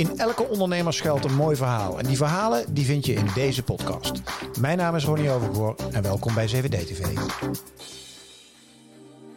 In 0.00 0.18
elke 0.18 0.48
ondernemer 0.48 0.92
schuilt 0.92 1.24
een 1.24 1.34
mooi 1.34 1.56
verhaal. 1.56 1.98
En 1.98 2.06
die 2.06 2.16
verhalen 2.16 2.74
die 2.74 2.84
vind 2.84 3.06
je 3.06 3.12
in 3.12 3.26
deze 3.34 3.62
podcast. 3.62 4.12
Mijn 4.60 4.78
naam 4.78 4.96
is 4.96 5.04
Ronnie 5.04 5.30
Overgoor 5.30 5.74
en 5.92 6.02
welkom 6.02 6.34
bij 6.34 6.48
7D 6.48 6.68
TV. 6.68 7.18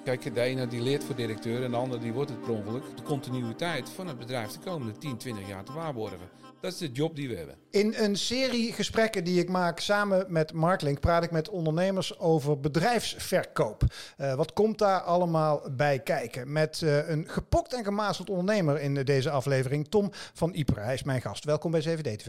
Kijk, 0.04 0.34
de 0.36 0.41
ene 0.41 0.68
die 0.68 0.81
leert 0.81 1.04
voor 1.04 1.15
directeur 1.15 1.63
en 1.63 1.71
de 1.71 1.78
andere 1.78 2.02
die 2.02 2.13
wordt 2.13 2.29
het 2.29 2.41
per 2.41 2.54
ongeluk. 2.54 2.84
De 2.96 3.04
continuïteit 3.04 3.89
van 3.96 4.07
het 4.07 4.18
bedrijf 4.18 4.51
de 4.51 4.60
komende 4.60 4.97
10, 4.97 5.17
20 5.17 5.47
jaar 5.47 5.63
te 5.63 5.73
waarborgen. 5.73 6.42
Dat 6.63 6.71
is 6.71 6.77
de 6.77 6.91
job 6.91 7.15
die 7.15 7.29
we 7.29 7.35
hebben. 7.35 7.55
In 7.69 7.93
een 7.97 8.15
serie 8.15 8.73
gesprekken 8.73 9.23
die 9.23 9.39
ik 9.39 9.49
maak 9.49 9.79
samen 9.79 10.25
met 10.27 10.53
Marklink 10.53 10.99
praat 10.99 11.23
ik 11.23 11.31
met 11.31 11.49
ondernemers 11.49 12.19
over 12.19 12.59
bedrijfsverkoop. 12.59 13.83
Uh, 14.17 14.35
wat 14.35 14.53
komt 14.53 14.77
daar 14.77 14.99
allemaal 14.99 15.62
bij 15.71 15.99
kijken? 15.99 16.52
Met 16.52 16.81
uh, 16.81 17.09
een 17.09 17.30
gepokt 17.30 17.73
en 17.73 17.84
gemazeld 17.84 18.30
ondernemer 18.30 18.80
in 18.81 18.94
deze 18.94 19.30
aflevering, 19.30 19.88
Tom 19.88 20.09
van 20.12 20.54
Ieper. 20.54 20.84
Hij 20.84 20.94
is 20.94 21.04
mijn 21.04 21.21
gast. 21.21 21.44
Welkom 21.44 21.71
bij 21.71 21.98
7D 21.98 22.02
TV. 22.02 22.27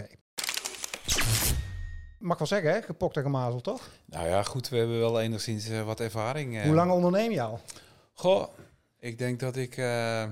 Mag 2.19 2.39
wel 2.39 2.47
zeggen, 2.47 2.73
hè? 2.73 2.83
gepokt 2.83 3.17
en 3.17 3.23
gemazeld, 3.23 3.65
toch? 3.65 3.89
Nou 4.05 4.29
ja, 4.29 4.43
goed, 4.43 4.69
we 4.69 4.77
hebben 4.77 4.99
wel 4.99 5.21
enigszins 5.21 5.69
uh, 5.69 5.83
wat 5.83 6.01
ervaring. 6.01 6.63
Hoe 6.63 6.75
lang 6.75 6.91
onderneem 6.91 7.31
je 7.31 7.43
al? 7.43 7.61
Goh, 8.13 8.49
ik 8.99 9.19
denk 9.19 9.41
dat 9.41 9.57
ik 9.57 9.77
uh, 9.77 10.25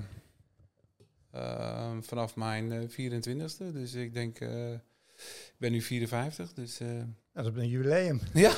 vanaf 2.01 2.35
mijn 2.35 2.89
24ste. 2.89 3.65
Eh, 3.65 3.73
dus 3.73 3.93
ik 3.93 4.13
denk, 4.13 4.39
uh, 4.39 4.71
ik 4.71 5.55
ben 5.57 5.71
nu 5.71 5.81
54. 5.81 6.53
Dus, 6.53 6.81
uh... 6.81 6.87
dat 7.33 7.45
is 7.45 7.51
een 7.55 7.67
jubileum. 7.67 8.21
Ja, 8.33 8.51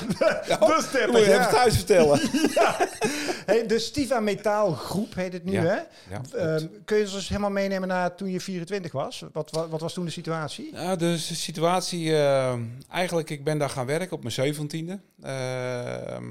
ja 0.46 0.56
dat 0.66 0.82
is 0.82 0.90
30, 0.90 1.10
moet 1.10 1.20
je 1.20 1.26
ja. 1.26 1.38
even 1.38 1.50
thuis 1.50 1.76
vertellen. 1.76 2.20
ja. 2.54 2.88
hey, 3.46 3.66
de 3.66 3.78
Stiva 3.78 4.20
Metaal 4.20 4.72
Groep 4.72 5.14
heet 5.14 5.32
het 5.32 5.44
nu, 5.44 5.52
ja. 5.52 5.62
hè? 5.62 5.80
Ja, 6.10 6.20
uh, 6.34 6.66
kun 6.84 6.96
je 6.96 7.02
ons 7.02 7.12
dus 7.12 7.28
helemaal 7.28 7.50
meenemen 7.50 7.88
naar 7.88 8.14
toen 8.14 8.30
je 8.30 8.40
24 8.40 8.92
was? 8.92 9.24
Wat, 9.32 9.50
wat, 9.50 9.68
wat 9.68 9.80
was 9.80 9.92
toen 9.92 10.04
de 10.04 10.10
situatie? 10.10 10.72
Nou, 10.72 10.96
de 10.96 11.18
situatie, 11.18 12.16
eigenlijk, 12.88 13.30
ik 13.30 13.44
ben 13.44 13.58
daar 13.58 13.70
gaan 13.70 13.86
werken 13.86 14.16
op 14.16 14.22
mijn 14.22 14.54
17e. 14.54 15.00
Ehm, 15.22 16.24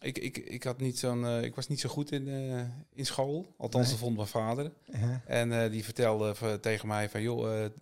ik, 0.00 0.18
ik, 0.18 0.36
ik, 0.36 0.62
had 0.62 0.80
niet 0.80 0.98
zo'n, 0.98 1.22
uh, 1.22 1.42
ik 1.42 1.54
was 1.54 1.68
niet 1.68 1.80
zo 1.80 1.88
goed 1.88 2.12
in, 2.12 2.26
uh, 2.26 2.60
in 2.94 3.06
school. 3.06 3.54
Althans, 3.56 3.84
nee. 3.84 3.92
dat 3.92 4.02
vond 4.02 4.16
mijn 4.16 4.28
vader. 4.28 4.72
Uh 4.86 5.02
-huh. 5.02 5.16
En 5.26 5.50
uh, 5.50 5.70
die 5.70 5.84
vertelde 5.84 6.60
tegen 6.60 6.88
mij 6.88 7.08
van... 7.08 7.22
joh, 7.22 7.60
het 7.60 7.72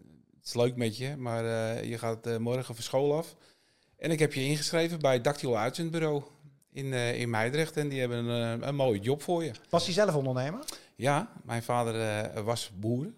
is 0.45 0.55
leuk 0.55 0.77
met 0.77 0.97
je, 0.97 1.17
maar 1.17 1.45
je 1.85 1.99
gaat 1.99 2.39
morgen 2.39 2.75
van 2.75 2.85
school 2.85 3.17
af. 3.17 3.37
En 3.97 4.11
ik 4.11 4.19
heb 4.19 4.33
je 4.33 4.45
ingeschreven 4.45 4.99
bij 4.99 5.21
Dactyl 5.21 5.59
Uitzendbureau 5.59 6.23
in, 6.73 6.93
in 6.93 7.31
Meidrecht. 7.31 7.77
En 7.77 7.89
die 7.89 8.01
hebben 8.01 8.25
een, 8.25 8.69
een 8.69 8.75
mooie 8.75 9.01
job 9.01 9.23
voor 9.23 9.45
je. 9.45 9.51
Was 9.69 9.85
hij 9.85 9.95
zelf 9.95 10.15
ondernemer? 10.15 10.65
Ja, 10.97 11.33
mijn 11.45 11.63
vader 11.63 12.45
was 12.45 12.71
boer. 12.75 13.13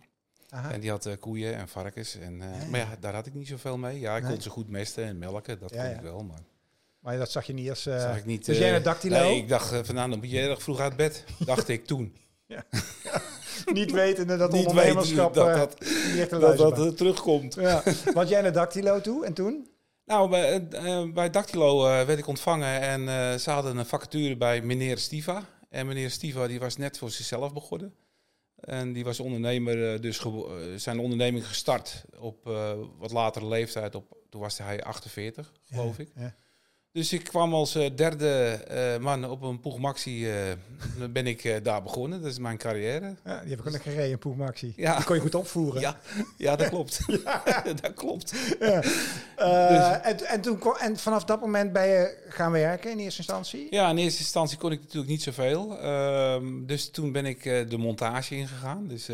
Aha. 0.49 0.73
En 0.73 0.81
die 0.81 0.91
had 0.91 1.19
koeien 1.21 1.55
en 1.57 1.69
varkens. 1.69 2.19
En, 2.19 2.37
ja, 2.37 2.45
ja. 2.45 2.67
Maar 2.71 2.81
ja, 2.81 2.97
daar 3.01 3.15
had 3.15 3.27
ik 3.27 3.35
niet 3.35 3.49
zoveel 3.49 3.79
mee. 3.79 4.01
Ja, 4.01 4.17
ik 4.17 4.23
nee. 4.23 4.33
kon 4.33 4.43
ze 4.43 4.51
goed 4.51 4.69
mesten 4.69 5.05
en 5.05 5.19
melken, 5.19 5.59
dat 5.59 5.71
kon 5.71 5.85
ik 5.85 6.01
wel. 6.01 6.25
Maar... 6.25 6.41
Maar 7.01 7.19
dat 7.19 7.31
zag 7.31 7.47
je 7.47 7.53
niet 7.53 7.69
als... 7.71 7.87
Uh, 7.87 8.01
zag 8.01 8.17
ik 8.17 8.25
niet. 8.25 8.45
Dus 8.45 8.59
jij 8.59 8.71
naar 8.71 8.83
Dactylo? 8.83 9.19
Nee, 9.19 9.37
ik 9.37 9.49
dacht 9.49 9.73
uh, 9.73 9.79
van 9.83 9.95
nou, 9.95 10.11
dan 10.11 10.19
moet 10.19 10.31
je 10.31 10.41
erg 10.41 10.63
vroeg 10.63 10.81
uit 10.81 10.97
bed. 10.97 11.25
dacht 11.39 11.69
ik 11.69 11.87
toen. 11.87 12.15
Ja. 12.51 12.65
niet 13.73 13.91
wetende 13.91 14.37
dat 14.37 14.53
niet 14.53 14.67
ondernemerschap 14.67 15.35
dat 15.35 15.55
dat, 15.55 15.79
dat, 16.31 16.59
dat, 16.59 16.77
dat 16.77 16.97
terugkomt. 16.97 17.55
Ja. 17.55 17.83
Want 18.15 18.29
jij 18.29 18.41
naar 18.41 18.53
Dactylo 18.53 19.01
toe 19.01 19.25
en 19.25 19.33
toen? 19.33 19.69
Nou, 20.05 20.29
bij, 20.29 20.69
bij 21.15 21.31
Dactylo 21.31 21.83
werd 21.83 22.19
ik 22.19 22.27
ontvangen 22.27 22.81
en 22.81 23.41
ze 23.41 23.51
hadden 23.51 23.77
een 23.77 23.87
vacature 23.87 24.37
bij 24.37 24.63
meneer 24.63 24.99
Stiva. 24.99 25.45
En 25.69 25.87
meneer 25.87 26.11
Stiva 26.11 26.47
die 26.47 26.59
was 26.59 26.77
net 26.77 26.99
voor 26.99 27.11
zichzelf 27.11 27.53
begonnen. 27.53 27.95
En 28.61 28.93
die 28.93 29.05
was 29.05 29.21
ondernemer, 29.21 30.01
dus 30.01 30.25
zijn 30.77 30.99
onderneming 30.99 31.47
gestart 31.47 32.05
op 32.19 32.45
wat 32.99 33.11
latere 33.11 33.47
leeftijd. 33.47 33.95
Op, 33.95 34.17
toen 34.31 34.41
was 34.41 34.59
hij 34.59 34.83
48, 34.83 35.53
geloof 35.65 35.97
ja, 35.97 36.03
ik. 36.03 36.11
Ja. 36.15 36.35
Dus 36.93 37.13
ik 37.13 37.25
kwam 37.25 37.55
als 37.55 37.77
uh, 37.77 37.91
derde 37.95 38.65
uh, 38.71 39.03
man 39.03 39.25
op 39.25 39.43
een 39.43 39.61
Poegmaxi, 39.61 40.29
uh, 40.29 40.35
ben 41.11 41.27
ik 41.27 41.65
daar 41.65 41.83
begonnen. 41.83 42.23
Dat 42.23 42.31
is 42.31 42.39
mijn 42.39 42.57
carrière. 42.57 43.15
Ja, 43.25 43.41
die 43.41 43.51
heb 43.51 43.59
ik 43.59 43.67
ook 43.67 43.73
nog 43.73 43.83
gereden, 43.83 44.13
een 44.13 44.19
Poegmaxi. 44.19 44.73
Ja. 44.77 44.97
Die 44.97 45.05
kon 45.05 45.15
je 45.15 45.21
goed 45.21 45.35
opvoeren. 45.35 45.81
Ja, 45.81 46.01
ja 46.37 46.57
dat 46.57 46.69
klopt. 46.75 47.01
ja. 47.25 47.43
dat 47.83 47.95
klopt. 47.95 48.35
Ja. 48.61 48.81
Dus. 48.81 50.01
en, 50.03 50.27
en, 50.27 50.41
toen, 50.41 50.61
en 50.79 50.97
vanaf 50.97 51.25
dat 51.25 51.41
moment 51.41 51.73
ben 51.73 51.87
je 51.87 52.25
gaan 52.29 52.53
werken 52.53 52.91
in 52.91 52.99
eerste 52.99 53.19
instantie? 53.19 53.67
Ja, 53.71 53.91
in 53.91 53.99
eerste 53.99 54.21
instantie 54.21 54.59
kon 54.59 54.73
ik 54.73 54.81
natuurlijk 54.81 55.11
niet 55.11 55.23
zoveel. 55.23 55.83
Uh, 55.83 56.37
dus 56.67 56.91
toen 56.91 57.13
ben 57.13 57.27
ik 57.27 57.43
de 57.43 57.79
montage 57.79 58.37
ingegaan. 58.37 58.89
Dus, 58.89 59.09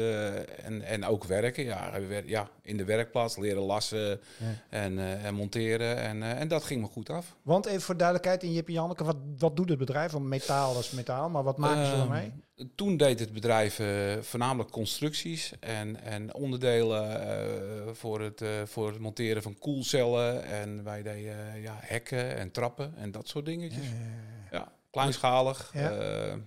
en, 0.64 0.82
en 0.82 1.04
ook 1.04 1.24
werken. 1.24 1.64
Ja, 1.64 1.92
ja, 2.26 2.48
in 2.62 2.76
de 2.76 2.84
werkplaats 2.84 3.36
leren 3.36 3.62
lassen 3.62 4.20
en, 4.68 4.98
en 4.98 5.34
monteren. 5.34 5.96
En, 5.96 6.22
en 6.22 6.48
dat 6.48 6.64
ging 6.64 6.80
me 6.80 6.86
goed 6.86 7.10
af. 7.10 7.36
Want 7.42 7.65
even 7.66 7.80
voor 7.80 7.96
duidelijkheid, 7.96 8.42
in 8.42 8.52
Jip 8.52 8.66
en 8.66 8.72
Janneke, 8.72 9.04
wat, 9.04 9.16
wat 9.38 9.56
doet 9.56 9.68
het 9.68 9.78
bedrijf? 9.78 10.12
Want 10.12 10.24
metaal 10.24 10.78
is 10.78 10.90
metaal, 10.90 11.30
maar 11.30 11.42
wat 11.42 11.56
maken 11.56 11.86
ze 11.86 11.92
Ehm, 11.92 12.00
ermee? 12.00 12.32
Toen 12.74 12.96
deed 12.96 13.20
het 13.20 13.32
bedrijf 13.32 13.78
uh, 13.78 14.16
voornamelijk 14.20 14.70
constructies 14.70 15.52
en, 15.60 16.00
en 16.02 16.34
onderdelen 16.34 17.20
uh, 17.20 17.92
voor, 17.92 18.20
het, 18.20 18.40
uh, 18.40 18.48
voor 18.64 18.86
het 18.88 18.98
monteren 18.98 19.42
van 19.42 19.58
koelcellen. 19.58 20.44
En 20.44 20.84
wij 20.84 21.02
deden 21.02 21.60
ja, 21.60 21.76
hekken 21.80 22.36
en 22.36 22.50
trappen 22.50 22.96
en 22.96 23.10
dat 23.10 23.28
soort 23.28 23.44
dingetjes. 23.44 23.84
Ja, 23.84 23.92
ja, 24.50 24.58
ja. 24.58 24.72
kleinschalig. 24.90 25.70
Ja. 25.74 26.38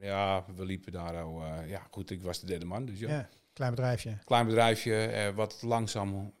ja. 0.00 0.44
we 0.56 0.64
liepen 0.64 0.92
daar 0.92 1.22
al. 1.22 1.42
ja, 1.66 1.86
goed, 1.90 2.10
ik 2.10 2.22
was 2.22 2.40
de 2.40 2.46
derde 2.46 2.64
man. 2.64 2.84
Dus 2.84 2.98
ja. 2.98 3.28
klein 3.52 3.70
bedrijfje. 3.70 4.18
Klein 4.24 4.46
bedrijfje, 4.46 5.32
wat 5.34 5.62
langzaam 5.62 6.32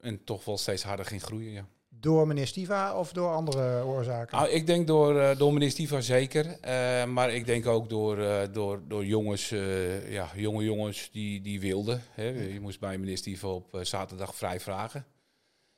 en 0.00 0.24
toch 0.24 0.44
wel 0.44 0.58
steeds 0.58 0.82
harder 0.82 1.06
ging 1.06 1.22
groeien. 1.22 1.52
Ja. 1.52 1.66
Door 2.02 2.26
meneer 2.26 2.46
Stiva 2.46 2.94
of 2.94 3.12
door 3.12 3.32
andere 3.32 3.84
oorzaken? 3.84 4.38
Nou, 4.38 4.50
ik 4.50 4.66
denk 4.66 4.86
door, 4.86 5.14
uh, 5.14 5.36
door 5.36 5.52
meneer 5.52 5.70
Stiva 5.70 6.00
zeker. 6.00 6.46
Uh, 6.46 7.04
maar 7.04 7.34
ik 7.34 7.46
denk 7.46 7.66
ook 7.66 7.88
door, 7.88 8.18
uh, 8.18 8.40
door, 8.52 8.80
door 8.88 9.04
jongens, 9.04 9.48
ja, 10.08 10.28
jonge 10.34 10.64
jongens 10.64 11.08
die, 11.12 11.40
die 11.40 11.60
wilden. 11.60 12.02
Hè. 12.10 12.28
Je 12.28 12.60
moest 12.60 12.80
bij 12.80 12.98
meneer 12.98 13.18
Stiva 13.18 13.48
op 13.48 13.78
zaterdag 13.82 14.34
vrij 14.34 14.60
vragen. 14.60 15.04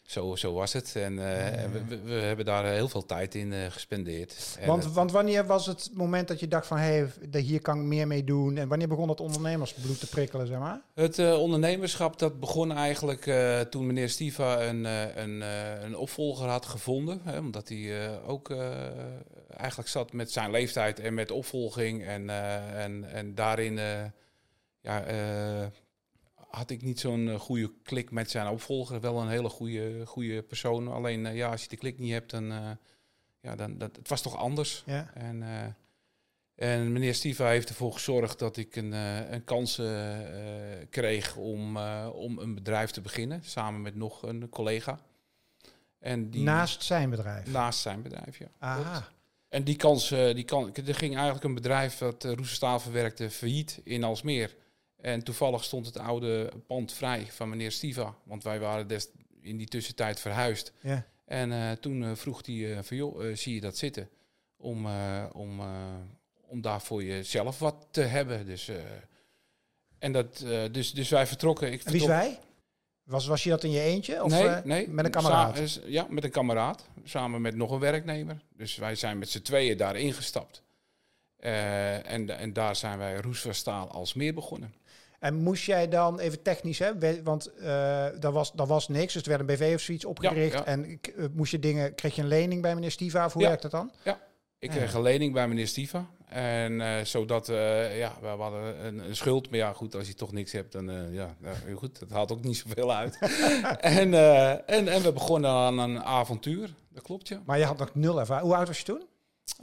Zo, 0.06 0.36
zo 0.36 0.52
was 0.52 0.72
het. 0.72 0.96
En 0.96 1.14
ja. 1.14 1.68
we, 1.88 2.02
we, 2.04 2.12
hebben 2.12 2.44
daar 2.44 2.64
heel 2.64 2.88
veel 2.88 3.06
tijd 3.06 3.34
in 3.34 3.52
gespendeerd. 3.70 4.58
Want, 4.66 4.92
want 4.92 5.12
wanneer 5.12 5.46
was 5.46 5.66
het 5.66 5.90
moment 5.94 6.28
dat 6.28 6.40
je 6.40 6.48
dacht 6.48 6.66
van... 6.66 6.76
hé, 6.76 7.06
hey, 7.30 7.40
hier 7.40 7.60
kan 7.60 7.78
ik 7.78 7.84
meer 7.84 8.06
mee 8.06 8.24
doen? 8.24 8.56
En 8.56 8.68
wanneer 8.68 8.88
begon 8.88 9.08
het 9.08 9.20
ondernemersbloed 9.20 10.00
te 10.00 10.06
prikkelen, 10.06 10.46
zeg 10.46 10.58
maar? 10.58 10.80
Het 10.94 11.18
uh, 11.18 11.38
ondernemerschap 11.40 12.18
dat 12.18 12.40
begon 12.40 12.72
eigenlijk 12.72 13.32
toen 13.70 13.86
meneer 13.86 14.08
Stiva 14.08 14.62
een, 14.62 14.84
een, 15.22 15.40
een 15.84 15.96
opvolger 15.96 16.48
had 16.48 16.66
gevonden. 16.66 17.20
Hè, 17.22 17.38
omdat 17.38 17.68
hij 17.68 18.20
ook 18.26 18.50
eigenlijk 19.56 19.88
zat 19.88 20.12
met 20.12 20.32
zijn 20.32 20.50
leeftijd 20.50 21.00
en 21.00 21.14
met 21.14 21.30
opvolging. 21.30 22.06
En, 22.06 22.30
en, 22.76 23.04
en 23.12 23.34
daarin... 23.34 23.80
ja, 24.80 25.04
had 26.54 26.70
ik 26.70 26.82
niet 26.82 27.00
zo'n 27.00 27.38
goede 27.38 27.72
klik 27.82 28.10
met 28.10 28.30
zijn 28.30 28.48
opvolger. 28.48 29.00
Wel 29.00 29.20
een 29.20 29.28
hele 29.28 29.48
goede, 29.48 30.06
goede 30.06 30.42
persoon. 30.42 30.88
Alleen 30.88 31.24
uh, 31.24 31.36
ja, 31.36 31.50
als 31.50 31.62
je 31.62 31.68
de 31.68 31.76
klik 31.76 31.98
niet 31.98 32.12
hebt, 32.12 32.30
dan... 32.30 32.52
Uh, 32.52 32.70
ja, 33.40 33.56
dan 33.56 33.78
dat, 33.78 33.96
het 33.96 34.08
was 34.08 34.22
toch 34.22 34.36
anders. 34.36 34.82
Ja. 34.86 35.10
En, 35.14 35.42
uh, 35.42 35.64
en 36.54 36.92
meneer 36.92 37.14
Stiva 37.14 37.48
heeft 37.48 37.68
ervoor 37.68 37.92
gezorgd 37.92 38.38
dat 38.38 38.56
ik 38.56 38.76
een, 38.76 38.92
een 39.32 39.44
kans 39.44 39.80
kreeg 40.90 41.36
om, 41.36 41.76
om 42.06 42.38
een 42.38 42.54
bedrijf 42.54 42.90
te 42.90 43.00
beginnen. 43.00 43.40
Samen 43.44 43.82
met 43.82 43.94
nog 43.94 44.22
een 44.22 44.48
collega. 44.48 44.98
En 45.98 46.30
die, 46.30 46.42
naast 46.42 46.82
zijn 46.82 47.10
bedrijf? 47.10 47.46
Naast 47.46 47.80
zijn 47.80 48.02
bedrijf, 48.02 48.38
ja. 48.38 48.48
Aha. 48.58 49.08
En 49.48 49.64
die 49.64 49.76
kans, 49.76 50.08
die 50.08 50.44
kan, 50.44 50.74
er 50.74 50.94
ging 50.94 51.14
eigenlijk 51.14 51.44
een 51.44 51.54
bedrijf 51.54 51.98
dat 51.98 52.24
Roesterstaal 52.24 52.80
verwerkte 52.80 53.30
failliet 53.30 53.80
in 53.84 54.04
Alsmeer. 54.04 54.54
En 55.04 55.22
toevallig 55.22 55.64
stond 55.64 55.86
het 55.86 55.98
oude 55.98 56.52
pand 56.66 56.92
vrij 56.92 57.26
van 57.30 57.48
meneer 57.48 57.72
Stiva. 57.72 58.14
Want 58.22 58.42
wij 58.42 58.60
waren 58.60 58.88
des 58.88 59.08
in 59.40 59.56
die 59.56 59.66
tussentijd 59.66 60.20
verhuisd. 60.20 60.72
Ja. 60.80 61.06
En 61.24 61.50
uh, 61.50 61.70
toen 61.72 62.02
uh, 62.02 62.10
vroeg 62.14 62.46
hij 62.46 62.54
uh, 62.54 62.78
van, 62.82 62.96
joh, 62.96 63.34
zie 63.34 63.54
je 63.54 63.60
dat 63.60 63.76
zitten? 63.76 64.08
Om, 64.56 64.86
om, 65.32 65.60
om 66.46 66.60
daar 66.60 66.80
voor 66.82 67.04
jezelf 67.04 67.58
wat 67.58 67.86
te 67.90 68.00
hebben. 68.00 68.46
Dus, 68.46 68.70
en 69.98 70.12
dat, 70.12 70.44
dus, 70.70 70.92
dus 70.92 71.08
wij 71.08 71.26
vertrokken. 71.26 71.72
Ik 71.72 71.82
en 71.82 71.92
wie 71.92 72.00
is 72.00 72.06
wij? 72.06 72.38
Was, 73.02 73.26
was 73.26 73.42
je 73.42 73.50
dat 73.50 73.64
in 73.64 73.70
je 73.70 73.80
eentje? 73.80 74.24
Of 74.24 74.30
nee, 74.30 74.48
nee. 74.64 74.88
met 74.88 75.04
een 75.04 75.10
kameraad? 75.10 75.80
ja, 75.86 76.06
met 76.08 76.24
een 76.24 76.30
kameraad. 76.30 76.88
Samen 77.04 77.40
met 77.40 77.54
nog 77.54 77.70
een 77.70 77.78
werknemer. 77.78 78.40
Dus 78.56 78.76
wij 78.76 78.94
zijn 78.94 79.18
met 79.18 79.28
z'n 79.28 79.42
tweeën 79.42 79.76
daar 79.76 79.96
ingestapt. 79.96 80.62
en, 81.36 82.38
en 82.38 82.52
daar 82.52 82.76
zijn 82.76 82.98
wij 82.98 83.16
Roesverstaal 83.16 83.90
als 83.90 84.14
meer 84.14 84.34
begonnen. 84.34 84.74
En 85.24 85.34
moest 85.34 85.64
jij 85.64 85.88
dan, 85.88 86.18
even 86.18 86.42
technisch, 86.42 86.78
hè, 86.78 87.22
want 87.22 87.50
uh, 87.56 87.64
daar, 88.18 88.32
was, 88.32 88.52
daar 88.52 88.66
was 88.66 88.88
niks, 88.88 89.12
dus 89.12 89.22
er 89.22 89.28
werd 89.28 89.40
een 89.40 89.46
BV 89.46 89.72
of 89.74 89.80
zoiets 89.80 90.04
opgericht. 90.04 90.52
Ja, 90.52 90.58
ja. 90.58 90.64
En 90.64 91.00
uh, 91.16 91.24
moest 91.32 91.50
je 91.50 91.58
dingen, 91.58 91.94
kreeg 91.94 92.14
je 92.14 92.22
een 92.22 92.28
lening 92.28 92.62
bij 92.62 92.74
meneer 92.74 92.90
Stiva, 92.90 93.24
of 93.24 93.32
hoe 93.32 93.42
ja. 93.42 93.48
werkt 93.48 93.62
dat 93.62 93.70
dan? 93.70 93.92
Ja, 94.04 94.20
Ik 94.58 94.70
kreeg 94.70 94.94
een 94.94 95.02
lening 95.02 95.32
bij 95.32 95.48
meneer 95.48 95.66
Stiva. 95.66 96.06
En 96.28 96.80
eh, 96.80 97.04
zodat, 97.04 97.48
eh, 97.48 97.98
ja, 97.98 98.12
we 98.20 98.26
hadden 98.26 98.86
een, 98.86 98.98
een 98.98 99.16
schuld. 99.16 99.50
Maar 99.50 99.58
ja, 99.58 99.72
goed, 99.72 99.94
als 99.94 100.06
je 100.06 100.14
toch 100.14 100.32
niks 100.32 100.52
hebt, 100.52 100.72
dan, 100.72 100.90
eh, 100.90 101.14
ja, 101.14 101.34
nou, 101.38 101.56
heel 101.64 101.76
goed, 101.76 101.98
dat 101.98 102.10
haalt 102.10 102.32
ook 102.32 102.44
niet 102.44 102.56
zoveel 102.56 102.92
uit. 102.94 103.18
en, 104.00 104.14
eh, 104.14 104.50
en, 104.50 104.88
en 104.88 105.02
we 105.02 105.12
begonnen 105.12 105.50
aan 105.50 105.78
een 105.78 106.02
avontuur. 106.02 106.74
Dat 106.92 107.02
klopt, 107.02 107.28
ja. 107.28 107.42
Maar 107.44 107.58
je 107.58 107.64
had 107.64 107.78
nog 107.78 107.94
nul 107.94 108.18
ervaring. 108.20 108.46
Hoe 108.46 108.56
oud 108.56 108.66
was 108.66 108.78
je 108.78 108.84
toen? 108.84 109.02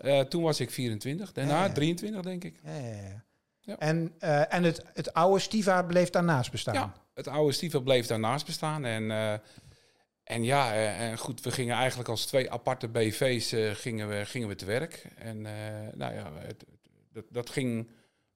Eh, 0.02 0.20
toen 0.20 0.44
was 0.44 0.60
ik 0.60 0.72
24, 0.72 1.32
daarna 1.32 1.60
Ja, 1.60 1.66
ja. 1.66 1.72
23, 1.72 2.22
denk 2.22 2.44
ik. 2.44 2.60
Ja, 2.64 2.78
ja, 2.78 2.88
ja. 2.88 3.24
Ja. 3.62 3.78
En, 3.78 4.14
eh, 4.20 4.54
en 4.54 4.64
het, 4.64 4.86
het 4.94 5.14
oude 5.14 5.40
Stiva 5.40 5.84
bleef 5.84 6.10
daarnaast 6.10 6.52
bestaan? 6.52 6.74
Ja, 6.74 6.94
het 7.14 7.28
oude 7.28 7.54
Stiva 7.54 7.80
bleef 7.80 8.08
daarnaast 8.08 8.46
bestaan. 8.46 8.86
En, 8.86 9.12
eh, 9.12 9.34
en 10.24 10.44
ja, 10.44 10.74
eh, 10.74 11.02
en 11.02 11.18
goed, 11.18 11.42
we 11.42 11.52
gingen 11.52 11.76
eigenlijk 11.76 12.10
als 12.10 12.26
twee 12.26 12.52
aparte 12.52 12.88
BV's 12.88 13.80
gingen, 13.82 14.10
we, 14.10 14.26
gingen 14.26 14.48
we 14.48 14.56
te 14.56 14.66
werk. 14.66 15.06
En 15.16 15.42
nou 15.94 16.14
ja, 16.14 16.32
het, 16.34 16.66
dat, 17.12 17.26
dat 17.30 17.50
ging 17.50 17.90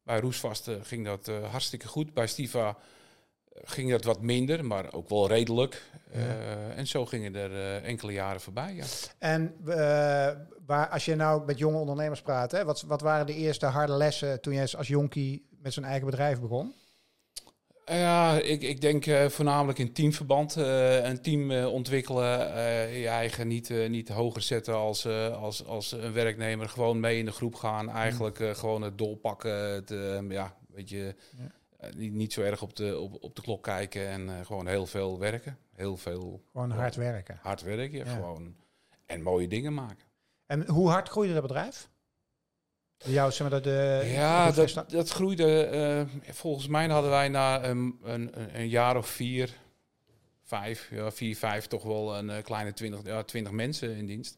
bij 0.04 0.20
Roesvast 0.20 0.70
ging 0.82 1.06
dat 1.06 1.32
hartstikke 1.52 1.88
goed. 1.88 2.14
Bij 2.14 2.28
Stiva 2.28 2.78
ging 3.64 3.92
dat 3.92 4.04
wat 4.04 4.22
minder, 4.22 4.66
maar 4.66 4.94
ook 4.94 5.10
wel 5.10 5.28
redelijk. 5.28 5.82
Ja. 6.12 6.20
Eh, 6.20 6.78
en 6.78 6.88
zo 6.88 7.06
gingen 7.06 7.36
er 7.36 7.52
eh, 7.52 7.88
enkele 7.88 8.12
jaren 8.12 8.42
voorbij. 8.42 8.74
Ja. 8.74 8.86
En 9.18 9.56
eh, 9.66 9.76
waar, 10.66 10.90
als 10.90 11.06
je 11.06 11.16
nou 11.16 11.46
met 11.46 11.58
jonge 11.58 11.78
ondernemers 11.78 12.22
praat, 12.22 12.52
hè, 12.52 12.66
wat, 12.66 12.82
wat 12.82 13.02
waren 13.02 13.26
de 13.26 13.36
eerste 13.36 13.66
harde 13.66 13.94
lessen 13.94 14.42
toen 14.42 14.54
jij 14.54 14.68
als 14.78 14.88
jonkie 14.88 15.48
met 15.62 15.74
zijn 15.74 15.86
eigen 15.86 16.06
bedrijf 16.06 16.40
begon? 16.40 16.74
Ja, 17.86 18.40
ik, 18.40 18.62
ik 18.62 18.82
denk 18.82 19.06
voornamelijk 19.32 19.80
in 19.80 19.94
teamverband. 19.94 20.56
een 20.56 21.22
team 21.22 21.52
ontwikkelen, 21.52 22.30
je 23.00 23.08
eigen 23.08 23.48
niet, 23.48 23.70
niet 23.90 24.10
hoger 24.10 24.42
zetten 24.42 24.76
als, 24.76 25.08
als, 25.32 25.66
als 25.66 25.92
een 25.92 26.14
werknemer. 26.14 26.70
Gewoon 26.70 27.00
mee 27.00 27.18
in 27.18 27.26
de 27.26 27.32
groep 27.32 27.56
gaan. 27.56 27.90
Eigenlijk 27.90 28.40
eh, 28.40 28.50
gewoon 28.50 28.82
het 28.82 28.98
dolpakken. 28.98 29.74
Het, 29.74 29.92
eh, 29.92 30.30
ja, 30.30 30.56
weet 30.68 30.90
je, 30.90 31.16
Ja. 31.38 31.52
Eh, 31.86 31.94
niet, 31.96 32.14
niet 32.14 32.34
zo 32.34 32.42
erg 32.42 32.62
op 32.62 32.76
de, 32.76 32.98
op, 33.00 33.24
op 33.24 33.36
de 33.36 33.42
klok 33.42 33.64
kijken 33.64 34.08
en 34.08 34.30
eh, 34.40 34.46
gewoon 34.46 34.68
heel 34.68 34.86
veel 34.86 35.20
werken. 35.20 35.58
Heel 35.74 35.98
veel 35.98 36.44
Gewoon 36.52 36.72
hard 36.72 36.96
werken. 36.96 37.40
hard 37.42 37.62
werken, 37.62 37.98
Ja. 38.06 38.14
gewoon. 38.14 38.56
En 39.06 39.22
mooie 39.22 39.48
dingen 39.48 39.74
maken. 39.74 40.06
En 40.46 40.68
hoe 40.70 40.90
hard 40.90 41.10
groeide 41.10 41.34
dat 41.34 41.42
bedrijf? 41.42 41.90
Jouw, 42.98 43.30
zeg 43.30 43.40
maar, 43.42 43.50
dat, 43.50 43.64
de, 43.64 44.10
Ja, 44.14 44.52
dat, 44.52 44.86
dat 44.90 45.10
groeide. 45.10 45.64
eh, 45.66 46.34
volgens 46.34 46.68
mij 46.68 46.88
hadden 46.88 47.12
wij 47.12 47.30
na 47.30 47.64
een, 47.64 48.00
een, 48.04 48.32
een 48.60 48.68
jaar 48.70 48.98
of 48.98 49.08
vier, 49.08 49.54
vijf, 50.44 50.90
ja, 50.92 51.12
vier, 51.12 51.36
vijf, 51.36 51.68
toch 51.68 51.84
wel 51.84 52.16
een 52.18 52.30
eh, 52.30 52.44
kleine 52.44 52.74
twintig, 52.74 53.04
ja, 53.04 53.24
twintig 53.24 53.52
mensen 53.54 53.96
in 53.96 54.06
dienst. 54.06 54.38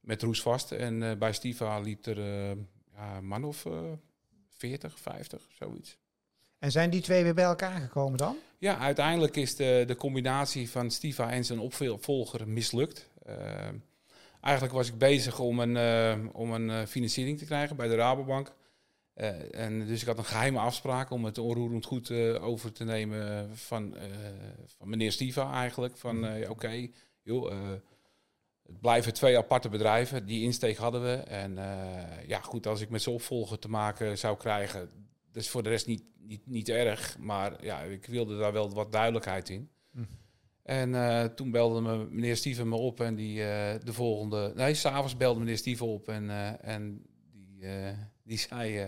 Met 0.00 0.22
Roesvast. 0.22 0.72
En 0.72 1.02
eh, 1.02 1.16
bij 1.16 1.32
Stiva 1.32 1.78
liep 1.78 2.06
er 2.06 2.18
eh, 2.18 2.56
ja, 2.94 3.16
een 3.16 3.26
man 3.26 3.44
of 3.44 3.66
eh 3.66 3.72
40, 4.48 4.98
50, 4.98 5.46
zoiets. 5.50 5.98
En 6.58 6.70
zijn 6.70 6.90
die 6.90 7.00
twee 7.00 7.22
weer 7.22 7.34
bij 7.34 7.44
elkaar 7.44 7.80
gekomen 7.80 8.18
dan? 8.18 8.36
Ja, 8.58 8.78
uiteindelijk 8.78 9.36
is 9.36 9.56
de, 9.56 9.84
de 9.86 9.96
combinatie 9.96 10.70
van 10.70 10.90
Stiva 10.90 11.30
en 11.30 11.44
zijn 11.44 11.58
opvolger 11.58 12.48
mislukt. 12.48 13.08
Eh, 13.24 13.68
eigenlijk 14.40 14.74
was 14.74 14.88
ik 14.88 14.98
bezig 14.98 15.38
om 15.38 15.60
een, 15.60 15.76
eh, 15.76 16.26
om 16.32 16.52
een 16.52 16.70
eh, 16.70 16.86
financiering 16.86 17.38
te 17.38 17.44
krijgen 17.44 17.76
bij 17.76 17.88
de 17.88 17.94
Rabobank. 17.94 18.56
En 19.50 19.86
dus 19.86 20.00
ik 20.00 20.06
had 20.06 20.18
een 20.18 20.24
geheime 20.24 20.58
afspraak 20.58 21.10
om 21.10 21.24
het 21.24 21.38
onroerend 21.38 21.84
goed 21.84 22.10
over 22.40 22.72
te 22.72 22.84
nemen 22.84 23.50
van, 23.56 23.96
van 24.76 24.88
meneer 24.88 25.12
Stiva 25.12 25.52
eigenlijk. 25.52 25.96
Van 25.96 26.26
eh, 26.26 26.50
oké, 26.50 26.88
joh, 27.22 27.50
het 28.62 28.80
blijven 28.80 29.14
twee 29.14 29.38
aparte 29.38 29.68
bedrijven. 29.68 30.26
Die 30.26 30.42
insteek 30.42 30.76
hadden 30.76 31.02
we. 31.02 31.14
En 31.14 31.58
ja, 32.26 32.40
goed, 32.40 32.66
als 32.66 32.80
ik 32.80 32.90
met 32.90 33.02
zijn 33.02 33.14
opvolger 33.14 33.58
te 33.58 33.68
maken 33.68 34.18
zou 34.18 34.36
krijgen, 34.36 34.90
dat 35.38 35.46
is 35.46 35.52
voor 35.52 35.62
de 35.62 35.68
rest 35.68 35.86
niet, 35.86 36.02
niet, 36.20 36.46
niet 36.46 36.68
erg. 36.68 37.16
Maar 37.18 37.64
ja, 37.64 37.80
ik 37.80 38.06
wilde 38.06 38.38
daar 38.38 38.52
wel 38.52 38.70
wat 38.70 38.92
duidelijkheid 38.92 39.48
in. 39.48 39.70
Hm. 39.92 40.02
En 40.62 40.94
eh, 40.94 41.24
toen 41.24 41.50
belde 41.50 41.80
me 41.80 42.06
meneer 42.10 42.36
Steven 42.36 42.68
me 42.68 42.76
op 42.76 43.00
en 43.00 43.14
die 43.14 43.42
eh, 43.42 43.80
de 43.84 43.92
volgende... 43.92 44.52
Nee, 44.54 44.74
s'avonds 44.74 45.16
belde 45.16 45.38
meneer 45.40 45.56
Steven 45.56 45.86
op 45.86 46.08
en, 46.08 46.30
eh, 46.30 46.74
en 46.74 47.02
die, 47.32 47.66
die 48.24 48.38
zei... 48.38 48.78
eh, 48.78 48.86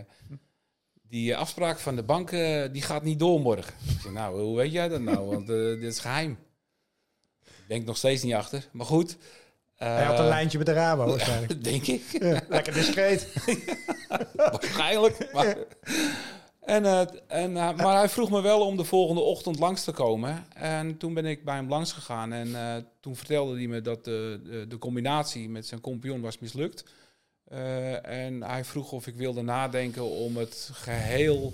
die 1.03 1.37
afspraak 1.37 1.79
van 1.79 1.97
de 1.97 2.03
bank, 2.03 2.31
die 2.73 2.83
gaat 2.83 3.03
niet 3.03 3.19
door 3.19 3.41
morgen. 3.41 3.75
Ik 3.89 4.01
zei, 4.01 4.15
nou, 4.15 4.41
hoe 4.41 4.57
weet 4.57 4.73
jij 4.73 4.89
dat 4.89 5.01
nou? 5.01 5.27
Want 5.27 5.47
dit 5.47 5.83
is 5.83 5.99
geheim. 5.99 6.39
Ik 7.43 7.69
denk 7.69 7.87
nog 7.87 7.97
steeds 7.97 8.23
niet 8.23 8.35
achter, 8.35 8.69
maar 8.73 8.87
goed. 8.87 9.17
Hij 9.77 10.05
had 10.05 10.19
een 10.19 10.29
lijntje 10.29 10.59
met 10.59 10.67
de 10.67 10.73
Rabo 10.73 11.07
waarschijnlijk. 11.11 11.65
Denk 11.65 11.87
ik. 11.87 12.03
Ja, 12.11 12.41
lekker 12.49 12.73
discreet. 12.73 13.33
Waarschijnlijk. 14.37 15.33
Maar, 15.33 15.57
en, 16.71 16.85
eh, 16.85 17.01
en, 17.27 17.57
eh, 17.57 17.77
maar 17.77 17.97
hij 17.97 18.09
vroeg 18.09 18.31
me 18.31 18.41
wel 18.41 18.67
om 18.67 18.77
de 18.77 18.85
volgende 18.85 19.21
ochtend 19.21 19.59
langs 19.59 19.85
te 19.85 19.93
komen. 19.93 20.45
En 20.55 20.97
toen 20.97 21.15
ben 21.15 21.25
ik 21.25 21.45
bij 21.45 21.55
hem 21.55 21.69
langs 21.69 21.93
gegaan. 21.93 22.33
En 22.33 22.55
eh, 22.55 22.83
toen 23.01 23.17
vertelde 23.17 23.57
hij 23.57 23.67
me 23.67 23.81
dat 23.81 24.05
de, 24.05 24.65
de, 24.69 24.79
combinatie 24.79 25.49
met 25.49 25.67
zijn 25.67 25.81
compagnon 25.81 26.21
was 26.21 26.39
mislukt. 26.39 26.85
En 28.03 28.43
hij 28.43 28.65
vroeg 28.65 28.93
of 28.93 29.07
ik 29.07 29.15
wilde 29.15 29.43
nadenken 29.43 30.05
om 30.05 30.37
het 30.37 30.71
geheel 30.73 31.53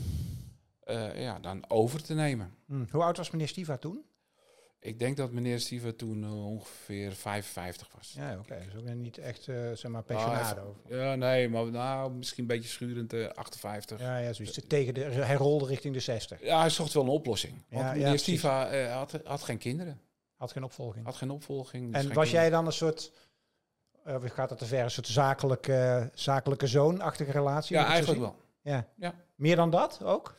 eh, 0.87 1.21
ja, 1.21 1.39
dan 1.39 1.65
over 1.69 2.03
te 2.03 2.15
nemen. 2.15 2.55
Hm. 2.67 2.85
Hoe 2.91 3.03
oud 3.03 3.17
was 3.17 3.31
meneer 3.31 3.49
Stiva 3.49 3.77
toen? 3.77 4.05
Ik 4.87 4.99
denk 4.99 5.17
dat 5.17 5.31
meneer 5.33 5.61
Steven 5.61 5.97
toen 5.97 6.25
eh, 6.25 6.47
ongeveer 6.47 7.13
55 7.13 7.89
was. 7.97 8.15
Ja, 8.17 8.39
oké. 8.39 8.59
Dus 8.65 8.81
ook 8.81 8.95
niet 8.95 9.19
echt, 9.19 9.49
eh, 9.49 9.57
zeg 9.75 9.91
maar, 9.91 10.01
Ah, 10.01 10.07
pensionado. 10.07 10.77
Ja, 10.89 11.15
nee, 11.15 11.49
maar 11.49 11.71
nou, 11.71 12.13
misschien 12.13 12.43
een 12.43 12.49
beetje 12.49 12.69
schurend, 12.69 13.13
eh 13.13 13.29
58. 13.29 14.01
Ja, 14.01 14.17
ja, 14.19 14.33
zoiets. 14.33 14.61
Tegen 14.67 14.95
de, 14.95 15.01
hij 15.01 15.35
rolde 15.37 15.67
richting 15.67 15.95
de 15.95 16.01
60. 16.01 16.43
Ja, 16.43 16.61
hij 16.61 16.71
zocht 16.71 16.93
wel 16.93 17.03
een 17.03 17.09
oplossing. 17.09 17.53
Want 17.71 17.85
Ja, 17.85 17.93
ja, 17.93 18.03
meneer. 18.03 18.19
Stiva 18.19 18.69
eh, 18.69 18.93
had, 18.97 19.21
had 19.25 19.43
geen 19.43 19.59
kinderen, 19.59 20.01
Had 20.37 20.53
geen 20.53 20.65
opvolging. 20.65 21.05
had 21.05 21.17
geen 21.17 21.31
opvolging. 21.31 21.87
dus 21.87 21.95
en 21.95 22.01
geen 22.07 22.15
was 22.15 22.25
kinderen. 22.25 22.41
jij 22.41 22.51
dan 22.51 22.67
een 22.67 22.73
soort, 22.73 23.13
eh, 24.05 24.15
of 24.15 24.31
gaat 24.33 24.49
dat 24.49 24.59
te 24.59 24.67
ver, 24.67 24.83
een 24.83 24.91
soort 24.91 25.07
zakelijke, 25.07 26.11
zakelijke 26.15 26.67
zoonachtige 26.67 27.31
relatie? 27.31 27.77
Ja, 27.77 27.87
eigenlijk 27.87 28.21
wel. 28.21 28.37
Ja. 28.63 28.87
Ja. 28.97 29.15
Meer 29.35 29.57
dan 29.57 29.71
dat 29.71 30.01
ook? 30.05 30.35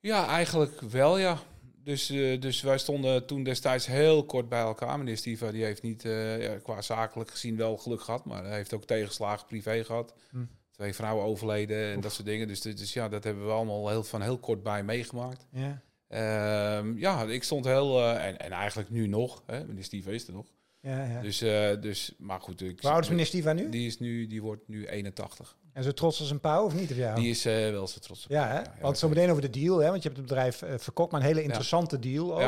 Ja, 0.00 0.26
eigenlijk 0.26 0.80
wel, 0.80 1.18
ja. 1.18 1.38
Dus, 1.86 2.10
eh, 2.10 2.40
dus 2.40 2.60
wij 2.60 2.78
stonden 2.78 3.26
toen 3.26 3.42
destijds 3.42 3.86
heel 3.86 4.24
kort 4.24 4.48
bij 4.48 4.60
elkaar. 4.60 4.98
Meneer 4.98 5.16
Stiva 5.16 5.50
die 5.50 5.64
heeft 5.64 5.82
niet 5.82 6.04
eh, 6.04 6.42
ja, 6.42 6.58
qua 6.58 6.82
zakelijk 6.82 7.30
gezien 7.30 7.56
wel 7.56 7.76
geluk 7.76 8.00
gehad, 8.00 8.24
maar 8.24 8.44
hij 8.44 8.56
heeft 8.56 8.74
ook 8.74 8.84
tegenslagen 8.84 9.46
privé 9.46 9.84
gehad. 9.84 10.14
Hm. 10.30 10.44
Twee 10.70 10.94
vrouwen 10.94 11.24
overleden 11.24 11.92
en 11.92 12.00
dat 12.00 12.12
soort 12.12 12.26
dingen. 12.26 12.48
Dus, 12.48 12.60
dus 12.60 12.92
ja, 12.92 13.08
dat 13.08 13.24
hebben 13.24 13.46
we 13.46 13.52
allemaal 13.52 13.88
heel, 13.88 14.04
van 14.04 14.22
heel 14.22 14.38
kort 14.38 14.62
bij 14.62 14.84
meegemaakt. 14.84 15.46
Ja. 15.50 15.82
Ehm, 16.08 16.98
ja, 16.98 17.22
ik 17.22 17.42
stond 17.42 17.64
heel... 17.64 18.00
eh, 18.00 18.26
en, 18.26 18.38
en 18.38 18.50
eigenlijk 18.52 18.90
nu 18.90 19.06
nog. 19.06 19.42
Hè, 19.46 19.64
meneer 19.64 19.84
Steve 19.84 20.14
is 20.14 20.26
er 20.26 20.32
nog. 20.32 20.46
Ja, 20.80 21.04
ja. 21.04 21.20
Dus, 21.20 21.38
dus, 21.80 22.14
maar 22.18 22.40
goed. 22.40 22.60
Ik, 22.60 22.80
Hoe 22.80 22.90
oud 22.90 23.02
is 23.02 23.08
meneer 23.08 23.26
Stiva 23.26 23.52
nu? 23.52 23.68
Die, 23.68 23.86
is 23.86 23.98
nu, 23.98 24.26
die 24.26 24.42
wordt 24.42 24.68
nu 24.68 24.86
81. 24.86 25.56
En 25.76 25.82
zo 25.82 25.92
trots 25.92 26.20
als 26.20 26.30
een 26.30 26.40
pauw 26.40 26.64
of 26.64 26.74
niet 26.74 26.90
op 26.90 26.96
jou? 26.96 27.20
Die 27.20 27.30
is 27.30 27.44
eh, 27.44 27.70
wel 27.70 27.86
zo 27.86 27.98
trots 28.00 28.24
op. 28.24 28.30
ja, 28.30 28.48
hè? 28.48 28.60
want 28.80 28.98
zo 28.98 29.08
meteen 29.08 29.30
over 29.30 29.42
de 29.42 29.50
deal, 29.50 29.78
hè? 29.78 29.90
want 29.90 30.02
je 30.02 30.08
hebt 30.08 30.20
het 30.20 30.28
bedrijf 30.28 30.62
eh, 30.62 30.74
verkocht, 30.78 31.10
maar 31.10 31.20
een 31.20 31.26
hele 31.26 31.42
interessante 31.42 31.98
deal 31.98 32.34
ook. 32.34 32.40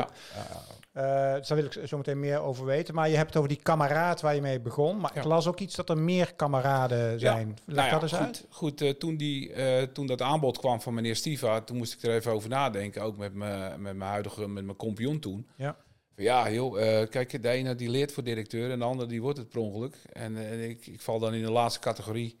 Ja, 0.93 1.37
dus 1.37 1.47
daar 1.47 1.57
wil 1.57 1.65
ik 1.65 1.87
zo 1.87 1.97
meteen 1.97 2.19
meer 2.19 2.39
over 2.39 2.65
weten. 2.65 2.95
Maar 2.95 3.09
je 3.09 3.15
hebt 3.15 3.27
het 3.27 3.37
over 3.37 3.49
die 3.49 3.59
kameraad 3.61 4.21
waar 4.21 4.35
je 4.35 4.41
mee 4.41 4.59
begon. 4.59 4.99
Maar 4.99 5.17
ik 5.17 5.23
las 5.23 5.47
ook 5.47 5.59
iets 5.59 5.75
dat 5.75 5.89
er 5.89 5.97
meer 5.97 6.33
kameraden 6.33 7.19
zijn. 7.19 7.57
Leg 7.65 7.75
Nou 7.75 7.87
ja, 7.87 7.93
dat 7.93 8.01
eens 8.01 8.11
goed, 8.11 8.21
uit. 8.21 8.45
goed 8.49 8.99
toen, 8.99 9.17
die, 9.17 9.51
toen 9.91 10.07
dat 10.07 10.21
aanbod 10.21 10.57
kwam 10.57 10.81
van 10.81 10.93
meneer 10.93 11.15
Stiva, 11.15 11.61
toen 11.61 11.77
moest 11.77 11.93
ik 11.93 12.03
er 12.03 12.15
even 12.15 12.31
over 12.31 12.49
nadenken. 12.49 13.01
Ook 13.01 13.17
met 13.17 13.33
mijn 13.33 13.81
met 13.81 13.95
mijn 13.95 14.09
huidige, 14.09 14.47
met 14.47 14.63
mijn 14.65 14.77
compagnon 14.77 15.19
toen. 15.19 15.47
Ja. 15.55 15.77
Ja, 16.19 16.51
joh, 16.51 16.81
eh, 16.81 17.09
kijk, 17.09 17.41
de 17.41 17.49
ene 17.49 17.75
die 17.75 17.89
leert 17.89 18.11
voor 18.11 18.23
directeur 18.23 18.71
en 18.71 18.79
de 18.79 18.85
andere 18.85 19.09
die 19.09 19.21
wordt 19.21 19.37
het 19.37 19.49
per 19.49 19.59
ongeluk. 19.59 19.95
En, 20.13 20.37
ik, 20.69 20.87
ik 20.87 21.01
val 21.01 21.19
dan 21.19 21.33
in 21.33 21.43
de 21.43 21.51
laatste 21.51 21.79
categorie. 21.79 22.37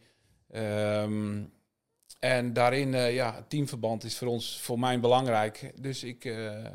Ehm, 0.51 1.43
en 2.19 2.53
daarin, 2.53 2.93
eh, 2.93 3.13
ja, 3.13 3.45
teamverband 3.47 4.03
is 4.03 4.17
voor 4.17 4.27
ons, 4.27 4.61
voor 4.61 4.79
mij 4.79 4.99
belangrijk. 4.99 5.71
Dus, 5.81 6.03
ik, 6.03 6.25
eh, 6.25 6.65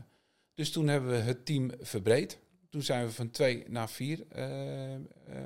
dus 0.54 0.72
toen 0.72 0.88
hebben 0.88 1.10
we 1.10 1.16
het 1.16 1.46
team 1.46 1.70
verbreed. 1.80 2.38
Toen 2.70 2.82
zijn 2.82 3.06
we 3.06 3.12
van 3.12 3.30
twee 3.30 3.64
naar 3.68 3.88
vier 3.88 4.24
eh, 4.28 4.44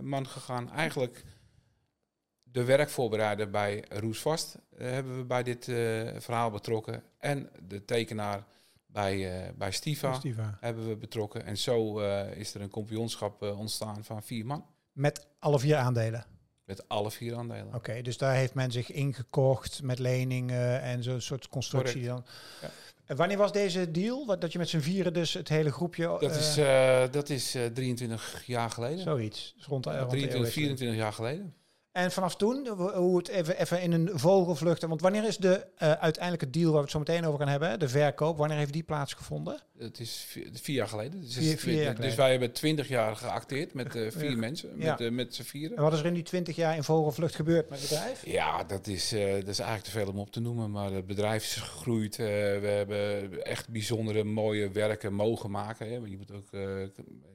man 0.00 0.26
gegaan. 0.26 0.70
Eigenlijk 0.72 1.24
de 2.42 2.64
werkvoorbereider 2.64 3.50
bij 3.50 3.84
Roesvast 3.88 4.58
hebben 4.76 5.16
we 5.16 5.24
bij 5.24 5.42
dit 5.42 5.64
verhaal 6.18 6.50
betrokken. 6.50 7.02
En 7.18 7.50
de 7.68 7.84
tekenaar 7.84 8.46
bij, 8.86 9.52
bij 9.56 9.70
Stiva 9.70 10.14
Stiva. 10.14 10.58
hebben 10.60 10.88
we 10.88 10.96
betrokken. 10.96 11.44
En 11.44 11.56
zo 11.56 11.98
is 12.30 12.54
er 12.54 12.60
een 12.60 12.70
kampioenschap 12.70 13.42
ontstaan 13.42 14.04
van 14.04 14.22
vier 14.22 14.46
man. 14.46 14.66
Met 14.92 15.26
alle 15.38 15.58
vier 15.58 15.76
aandelen. 15.76 16.37
Met 16.68 16.88
alle 16.88 17.10
vier 17.10 17.36
aandelen. 17.36 17.74
Oké, 17.74 18.02
dus 18.02 18.16
daar 18.16 18.34
heeft 18.34 18.54
men 18.54 18.70
zich 18.70 18.92
ingekocht 18.92 19.82
met 19.82 19.98
leningen 19.98 20.82
en 20.82 21.02
zo'n 21.02 21.20
soort 21.20 21.48
constructie 21.48 22.06
dan. 22.06 22.24
Ja. 22.62 22.70
En 23.06 23.16
wanneer 23.16 23.36
was 23.36 23.52
deze 23.52 23.90
deal? 23.90 24.26
Wat, 24.26 24.40
dat 24.40 24.52
je 24.52 24.58
met 24.58 24.68
z'n 24.68 24.78
vieren 24.78 25.12
dus 25.12 25.32
het 25.32 25.48
hele 25.48 25.72
groepje... 25.72 26.04
Dat 26.04 26.22
eh, 26.22 26.38
is, 26.38 26.56
eh, 26.56 27.02
dat 27.10 27.28
is 27.28 27.54
eh, 27.54 27.64
23 27.66 28.42
jaar 28.46 28.70
geleden. 28.70 28.98
Zoiets. 28.98 29.54
Dus 29.56 29.66
rond 29.66 29.84
rond 29.86 29.98
de 29.98 30.06
23, 30.06 30.34
eeuwwisseling. 30.34 30.78
24 30.78 30.98
jaar 30.98 31.12
geleden. 31.12 31.54
En 31.98 32.12
vanaf 32.12 32.36
toen, 32.36 32.66
hoe 32.94 33.16
het 33.18 33.28
even, 33.28 33.60
even 33.60 33.80
in 33.82 33.92
een 33.92 34.10
vogelvlucht... 34.14 34.82
Want 34.82 35.00
wanneer 35.00 35.24
is 35.24 35.36
de 35.36 35.66
eh, 35.76 35.92
uiteindelijke 35.92 36.50
deal 36.50 36.64
waar 36.66 36.74
we 36.76 36.80
het 36.82 36.90
zo 36.90 36.98
meteen 36.98 37.24
over 37.26 37.38
gaan 37.38 37.48
hebben, 37.48 37.78
de 37.78 37.88
verkoop, 37.88 38.36
wanneer 38.38 38.56
heeft 38.56 38.72
die 38.72 38.82
plaatsgevonden? 38.82 39.60
Het 39.78 40.00
is 40.00 40.24
vier, 40.28 40.48
vier 40.52 40.74
jaar 40.76 40.88
geleden. 40.88 41.20
Dus, 41.20 41.34
Vier- 41.36 41.52
is 41.52 41.60
vier 41.60 41.74
jaar 41.74 41.84
dus 41.86 41.94
geleden. 41.94 42.16
wij 42.16 42.30
hebben 42.30 42.52
twintig 42.52 42.88
jaar 42.88 43.16
geacteerd 43.16 43.74
met 43.74 43.94
eh, 43.96 44.10
vier 44.16 44.30
Ja. 44.30 44.36
mensen, 44.36 44.70
Ja. 44.78 44.90
met, 44.90 45.00
eh, 45.00 45.10
met 45.10 45.34
z'n 45.34 45.42
vieren. 45.42 45.76
En 45.76 45.82
wat 45.82 45.92
is 45.92 45.98
er 46.00 46.06
in 46.06 46.14
die 46.14 46.22
20 46.22 46.56
jaar 46.56 46.76
in 46.76 46.84
vogelvlucht 46.84 47.34
gebeurd 47.34 47.70
met 47.70 47.80
het 47.80 47.88
bedrijf? 47.88 48.26
Ja, 48.26 48.64
dat 48.64 48.86
is, 48.86 49.08
dat 49.08 49.48
is 49.48 49.58
eigenlijk 49.58 49.82
te 49.84 49.90
veel 49.90 50.08
om 50.08 50.18
op 50.18 50.30
te 50.32 50.40
noemen. 50.40 50.70
Maar 50.70 50.92
het 50.92 51.06
bedrijf 51.06 51.42
is 51.44 51.54
gegroeid. 51.56 52.16
we 52.16 52.24
hebben 52.86 53.44
echt 53.44 53.68
bijzondere 53.68 54.24
mooie 54.24 54.70
werken 54.70 55.14
mogen 55.14 55.50
maken. 55.50 55.86
Hè. 55.88 55.94
Je 55.94 56.16
moet 56.16 56.32
ook 56.32 56.48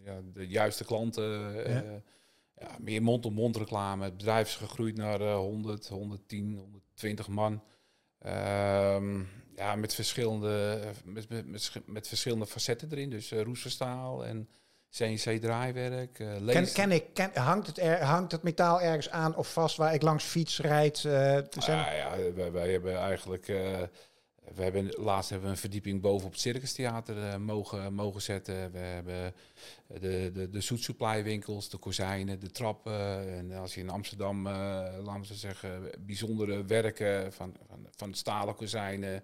ja, 0.06 0.20
de 0.34 0.48
juiste 0.48 0.86
klanten. 0.86 1.30
Ja. 1.70 1.84
Ja, 2.68 2.76
meer 2.80 3.02
mond-op-mond 3.04 3.58
reclame. 3.58 4.04
Het 4.04 4.18
bedrijf 4.18 4.48
is 4.48 4.56
gegroeid 4.56 4.96
naar 4.98 5.22
eh, 5.22 5.36
100, 5.36 5.88
110, 5.88 6.56
120 6.58 7.28
man. 7.28 7.64
Ehm, 8.20 9.20
ja, 9.56 9.76
met 9.76 9.94
verschillende, 9.96 10.80
met, 11.06 11.30
met, 11.30 11.48
met, 11.52 11.62
sch- 11.64 11.78
met 11.86 12.08
verschillende 12.08 12.48
facetten 12.48 12.92
erin. 12.92 13.10
Dus 13.10 13.32
eh 13.32 13.42
roesterstaal 13.42 14.26
en 14.26 14.50
CNC 14.98 15.42
draaiwerk. 15.42 16.20
eh 16.20 16.28
Ken, 16.74 16.92
ik, 16.92 17.14
ken, 17.14 17.32
hangt, 17.34 17.68
het 17.68 17.80
er, 17.80 18.04
hangt 18.04 18.32
het 18.32 18.44
metaal 18.44 18.82
ergens 18.82 19.10
aan 19.10 19.36
of 19.36 19.54
vast 19.54 19.78
waar 19.78 19.94
ik 19.94 20.02
langs 20.02 20.24
fiets 20.24 20.60
rijd? 20.60 20.98
zijn- 21.64 21.86
Ah, 21.86 21.96
ja, 21.98 22.34
wij, 22.36 22.52
wij 22.52 22.72
hebben 22.72 22.98
eigenlijk. 22.98 23.48
Eh, 24.46 24.54
we 24.56 24.64
hebben, 24.64 24.94
laatst 24.98 25.30
hebben 25.30 25.48
we 25.48 25.54
een 25.56 25.62
verdieping 25.62 26.02
boven 26.02 26.26
op 26.26 26.32
het 26.32 26.42
Circus 26.42 26.74
Theater 26.74 27.18
eh, 27.30 27.38
mogen, 27.38 27.94
mogen 27.94 28.22
zetten. 28.22 28.72
We 28.72 28.78
hebben 28.78 29.34
de, 29.88 30.32
de, 30.34 30.50
de 30.50 30.62
Soet 30.62 30.84
Supply 30.84 31.24
winkels, 31.24 31.70
de 31.70 31.78
kozijnen, 31.78 32.40
de 32.40 32.52
trappen. 32.52 33.34
En 33.38 33.52
als 33.52 33.74
je 33.76 33.82
in 33.82 33.90
Amsterdam, 33.90 34.48
eh, 34.48 34.54
laten 35.04 35.22
we 35.28 35.34
zeggen, 35.36 35.92
bijzondere 36.00 36.66
werken 36.66 37.34
van, 37.34 37.56
van, 37.68 37.88
van 37.96 38.14
stalen 38.14 38.56
kozijnen. 38.56 39.24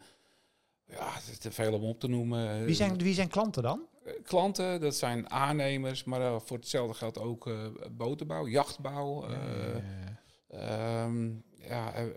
Ja, 0.85 1.13
het 1.13 1.27
is 1.31 1.37
te 1.37 1.51
veel 1.51 1.73
om 1.73 1.83
op 1.83 1.99
te 1.99 2.07
noemen. 2.07 2.65
wie, 2.65 2.75
zijn, 2.75 2.97
wie 2.97 3.13
zijn 3.13 3.27
klanten 3.27 3.63
dan? 3.63 3.81
Eh, 4.05 4.13
klanten, 4.23 4.81
dat 4.81 4.95
zijn 4.95 5.29
aannemers, 5.29 6.03
maar 6.03 6.21
eh, 6.21 6.39
voor 6.39 6.57
hetzelfde 6.57 6.93
geldt 6.93 7.17
ook 7.17 7.47
eh, 7.47 7.53
botenbouw, 7.91 8.47
jachtbouw. 8.47 9.23
eh, 9.27 9.37
Ehm, 10.49 11.27
ja, 11.67 11.93
eh, 11.93 12.03
ja, 12.05 12.11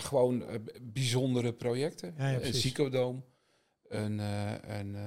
gewoon 0.00 0.48
eh, 0.48 0.58
bijzondere 0.82 1.52
projecten. 1.52 2.14
Ja, 2.18 2.28
ja, 2.28 2.40
een. 2.40 2.54
Zicodoom, 2.54 3.24
een, 3.88 4.20
eh 4.20 4.78
een 4.78 4.94
eh, 4.94 5.02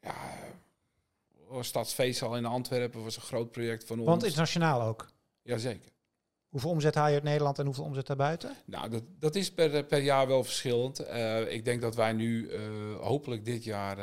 ja, 0.00 0.14
in 2.36 2.44
Antwerpen 2.44 3.02
was 3.02 3.16
een 3.16 3.22
groot 3.22 3.50
project 3.50 3.84
van 3.84 3.98
ons. 3.98 4.08
Want 4.08 4.24
internationaal 4.24 4.82
ook. 4.82 5.08
Jazeker. 5.42 5.92
Hoeveel 6.48 6.70
omzet 6.70 6.94
haal 6.94 7.08
je 7.08 7.14
uit 7.14 7.22
Nederland 7.22 7.58
en 7.58 7.64
hoeveel 7.64 7.84
omzet 7.84 8.06
daarbuiten? 8.06 8.56
Nou, 8.64 8.90
dat, 8.90 9.02
dat 9.18 9.34
is 9.34 9.52
per, 9.52 9.84
per 9.84 10.02
jaar 10.02 10.26
wel 10.26 10.44
verschillend. 10.44 11.00
Ik 11.48 11.64
denk 11.64 11.80
dat 11.80 11.94
wij 11.94 12.12
nu 12.12 12.56
hopelijk 13.00 13.44
dit 13.44 13.64
jaar, 13.64 13.98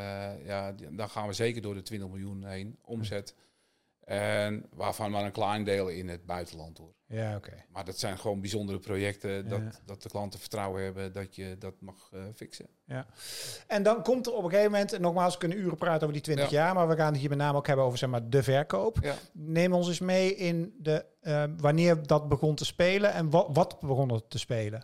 ja, 0.46 0.75
dan 0.91 1.10
gaan 1.10 1.27
we 1.27 1.34
zeker 1.34 1.62
door 1.62 1.74
de 1.74 1.82
20 1.82 2.10
miljoen 2.10 2.46
heen 2.46 2.77
omzet. 2.82 3.36
En 4.20 4.65
waarvan 4.74 5.12
maar 5.12 5.24
een 5.24 5.32
klein 5.32 5.63
deel 5.63 5.88
in 5.88 6.08
het 6.10 6.25
buitenland 6.25 6.77
hoor. 6.77 6.94
Ja, 7.08 7.36
oké. 7.36 7.63
Maar 7.72 7.86
dat 7.86 8.00
zijn 8.00 8.18
gewoon 8.18 8.41
bijzondere 8.41 8.80
projecten. 8.80 9.48
Dat, 9.48 9.60
Ja. 9.60 9.72
dat 9.86 10.03
de 10.03 10.10
klanten 10.10 10.39
vertrouwen 10.39 10.84
hebben 10.84 11.13
dat 11.13 11.36
je 11.36 11.56
dat 11.60 11.74
mag 11.80 12.10
eh, 12.13 12.20
fixen. 12.36 12.68
En 13.68 13.84
dan 13.84 14.03
komt 14.03 14.25
er 14.27 14.34
op 14.34 14.44
een 14.44 14.50
gegeven 14.50 14.72
moment, 14.72 14.94
en 14.94 15.01
nogmaals, 15.01 15.34
we 15.34 15.39
kunnen 15.39 15.58
uren 15.58 15.77
praten 15.77 16.01
over 16.01 16.13
die 16.13 16.22
20 16.22 16.50
Ja. 16.50 16.58
jaar, 16.63 16.74
maar 16.74 16.88
we 16.88 16.96
gaan 16.96 17.12
het 17.12 17.20
hier 17.22 17.30
met 17.30 17.38
name 17.38 17.58
ook 17.58 17.68
hebben 17.68 17.86
over 17.86 17.98
zeg 17.98 18.10
maar, 18.10 18.30
de 18.30 18.44
verkoop. 18.44 18.98
Ja. 19.01 19.15
Neem 19.34 19.74
ons 19.74 19.88
eens 19.88 20.00
mee 20.00 20.36
in 20.36 20.74
de, 20.80 21.06
eh, 21.22 21.44
wanneer 21.58 22.08
dat 22.08 22.30
begon 22.30 22.56
te 22.56 22.65
spelen 22.65 23.13
en 23.13 23.30
wat, 23.30 23.48
wat 23.53 23.80
begon 23.80 24.12
er 24.12 24.27
te 24.27 24.39
spelen. 24.39 24.84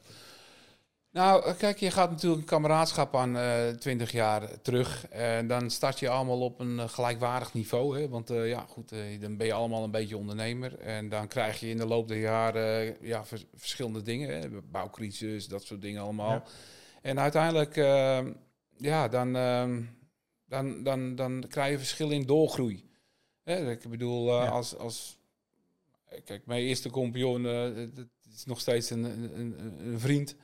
Nou, 1.12 1.46
eh, 1.46 1.58
kijk, 1.58 1.78
je 1.80 1.92
gaat 1.92 2.10
natuurlijk 2.10 2.42
een 2.42 2.48
kameraadschap 2.48 3.16
aan 3.16 3.38
eh 3.38 3.70
20 3.70 4.12
jaar 4.12 4.62
terug. 4.62 5.08
En 5.08 5.48
dan 5.48 5.70
start 5.70 6.00
je 6.00 6.10
allemaal 6.10 6.40
op 6.42 6.60
een 6.60 6.80
eh, 6.80 6.90
gelijkwaardig 6.90 7.54
niveau. 7.54 8.00
Hè? 8.00 8.10
Want 8.10 8.30
eh, 8.30 8.48
ja, 8.50 8.66
goed, 8.70 8.92
eh, 8.92 9.20
dan 9.22 9.38
ben 9.38 9.48
je 9.48 9.54
allemaal 9.54 9.84
een 9.84 9.92
beetje 9.92 10.18
ondernemer. 10.18 10.80
En 10.80 11.10
dan 11.10 11.28
krijg 11.28 11.60
je 11.60 11.70
in 11.70 11.78
de 11.78 11.86
loop 11.86 12.08
der 12.08 12.20
jaren 12.20 12.80
eh, 13.02 13.08
ja, 13.08 13.26
vers- 13.26 13.46
verschillende 13.56 14.02
dingen. 14.02 14.40
Hè? 14.42 14.50
Bouwcrisis, 14.62 15.48
dat 15.48 15.64
soort 15.64 15.82
dingen 15.82 16.02
allemaal. 16.02 16.32
Ja. 16.32 16.44
En 17.02 17.20
uiteindelijk, 17.20 17.78
eh, 17.78 18.20
ja, 18.78 19.08
dan, 19.08 19.36
eh, 19.36 19.76
dan, 20.46 20.84
dan, 20.84 21.16
dan 21.16 21.46
krijg 21.50 21.72
je 21.72 21.78
verschil 21.78 22.10
in 22.12 22.26
doorgroei. 22.26 22.90
Hè? 23.44 23.72
Ik 23.72 23.90
bedoel, 23.90 24.28
eh, 24.30 24.44
Ja. 24.46 24.50
als... 24.50 24.78
als 24.78 25.16
Kijk, 26.26 26.46
mijn 26.46 26.62
eerste 26.62 26.90
compagnon, 26.90 27.46
eh, 27.46 27.88
dat 27.94 28.06
is 28.36 28.46
nog 28.46 28.60
steeds 28.60 28.90
een, 28.90 29.04
een, 29.04 29.56
een 29.80 30.00
vriend. 30.00 30.36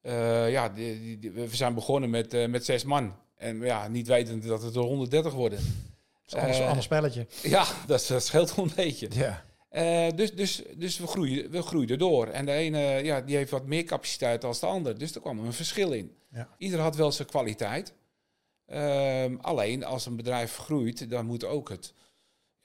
Eh, 0.00 0.50
ja, 0.50 0.68
die, 0.68 1.30
we 1.34 1.48
zijn 1.56 1.74
begonnen 1.74 2.10
met, 2.10 2.34
eh, 2.34 2.48
met 2.48 2.64
zes 2.64 2.84
man. 2.84 3.14
En 3.36 3.60
ja, 3.60 3.88
niet 3.88 4.06
wetend 4.06 4.46
dat 4.46 4.62
het 4.62 4.74
er 4.74 4.80
130 4.80 5.32
worden. 5.32 5.58
Dat 5.58 5.66
is 6.26 6.32
een 6.32 6.40
ander, 6.40 6.60
Eh, 6.60 6.68
ander 6.68 6.82
spelletje. 6.82 7.26
Ja, 7.42 7.66
dat, 7.86 8.06
dat 8.08 8.24
scheelt 8.24 8.54
wel 8.54 8.64
een 8.64 8.72
beetje. 8.76 9.08
Ja. 9.10 9.42
Dus 10.10 10.34
dus, 10.34 10.62
dus 10.76 10.98
we, 10.98 11.06
groeien, 11.06 11.50
we 11.50 11.62
groeiden 11.62 11.98
door. 11.98 12.26
En 12.26 12.46
de 12.46 12.52
ene 12.52 12.78
ja, 12.80 13.20
die 13.20 13.36
heeft 13.36 13.50
wat 13.50 13.66
meer 13.66 13.84
capaciteit 13.84 14.40
dan 14.40 14.54
de 14.60 14.66
ander. 14.66 14.98
Dus 14.98 15.14
er 15.14 15.20
kwam 15.20 15.38
een 15.38 15.52
verschil 15.52 15.92
in. 15.92 16.12
Ja. 16.30 16.48
Ieder 16.58 16.80
had 16.80 16.96
wel 16.96 17.12
zijn 17.12 17.28
kwaliteit. 17.28 17.92
Ehm, 18.66 19.36
alleen 19.40 19.84
als 19.84 20.06
een 20.06 20.16
bedrijf 20.16 20.56
groeit, 20.56 21.10
dan 21.10 21.26
moet 21.26 21.44
ook 21.44 21.68
het. 21.68 21.94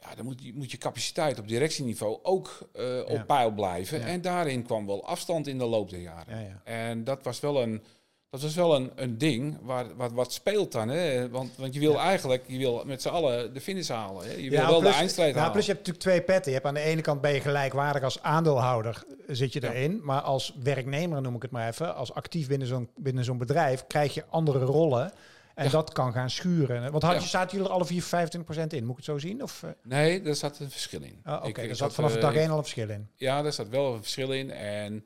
Ja, 0.10 0.16
dan 0.16 0.26
moet, 0.26 0.44
je- 0.44 0.54
moet 0.56 0.72
je 0.72 0.78
capaciteit 0.78 1.40
op 1.40 1.48
directieniveau 1.48 2.20
ook 2.24 2.70
eh, 2.74 3.00
op 3.06 3.10
Ja. 3.10 3.24
peil 3.24 3.52
blijven. 3.52 4.00
Ja. 4.00 4.06
En 4.06 4.22
daarin 4.22 4.64
kwam 4.64 4.86
wel 4.86 5.06
afstand 5.06 5.48
in 5.48 5.58
de 5.58 5.66
loop 5.66 5.90
der 5.90 6.00
jaren. 6.00 6.40
Ja, 6.40 6.48
ja. 6.48 6.62
En 6.64 7.04
dat 7.04 7.24
was 7.24 7.40
wel 7.40 7.62
een, 7.62 7.84
dat 8.30 8.42
was 8.42 8.56
wel 8.56 8.76
een, 8.76 8.92
een 8.96 9.18
ding 9.18 9.58
waar, 9.62 9.96
wat, 9.96 10.12
wat 10.12 10.34
speelt 10.34 10.72
dan. 10.72 10.90
Hè? 10.90 11.30
Want, 11.30 11.52
want 11.58 11.74
je 11.74 11.80
wil 11.80 12.00
eigenlijk 12.00 12.44
je 12.48 12.58
wil 12.58 12.84
met 12.86 13.02
z'n 13.02 13.08
allen 13.10 13.54
de 13.54 13.62
finish 13.62 13.88
halen. 13.90 14.26
Hè? 14.28 14.34
Je 14.34 14.50
wil 14.50 14.60
wel 14.68 14.82
de 14.82 14.88
eindstrijd 14.88 15.30
ja, 15.34 15.38
halen. 15.38 15.52
plus 15.54 15.66
je 15.66 15.72
hebt 15.72 15.88
natuurlijk 15.88 16.06
twee 16.16 16.22
petten. 16.36 16.52
Je 16.52 16.58
hebt 16.58 16.68
aan 16.70 16.74
de 16.84 16.90
ene 16.90 17.02
kant 17.02 17.22
ben 17.22 17.34
je 17.34 17.40
gelijkwaardig 17.40 18.04
als 18.04 18.22
aandeelhouder 18.22 19.04
eh, 19.28 19.36
zit 19.36 19.54
je 19.54 19.64
erin. 19.70 20.00
Maar 20.04 20.22
als 20.22 20.56
werknemer 20.64 21.22
noem 21.22 21.36
ik 21.36 21.42
het 21.42 21.52
maar 21.52 21.68
even, 21.68 21.96
als 21.96 22.14
actief 22.14 22.48
binnen 22.48 22.68
zo'n 22.68 22.90
binnen 22.96 23.24
zo'n 23.24 23.38
bedrijf, 23.38 23.88
krijg 23.88 24.14
je 24.14 24.24
andere 24.30 24.60
rollen. 24.60 25.12
En 25.56 25.66
Ja. 25.66 25.70
dat 25.72 25.92
kan 25.92 26.14
gaan 26.14 26.30
schuren. 26.30 26.92
Want 26.92 27.04
had 27.04 27.22
je, 27.24 27.28
zaten 27.30 27.52
jullie 27.52 27.68
er 27.68 27.74
alle 27.76 27.86
vier 27.86 28.04
25% 28.04 28.74
in? 28.74 28.82
Moet 28.84 28.90
ik 28.92 28.96
het 28.96 29.06
zo 29.06 29.18
zien? 29.18 29.44
Of, 29.44 29.64
eh? 29.64 29.70
Nee, 29.84 30.22
daar 30.22 30.36
zat 30.36 30.60
een 30.60 30.70
verschil 30.72 31.02
in. 31.02 31.22
Oh, 31.26 31.44
Oké, 31.46 31.62
er 31.62 31.68
had, 31.68 31.78
zat 31.78 31.94
vanaf 31.94 32.16
eh, 32.16 32.22
dag 32.22 32.36
één 32.36 32.50
al 32.50 32.58
een 32.58 32.64
verschil 32.64 32.90
in. 32.90 33.08
Ja, 33.16 33.42
daar 33.42 33.54
zat 33.54 33.70
wel 33.70 33.94
een 33.94 34.02
verschil 34.02 34.32
in. 34.32 34.52
En, 34.52 35.06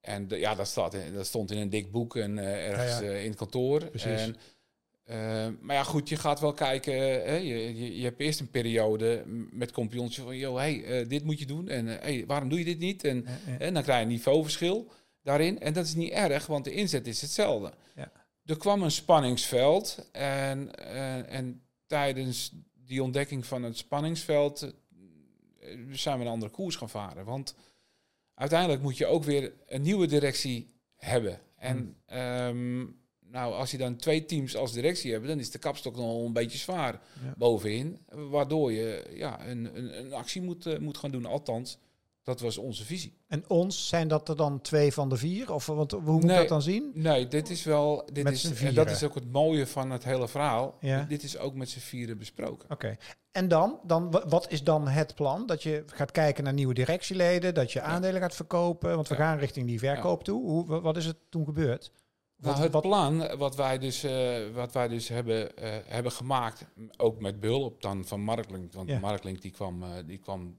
en 0.00 0.28
de- 0.28 0.38
ja, 0.38 0.54
dat, 0.54 0.66
staat 0.66 0.94
in, 0.94 1.12
dat 1.14 1.26
stond 1.26 1.50
in 1.50 1.58
een 1.58 1.70
dik 1.70 1.90
boek 1.90 2.16
en 2.16 2.38
eh, 2.38 2.68
ergens 2.68 2.98
Ja, 3.00 3.10
ja. 3.10 3.16
in 3.18 3.28
het 3.28 3.38
kantoor. 3.38 3.84
Precies. 3.84 4.30
En, 5.04 5.58
maar 5.60 5.76
ja, 5.76 5.82
goed, 5.82 6.08
je 6.08 6.16
gaat 6.16 6.40
wel 6.40 6.52
kijken. 6.52 6.94
Hè, 6.94 7.34
je, 7.36 7.76
je, 7.80 7.96
je 7.98 8.04
hebt 8.04 8.20
eerst 8.20 8.40
een 8.40 8.50
periode 8.50 9.22
met 9.50 9.72
compagnons 9.72 10.16
van, 10.20 10.36
joh, 10.36 10.56
hey, 10.56 11.04
dit 11.08 11.24
moet 11.24 11.38
je 11.38 11.46
doen. 11.46 11.68
En 11.68 11.86
hey, 11.86 12.24
waarom 12.26 12.48
doe 12.48 12.58
je 12.58 12.64
dit 12.64 12.78
niet? 12.78 13.04
En, 13.04 13.26
en 13.58 13.74
dan 13.74 13.82
krijg 13.82 13.98
je 13.98 14.04
een 14.04 14.10
niveauverschil 14.12 14.90
daarin. 15.22 15.60
En 15.60 15.72
dat 15.72 15.84
is 15.84 15.94
niet 15.94 16.10
erg, 16.12 16.46
want 16.46 16.64
de 16.64 16.72
inzet 16.72 17.06
is 17.06 17.20
hetzelfde. 17.20 17.72
Ja. 17.94 18.10
Er 18.44 18.56
kwam 18.58 18.82
een 18.82 18.90
spanningsveld. 18.90 20.08
En, 20.12 20.74
eh, 20.74 21.34
en 21.36 21.62
tijdens 21.86 22.52
die 22.74 23.02
ontdekking 23.02 23.46
van 23.46 23.62
het 23.62 23.76
spanningsveld 23.76 24.62
eh, 24.62 24.72
zijn 25.90 26.18
we 26.18 26.24
een 26.24 26.30
andere 26.30 26.52
koers 26.52 26.76
gaan 26.76 26.90
varen. 26.90 27.24
Want 27.24 27.54
uiteindelijk 28.34 28.82
moet 28.82 28.96
je 28.96 29.06
ook 29.06 29.24
weer 29.24 29.52
een 29.66 29.82
nieuwe 29.82 30.06
directie 30.06 30.74
hebben. 30.96 31.40
En 31.56 31.76
Hmm. 31.76 31.96
ehm, 32.18 32.78
nou, 33.30 33.54
als 33.54 33.70
je 33.70 33.78
dan 33.78 33.96
twee 33.96 34.24
teams 34.24 34.56
als 34.56 34.72
directie 34.72 35.12
hebt, 35.12 35.26
dan 35.26 35.38
is 35.38 35.50
de 35.50 35.58
kapstok 35.58 35.96
nog 35.96 36.24
een 36.24 36.32
beetje 36.32 36.58
zwaar 36.58 37.00
Ja. 37.24 37.34
bovenin. 37.36 37.98
Waardoor 38.08 38.72
je 38.72 39.10
ja, 39.14 39.46
een, 39.46 39.76
een, 39.76 39.98
een 39.98 40.12
actie 40.12 40.42
moet, 40.42 40.66
eh, 40.66 40.78
moet 40.78 40.96
gaan 40.98 41.10
doen. 41.10 41.26
Althans, 41.26 41.78
dat 42.22 42.40
was 42.40 42.58
onze 42.58 42.84
visie. 42.84 43.16
En 43.28 43.44
ons, 43.48 43.88
zijn 43.88 44.08
dat 44.08 44.28
er 44.28 44.36
dan 44.36 44.60
twee 44.60 44.92
van 44.92 45.08
de 45.08 45.16
vier? 45.16 45.52
Of 45.52 45.66
want, 45.66 45.90
hoe 45.92 46.00
moet 46.02 46.22
Nee. 46.22 46.36
dat 46.36 46.48
dan 46.48 46.62
zien? 46.62 46.90
Nee, 46.94 47.28
dit 47.28 47.50
is 47.50 47.64
wel. 47.64 48.08
Dit 48.12 48.24
Met 48.24 48.32
is, 48.32 48.62
en 48.62 48.74
dat 48.74 48.90
is 48.90 49.02
ook 49.04 49.14
het 49.14 49.32
mooie 49.32 49.66
van 49.66 49.90
het 49.90 50.04
hele 50.04 50.28
verhaal. 50.28 50.76
Ja. 50.80 51.04
Dit 51.08 51.22
is 51.22 51.38
ook 51.38 51.54
met 51.54 51.68
z'n 51.70 51.78
vieren 51.78 52.18
besproken. 52.18 52.70
Oké. 52.70 52.96
En 53.32 53.48
dan, 53.48 53.80
dan, 53.84 54.10
wa- 54.10 54.28
wat 54.28 54.50
is 54.50 54.64
dan 54.64 54.88
het 54.88 55.14
plan? 55.14 55.46
Dat 55.46 55.62
je 55.62 55.82
gaat 55.86 56.10
kijken 56.10 56.44
naar 56.44 56.52
nieuwe 56.52 56.74
directieleden, 56.74 57.54
dat 57.54 57.72
je 57.72 57.80
aandelen 57.80 58.20
gaat 58.20 58.34
verkopen, 58.34 58.94
want 58.94 59.08
we 59.08 59.14
Ja. 59.14 59.20
gaan 59.20 59.38
richting 59.38 59.66
die 59.66 59.78
verkoop 59.78 60.24
toe. 60.24 60.42
Hoe, 60.42 60.66
wa- 60.66 60.80
wat 60.80 60.96
is 60.96 61.06
het 61.06 61.16
toen 61.28 61.44
gebeurd? 61.44 61.92
Nou, 62.36 62.60
het 62.60 62.72
wat- 62.72 62.82
plan 62.82 63.36
wat 63.36 63.56
wij 63.56 63.78
dus, 63.78 64.02
eh, 64.02 64.34
wat 64.54 64.72
wij 64.72 64.88
dus 64.88 65.08
hebben, 65.08 65.56
eh, 65.56 65.70
hebben 65.86 66.12
gemaakt, 66.12 66.64
ook 66.96 67.20
met 67.20 67.40
behulp 67.40 67.82
dan 67.82 68.04
van 68.04 68.20
Marklink, 68.20 68.72
want. 68.72 69.00
Marklink 69.00 69.42
die 69.42 69.50
kwam, 69.50 69.82
eh, 69.82 69.88
die 70.06 70.18
kwam 70.18 70.56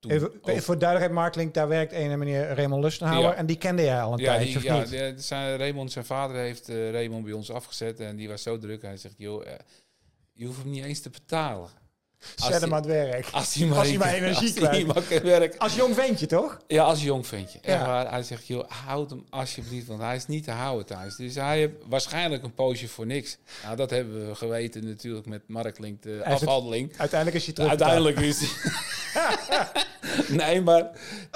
toen 0.00 0.10
Even, 0.10 0.62
voor 0.62 0.78
duidelijkheid, 0.78 1.20
Marklink, 1.20 1.54
daar 1.54 1.68
werkt 1.68 1.92
een 1.92 2.18
meneer 2.18 2.54
Raymond 2.54 2.82
Lustenhouwer 2.82 3.30
Ja. 3.30 3.36
en 3.36 3.46
die 3.46 3.58
kende 3.58 3.82
jij 3.82 4.00
al 4.02 4.12
een 4.12 4.18
ja, 4.18 4.34
tijdje, 4.34 4.62
ja, 4.62 4.78
niet? 4.78 4.90
de- 4.90 5.14
zijn, 5.16 5.56
Raymond, 5.56 5.92
zijn 5.92 6.04
vader 6.04 6.36
heeft 6.36 6.68
eh, 6.68 6.90
Raymond 6.90 7.24
bij 7.24 7.32
ons 7.32 7.50
afgezet 7.50 8.00
en 8.00 8.16
die 8.16 8.28
was 8.28 8.42
zo 8.42 8.58
druk. 8.58 8.82
Hij 8.82 8.96
zegt, 8.96 9.14
joh, 9.16 9.46
eh, 9.46 9.52
je 10.32 10.46
hoeft 10.46 10.58
hem 10.62 10.70
niet 10.70 10.84
eens 10.84 11.00
te 11.00 11.10
betalen. 11.10 11.68
Zet 12.36 12.50
hem 12.50 12.60
die- 12.60 12.68
aan 12.70 12.76
het 12.76 12.86
werk. 12.86 13.28
Als 13.32 13.54
hij 13.54 13.66
maar, 13.66 13.78
Als 13.78 13.88
hij 13.88 13.96
maar 13.98 14.12
energie 14.14 14.60
als 14.60 14.68
hij 14.70 14.84
maar 14.84 15.02
kan 15.02 15.22
werken. 15.22 15.58
Als 15.58 15.74
jong 15.74 15.94
ventje, 15.94 16.26
toch? 16.26 16.58
Ja, 16.66 16.82
als 16.84 17.02
jong 17.02 17.26
ventje. 17.26 17.58
Ja. 17.62 18.08
Hij 18.10 18.22
zegt, 18.22 18.46
joh, 18.46 18.70
houd 18.70 19.10
hem 19.10 19.24
alsjeblieft, 19.30 19.86
want 19.86 20.00
hij 20.00 20.16
is 20.16 20.26
niet 20.26 20.44
te 20.44 20.50
houden 20.50 20.86
thuis. 20.86 21.16
Dus 21.16 21.34
hij 21.34 21.58
heeft 21.58 21.72
waarschijnlijk 21.88 22.42
een 22.42 22.54
poosje 22.54 22.88
voor 22.88 23.06
niks. 23.06 23.38
Nou, 23.62 23.76
dat 23.76 23.90
hebben 23.90 24.28
we 24.28 24.34
geweten 24.34 24.86
natuurlijk 24.86 25.26
met 25.26 25.42
Mark 25.48 25.78
Link, 25.78 26.02
de 26.02 26.20
Hij 26.22 26.32
afhandeling. 26.32 26.92
Uiteindelijk 26.96 27.38
is 27.40 27.44
hij 27.44 27.54
terug. 27.54 27.68
Uiteindelijk 27.70 28.20
is 28.20 28.40
Nee, 30.28 30.60
maar 30.60 30.90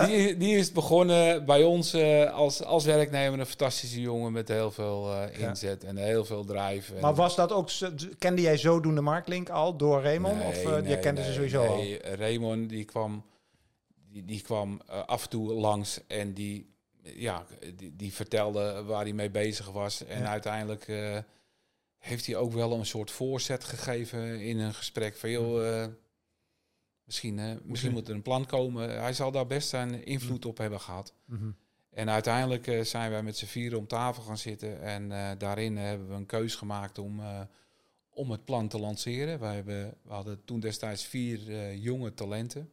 die, 0.07 0.37
die 0.37 0.57
is 0.57 0.73
begonnen 0.73 1.45
bij 1.45 1.63
ons 1.63 1.93
eh, 1.93 2.33
als, 2.33 2.63
als 2.65 2.85
werknemer. 2.85 3.39
Een 3.41 3.47
fantastische 3.47 4.01
jongen 4.01 4.33
met 4.33 4.49
heel 4.49 4.71
veel 4.71 5.13
eh, 5.13 5.39
Ja. 5.41 5.49
inzet 5.49 5.85
en 5.85 5.97
heel 5.97 6.25
veel 6.25 6.45
drive. 6.45 6.95
Maar 7.01 7.15
was 7.15 7.37
dat 7.37 7.53
ook, 7.53 7.69
kende 8.19 8.43
jij 8.43 8.57
zodoende 8.57 9.01
Marklink 9.01 9.49
al 9.49 9.77
door 9.77 10.03
Raymond? 10.03 10.39
Nee, 10.39 10.47
of 10.49 10.65
uh, 10.65 10.73
nee, 10.73 10.83
jij 10.83 10.99
kende 10.99 11.25
ze 11.25 11.33
sowieso 11.33 11.67
al? 11.67 11.77
nee. 11.77 11.99
Raymond 12.17 12.69
die 12.69 12.85
kwam, 12.85 13.25
die, 14.11 14.25
die 14.25 14.41
kwam 14.43 14.81
eh, 14.89 15.05
af 15.07 15.23
en 15.23 15.29
toe 15.31 15.53
langs 15.53 16.01
en 16.07 16.33
die, 16.33 16.75
ja, 17.03 17.45
die, 17.77 17.97
die 17.97 18.13
vertelde 18.13 18.83
waar 18.87 19.03
hij 19.03 19.13
mee 19.13 19.31
bezig 19.31 19.71
was. 19.71 20.05
En 20.05 20.19
Ja. 20.21 20.27
uiteindelijk 20.27 20.89
eh, 20.89 21.19
heeft 21.99 22.27
hij 22.27 22.37
ook 22.37 22.53
wel 22.53 22.73
een 22.73 22.87
soort 22.87 23.11
voorzet 23.11 23.65
gegeven 23.65 24.41
in 24.41 24.59
een 24.59 24.75
gesprek 24.75 25.17
van 25.17 25.31
joh, 25.31 25.69
eh, 25.83 25.87
misschien, 27.13 27.39
eh, 27.39 27.57
misschien 27.65 27.93
moet 27.93 28.09
er 28.09 28.15
een 28.15 28.23
plan 28.23 28.47
komen. 28.47 29.01
Hij 29.01 29.13
zal 29.13 29.31
daar 29.31 29.47
best 29.47 29.69
zijn 29.69 30.05
invloed 30.05 30.45
op 30.47 30.59
hebben 30.59 30.81
gehad. 30.81 31.15
Mhm. 31.25 31.51
En 31.91 32.11
uiteindelijk 32.11 32.67
eh, 32.67 32.85
zijn 32.85 33.11
wij 33.11 33.23
met 33.23 33.37
z'n 33.37 33.47
vieren 33.47 33.79
om 33.79 33.87
tafel 33.87 34.23
gaan 34.23 34.39
zitten. 34.39 34.83
En 34.83 35.13
eh, 35.13 35.31
daarin 35.39 35.77
hebben 35.77 36.09
we 36.09 36.15
een 36.15 36.27
keus 36.27 36.55
gemaakt 36.55 36.99
om, 36.99 37.21
eh, 37.21 37.41
om 38.11 38.31
het 38.31 38.45
plan 38.45 38.69
te 38.69 38.79
lanceren. 38.79 39.39
Wij 39.39 39.55
hebben, 39.55 39.95
we 40.03 40.13
hadden 40.13 40.45
toen 40.45 40.61
destijds 40.61 41.05
vier 41.05 41.51
eh, 41.51 41.83
jonge 41.83 42.15
talenten. 42.15 42.73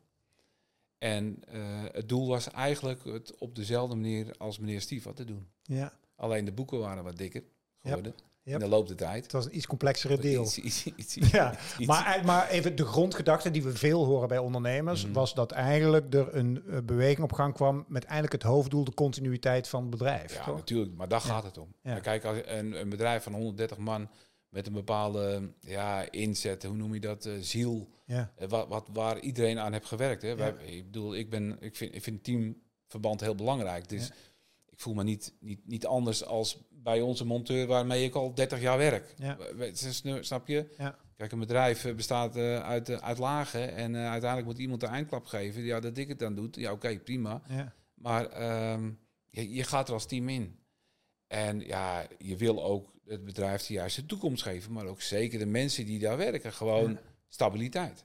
En 0.98 1.44
eh, 1.48 1.84
het 1.92 2.10
doel 2.10 2.28
was 2.28 2.52
eigenlijk 2.52 3.04
het 3.04 3.38
op 3.38 3.56
dezelfde 3.56 3.96
manier 3.96 4.38
als 4.38 4.60
meneer 4.60 4.82
Stief 4.82 5.08
te 5.16 5.26
doen. 5.26 5.48
Ja, 5.64 5.94
Alleen 6.16 6.46
de 6.46 6.52
boeken 6.52 6.80
waren 6.80 7.04
wat 7.04 7.18
dikker 7.18 7.44
geworden 7.78 8.14
Yep. 8.18 8.29
In 8.54 8.60
de 8.60 8.68
loop 8.68 8.88
der 8.88 8.96
tijd. 8.98 9.24
het 9.24 9.32
was 9.32 9.46
een 9.46 9.56
iets 9.56 9.68
complexere 9.68 10.18
deal. 10.18 10.44
Iets, 10.44 10.58
iets, 10.58 10.86
iets, 10.96 11.16
iets- 11.18 11.32
Ja, 11.40 11.58
maar, 11.86 12.16
eh, 12.16 12.24
maar 12.24 12.50
even 12.50 12.76
de 12.76 12.86
grondgedachte 12.86 13.52
die 13.52 13.64
we 13.64 13.72
veel 13.78 14.06
horen 14.06 14.28
bij 14.28 14.38
ondernemers, 14.38 15.04
Mhm. 15.04 15.14
was 15.14 15.34
dat 15.34 15.52
eigenlijk 15.52 16.14
er 16.14 16.36
een 16.36 16.64
eh, 16.70 16.78
beweging 16.84 17.22
op 17.24 17.32
gang 17.34 17.54
kwam 17.54 17.86
met 17.88 18.04
eigenlijk 18.04 18.34
het 18.34 18.52
hoofddoel 18.52 18.84
de 18.84 18.94
continuïteit 18.94 19.68
van 19.68 19.82
het 19.82 19.90
bedrijf. 19.90 20.34
Ja, 20.36 20.44
toch? 20.44 20.56
natuurlijk, 20.56 20.96
maar 20.96 21.08
daar 21.08 21.22
Ja. 21.24 21.30
gaat 21.34 21.44
het 21.44 21.58
om. 21.58 21.74
Ja. 21.84 22.00
Kijk, 22.00 22.26
als 22.26 22.38
een, 22.46 22.80
een 22.80 22.90
bedrijf 22.90 23.24
van 23.24 23.34
130 23.34 23.78
man 23.78 24.10
met 24.50 24.68
een 24.68 24.74
bepaalde 24.74 25.52
ja, 25.60 26.12
inzet, 26.12 26.64
hoe 26.64 26.76
noem 26.76 26.94
je 26.94 27.00
dat, 27.00 27.26
eh, 27.26 27.34
ziel, 27.40 27.90
Ja. 28.06 28.32
wat, 28.48 28.68
wat, 28.68 28.88
waar 28.94 29.20
iedereen 29.20 29.60
aan 29.60 29.74
heeft 29.74 29.86
gewerkt. 29.86 30.22
Hè. 30.22 30.36
Wij, 30.36 30.54
ik 30.66 30.86
bedoel, 30.86 31.16
ik, 31.16 31.30
ben, 31.30 31.58
ik, 31.60 31.76
vind, 31.76 31.96
ik 31.96 32.04
vind 32.04 32.24
teamverband 32.24 33.22
heel 33.22 33.36
belangrijk. 33.36 33.90
Dus 33.90 34.12
ik 34.70 34.80
voel 34.80 34.94
me 34.94 35.04
niet, 35.04 35.34
niet, 35.40 35.60
niet 35.68 35.86
anders 35.86 36.26
als 36.26 36.58
bij 36.84 37.02
onze 37.02 37.26
monteur 37.26 37.68
waarmee 37.68 38.04
ik 38.04 38.16
al 38.16 38.34
30 38.34 38.62
jaar 38.62 38.78
werk. 38.78 39.14
Ja. 39.18 39.38
Snap 40.22 40.48
je? 40.48 40.66
Ja. 40.78 40.98
Kijk, 41.20 41.32
een 41.32 41.40
bedrijf 41.40 41.86
eh, 41.86 41.96
bestaat 41.96 42.36
eh, 42.36 42.60
uit, 42.60 42.90
eh, 42.90 42.98
uit 42.98 43.18
lagen 43.18 43.76
en 43.76 43.96
uiteindelijk 43.96 44.46
moet 44.52 44.60
iemand 44.60 44.82
de 44.82 44.88
eindklap 44.88 45.26
geven. 45.26 45.64
Ja, 45.64 45.80
dat 45.80 45.98
ik 45.98 46.08
het 46.08 46.20
dan 46.20 46.36
doe, 46.36 46.50
ja 46.52 46.72
oké, 46.72 47.00
prima. 47.00 47.42
Ja. 47.48 47.74
Maar 47.94 48.26
ehm, 48.26 48.92
je, 49.30 49.54
je 49.54 49.64
gaat 49.64 49.88
er 49.88 49.94
als 49.94 50.06
team 50.06 50.30
in. 50.30 50.60
En 51.28 51.60
ja, 51.60 52.08
je 52.18 52.36
wil 52.36 52.64
ook 52.64 52.94
het 53.06 53.26
bedrijf 53.26 53.66
de 53.66 53.74
juiste 53.74 54.06
toekomst 54.06 54.44
geven, 54.44 54.72
maar 54.72 54.86
ook 54.86 55.02
zeker 55.02 55.40
de 55.40 55.46
mensen 55.46 55.86
die 55.86 56.00
daar 56.00 56.18
werken 56.18 56.54
gewoon 56.54 57.00
Ja. 57.30 57.36
stabiliteit. 57.36 58.04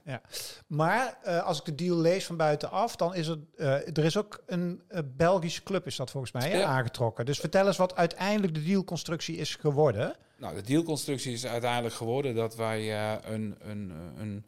Maar 0.67 1.17
eh, 1.23 1.43
als 1.43 1.59
ik 1.59 1.65
de 1.65 1.75
deal 1.75 1.97
lees 1.97 2.25
van 2.25 2.37
buitenaf, 2.37 2.95
dan 2.95 3.15
is 3.15 3.27
er, 3.27 3.39
eh, 3.55 3.67
er 3.73 4.03
is 4.05 4.17
ook 4.17 4.43
een 4.45 4.81
eh, 4.87 4.99
Belgische 5.15 5.63
club, 5.63 5.85
is 5.85 5.95
dat 5.95 6.11
volgens 6.11 6.31
mij, 6.31 6.49
hè, 6.49 6.57
Ja. 6.57 6.65
aangetrokken. 6.65 7.25
Dus 7.25 7.39
vertel 7.39 7.67
eens 7.67 7.77
wat 7.77 7.95
uiteindelijk 7.95 8.53
de 8.53 8.63
dealconstructie 8.63 9.35
is 9.37 9.55
geworden. 9.55 10.15
Nou, 10.37 10.55
de 10.55 10.61
dealconstructie 10.61 11.33
is 11.33 11.45
uiteindelijk 11.45 11.95
geworden 11.95 12.35
dat 12.35 12.55
wij 12.55 12.93
een, 13.25 13.55
een, 13.59 13.91
een 14.17 14.45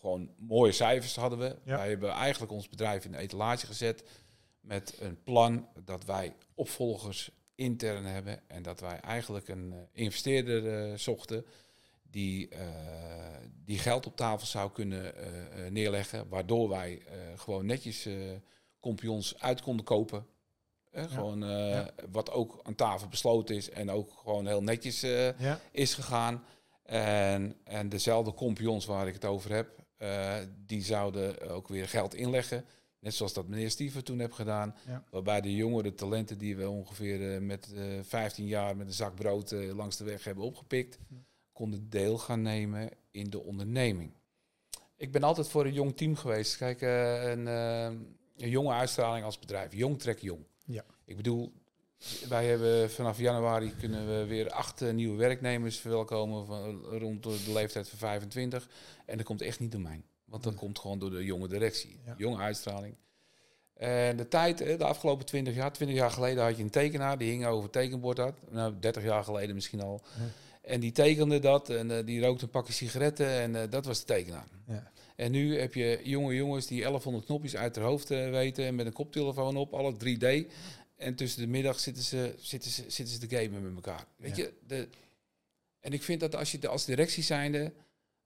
gewoon 0.00 0.30
mooie 0.38 0.72
cijfers 0.72 1.16
hadden 1.16 1.38
we. 1.38 1.56
Ja. 1.64 1.76
Wij 1.76 1.88
hebben 1.88 2.10
eigenlijk 2.10 2.52
ons 2.52 2.68
bedrijf 2.68 3.04
in 3.04 3.12
de 3.12 3.18
etalage 3.18 3.66
gezet 3.66 4.04
met 4.60 4.96
een 5.00 5.22
plan 5.22 5.68
dat 5.84 6.04
wij 6.04 6.36
opvolgers 6.54 7.30
intern 7.54 8.04
hebben 8.04 8.40
en 8.48 8.62
dat 8.62 8.80
wij 8.80 9.00
eigenlijk 9.00 9.48
een 9.48 9.74
investeerder 9.92 10.98
zochten 10.98 11.44
die, 12.10 12.48
eh, 12.48 12.66
die 13.64 13.78
geld 13.78 14.06
op 14.06 14.16
tafel 14.16 14.46
zou 14.46 14.70
kunnen 14.72 15.16
eh, 15.16 15.66
eh, 15.66 15.72
neerleggen, 15.72 16.28
waardoor 16.28 16.68
wij 16.68 17.02
gewoon 17.36 17.66
netjes 17.66 18.08
kompions 18.80 19.38
uit 19.38 19.62
konden 19.62 19.84
kopen. 19.84 20.26
Eh, 20.90 21.04
Gewoon 21.04 21.40
Ja. 21.48 21.90
wat 22.10 22.30
ook 22.30 22.60
aan 22.62 22.74
tafel 22.74 23.08
besloten 23.08 23.56
is 23.56 23.70
en 23.70 23.90
ook 23.90 24.12
gewoon 24.12 24.46
heel 24.46 24.62
netjes 24.62 25.00
Ja. 25.00 25.60
is 25.72 25.94
gegaan. 25.94 26.44
En, 26.82 27.56
en 27.64 27.88
dezelfde 27.88 28.32
kompions 28.32 28.86
waar 28.86 29.06
ik 29.08 29.14
het 29.14 29.24
over 29.24 29.52
heb, 29.52 29.78
die 30.66 30.82
zouden 30.82 31.48
ook 31.50 31.68
weer 31.68 31.88
geld 31.88 32.14
inleggen. 32.14 32.64
Net 33.00 33.14
zoals 33.14 33.32
dat 33.32 33.48
meneer 33.48 33.70
Stieven 33.70 34.04
toen 34.04 34.18
heb 34.18 34.32
gedaan. 34.32 34.76
Ja. 34.86 35.04
Waarbij 35.10 35.40
de 35.40 35.54
jongere 35.54 35.94
talenten 35.94 36.38
die 36.38 36.56
we 36.56 36.68
ongeveer 36.68 37.42
met 37.42 37.72
eh 37.74 37.82
15 38.02 38.46
jaar 38.46 38.76
met 38.76 38.86
een 38.86 38.92
zak 38.92 39.14
brood 39.14 39.50
langs 39.52 39.96
de 39.96 40.04
weg 40.04 40.24
hebben 40.24 40.44
opgepikt, 40.44 40.98
konden 41.60 41.90
deel 41.90 42.18
gaan 42.18 42.42
nemen 42.42 42.90
in 43.10 43.30
de 43.30 43.42
onderneming. 43.42 44.12
Ik 44.96 45.12
ben 45.12 45.22
altijd 45.22 45.48
voor 45.48 45.64
een 45.64 45.72
jong 45.72 45.96
team 45.96 46.16
geweest. 46.16 46.56
Kijk, 46.56 46.82
eh, 46.82 47.30
een, 47.30 47.48
eh, 47.48 47.84
een 48.36 48.50
jonge 48.50 48.72
uitstraling 48.72 49.24
als 49.24 49.38
bedrijf. 49.38 49.72
Jong 49.72 49.98
trek 49.98 50.18
jong. 50.18 50.44
Ja. 50.64 50.84
Ik 51.04 51.16
bedoel, 51.16 51.52
wij 52.28 52.46
hebben 52.46 52.90
vanaf 52.90 53.18
januari 53.18 53.74
kunnen 53.76 54.06
we 54.06 54.24
weer 54.24 54.50
acht 54.50 54.82
eh, 54.82 54.92
nieuwe 54.92 55.16
werknemers 55.16 55.78
verwelkomen 55.78 56.46
van, 56.46 56.84
rond 56.84 57.22
de 57.22 57.52
leeftijd 57.52 57.88
van 57.88 57.98
25. 57.98 58.68
En 59.06 59.16
dat 59.16 59.26
komt 59.26 59.42
echt 59.42 59.60
niet 59.60 59.72
door 59.72 59.80
mij. 59.80 60.02
Want 60.24 60.42
dat 60.42 60.54
komt 60.54 60.78
gewoon 60.78 60.98
door 60.98 61.10
de 61.10 61.24
jonge 61.24 61.48
directie. 61.48 62.00
Ja. 62.04 62.14
Jonge 62.16 62.38
uitstraling. 62.38 62.96
En 63.74 64.16
de 64.16 64.28
tijd, 64.28 64.58
de 64.58 64.84
afgelopen 64.84 65.26
20 65.26 65.54
jaar, 65.54 65.72
20 65.72 65.96
jaar 65.96 66.10
geleden 66.10 66.44
had 66.44 66.56
je 66.56 66.62
een 66.62 66.70
tekenaar 66.70 67.18
die 67.18 67.30
hing 67.30 67.46
over 67.46 67.62
het 67.62 67.72
tekenbord 67.72 68.18
had. 68.18 68.34
Nou, 68.50 68.74
30 68.80 69.02
jaar 69.02 69.24
geleden 69.24 69.54
misschien 69.54 69.82
al. 69.82 70.02
Ja. 70.18 70.24
En 70.60 70.80
die 70.80 70.92
tekende 70.92 71.38
dat 71.38 71.70
en 71.70 71.90
eh, 71.98 72.06
die 72.06 72.20
rookte 72.20 72.44
een 72.44 72.50
pakje 72.50 72.72
sigaretten 72.72 73.26
en 73.28 73.56
eh, 73.62 73.70
dat 73.70 73.84
was 73.84 73.98
de 73.98 74.04
tekenaar. 74.04 74.46
Ja. 74.66 74.90
En 75.16 75.30
nu 75.30 75.58
heb 75.58 75.74
je 75.74 76.00
jonge 76.04 76.34
jongens 76.34 76.66
die 76.66 76.80
1100 76.80 77.24
knopjes 77.24 77.56
uit 77.56 77.74
hun 77.76 77.84
hoofd 77.84 78.10
eh, 78.10 78.30
weten 78.30 78.64
en 78.64 78.74
met 78.74 78.86
een 78.86 78.92
koptelefoon 78.92 79.56
op, 79.56 79.74
alle 79.74 79.92
3D. 79.94 80.50
En 80.96 81.14
tussen 81.14 81.40
de 81.40 81.46
middag 81.48 81.80
zitten 81.80 82.02
ze, 82.02 82.34
zitten 82.38 82.70
ze, 82.70 82.82
zitten 82.86 83.14
ze 83.14 83.26
te 83.26 83.36
gamen 83.36 83.62
met 83.62 83.74
elkaar. 83.74 84.06
Weet 84.16 84.36
Ja. 84.36 84.44
je, 84.44 84.52
de, 84.66 84.88
en 85.80 85.92
ik 85.92 86.02
vind 86.02 86.20
dat 86.20 86.36
als 86.36 86.52
je 86.52 86.58
de- 86.58 86.68
als 86.68 86.84
directie 86.84 87.22
zijnde, 87.22 87.72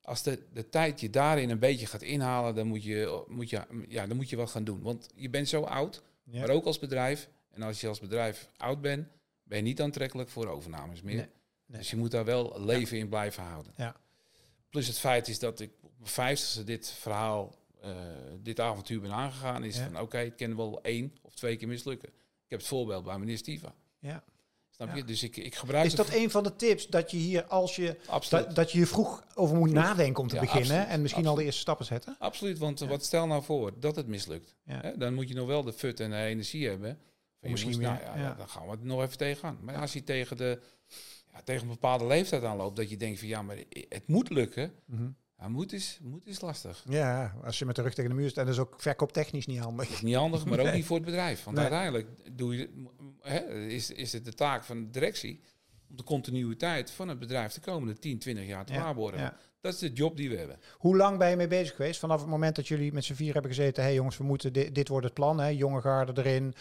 als 0.00 0.22
de, 0.22 0.38
de 0.52 0.68
tijd 0.68 1.00
je 1.00 1.10
daarin 1.10 1.50
een 1.50 1.58
beetje 1.58 1.86
gaat 1.86 2.02
inhalen, 2.02 2.54
dan 2.54 2.66
moet 2.66 2.82
je, 2.84 3.24
moet 3.28 3.50
je, 3.50 3.60
ja, 3.88 4.06
dan 4.06 4.16
moet 4.16 4.30
je 4.30 4.36
wat 4.36 4.50
gaan 4.50 4.64
doen. 4.64 4.82
Want 4.82 5.08
je 5.14 5.30
bent 5.30 5.48
zo 5.48 5.62
oud, 5.62 6.02
Ja. 6.24 6.40
maar 6.40 6.50
ook 6.50 6.64
als 6.64 6.78
bedrijf. 6.78 7.28
En 7.50 7.62
als 7.62 7.80
je 7.80 7.88
als 7.88 8.00
bedrijf 8.00 8.48
oud 8.56 8.80
bent, 8.80 9.06
ben 9.42 9.58
je 9.58 9.64
niet 9.64 9.80
aantrekkelijk 9.80 10.28
voor 10.28 10.46
overnames 10.46 11.02
meer. 11.02 11.14
Nee, 11.16 11.26
nee. 11.74 11.82
Dus 11.82 11.90
je 11.90 11.96
moet 11.96 12.10
daar 12.10 12.24
wel 12.24 12.64
leven 12.64 12.98
in 12.98 13.08
blijven 13.08 13.42
houden. 13.42 13.72
Ja. 13.76 13.96
Plus 14.70 14.86
het 14.86 14.98
feit 14.98 15.28
is 15.28 15.38
dat 15.38 15.60
ik 15.60 15.70
op 15.80 15.92
mijn 15.98 16.10
vijftigste 16.10 16.64
dit 16.64 16.90
verhaal, 16.90 17.54
eh, 17.80 17.90
dit 18.42 18.60
avontuur 18.60 19.00
ben 19.00 19.12
aangegaan. 19.12 19.64
Is 19.64 19.76
Ja. 19.76 19.84
van 19.84 20.00
oké, 20.00 20.18
het 20.18 20.34
kan 20.34 20.56
wel 20.56 20.82
één 20.82 21.14
of 21.22 21.34
twee 21.34 21.56
keer 21.56 21.68
mislukken. 21.68 22.08
Ik 22.08 22.50
heb 22.50 22.58
het 22.58 22.68
voorbeeld 22.68 23.04
bij 23.04 23.18
meneer 23.18 23.38
Stiva. 23.38 23.74
Ja. 23.98 24.24
Snap 24.70 24.96
je? 24.96 25.04
Dus 25.04 25.22
ik, 25.22 25.36
ik 25.36 25.54
gebruik 25.54 25.84
Is 25.84 25.92
het 25.92 26.06
dat 26.06 26.16
een 26.16 26.30
van 26.30 26.42
de 26.42 26.56
tips 26.56 26.86
dat 26.86 27.10
je 27.10 27.16
hier, 27.16 27.44
als 27.44 27.76
je, 27.76 27.96
dat, 28.28 28.54
dat 28.54 28.72
je 28.72 28.78
hier 28.78 28.86
vroeg 28.86 29.24
over 29.34 29.56
moet 29.56 29.70
nadenken 29.70 30.22
om 30.22 30.28
te 30.28 30.38
beginnen 30.38 30.70
absoluut. 30.70 30.94
en 30.94 31.02
misschien 31.02 31.26
al 31.26 31.34
de 31.34 31.44
eerste 31.44 31.60
stappen 31.60 31.86
zetten? 31.86 32.16
Absoluut, 32.18 32.58
want 32.58 32.80
wat 32.80 33.04
stel 33.04 33.26
nou 33.26 33.42
voor 33.42 33.72
dat 33.80 33.96
het 33.96 34.06
mislukt. 34.06 34.54
Hè? 34.64 34.96
Dan 34.96 35.14
moet 35.14 35.28
je 35.28 35.34
nog 35.34 35.46
wel 35.46 35.62
de 35.62 35.72
fut 35.72 36.00
en 36.00 36.10
de 36.10 36.16
energie 36.16 36.68
hebben. 36.68 36.98
Misschien 37.40 37.80
nou 37.80 38.00
ja, 38.02 38.16
ja. 38.16 38.34
Dan 38.34 38.48
gaan 38.48 38.66
we 38.66 38.70
er 38.70 38.78
nog 38.86 39.02
even 39.02 39.16
tegenaan. 39.18 39.58
Maar 39.60 39.76
als 39.76 39.92
je 39.92 40.04
tegen, 40.04 40.36
de, 40.36 40.60
ja, 41.34 41.40
tegen 41.44 41.62
een 41.62 41.68
bepaalde 41.68 42.06
leeftijd 42.06 42.44
aanloopt, 42.44 42.76
dat 42.76 42.90
je 42.90 42.96
denkt 42.96 43.18
van 43.18 43.28
ja, 43.28 43.42
maar 43.42 43.56
het 43.88 44.06
moet 44.08 44.30
lukken. 44.30 44.72
Mhm. 44.84 45.08
Ja, 45.38 45.48
moet, 45.48 45.72
is, 45.72 45.98
moet 46.02 46.26
is 46.26 46.40
lastig. 46.40 46.84
Ja, 46.88 47.34
als 47.44 47.58
je 47.58 47.64
met 47.64 47.76
de 47.76 47.82
rug 47.82 47.94
tegen 47.94 48.10
de 48.10 48.16
muur 48.16 48.28
staat, 48.30 48.46
en 48.46 48.50
dat 48.50 48.54
is 48.54 48.60
ook 48.70 48.80
verkooptechnisch 48.80 49.46
niet 49.46 49.58
handig. 49.58 49.86
Dat 49.86 49.94
is 49.96 50.02
niet 50.02 50.14
handig, 50.14 50.44
maar 50.44 50.58
ook 50.58 50.64
Nee. 50.64 50.74
niet 50.74 50.84
voor 50.84 50.96
het 50.96 51.04
bedrijf. 51.04 51.44
Want 51.44 51.56
Nee. 51.56 51.64
uiteindelijk 51.66 52.08
doe 52.32 52.56
je, 52.56 52.70
hè, 53.20 53.38
is, 53.66 53.90
is 53.90 54.12
het 54.12 54.24
de 54.24 54.32
taak 54.34 54.64
van 54.64 54.84
de 54.84 54.90
directie 54.90 55.40
om 55.90 55.96
de 55.96 56.02
continuïteit 56.04 56.90
van 56.90 57.08
het 57.08 57.18
bedrijf 57.18 57.52
de 57.52 57.60
komende 57.60 57.98
10, 57.98 58.18
20 58.18 58.46
jaar 58.46 58.64
te 58.64 58.72
Ja, 58.72 58.82
waarborgen. 58.82 59.18
ja. 59.20 59.36
Dat 59.60 59.72
is 59.72 59.78
de 59.78 59.92
job 59.92 60.16
die 60.16 60.28
we 60.30 60.36
hebben. 60.36 60.58
Hoe 60.78 60.96
lang 60.96 61.18
ben 61.18 61.30
je 61.30 61.36
mee 61.36 61.46
bezig 61.48 61.76
geweest? 61.76 62.00
Vanaf 62.00 62.20
het 62.20 62.28
moment 62.30 62.56
dat 62.56 62.68
jullie 62.68 62.92
met 62.92 63.04
z'n 63.04 63.14
vier 63.14 63.32
hebben 63.32 63.50
gezeten, 63.50 63.82
hé 63.82 63.88
hey 63.88 63.96
jongens, 63.98 64.16
we 64.18 64.24
moeten 64.24 64.52
dit, 64.52 64.74
dit 64.74 64.88
wordt 64.88 65.04
het 65.04 65.14
plan, 65.14 65.40
hè? 65.40 65.48
jonge 65.48 65.80
garde 65.80 66.20
erin, 66.22 66.54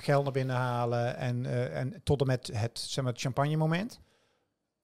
geld 0.00 0.22
naar 0.24 0.32
binnen 0.32 0.56
halen 0.56 1.16
en, 1.16 1.46
eh, 1.46 1.78
en 1.78 2.00
tot 2.04 2.20
en 2.20 2.26
met 2.26 2.50
het, 2.52 2.78
zeg 2.78 3.04
maar, 3.04 3.12
het 3.12 3.22
champagne 3.22 3.56
moment. 3.56 4.00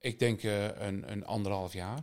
Ik 0.07 0.19
denk 0.19 0.43
eh, 0.43 0.65
een, 0.65 1.11
een 1.11 1.25
anderhalf 1.25 1.73
jaar. 1.73 1.99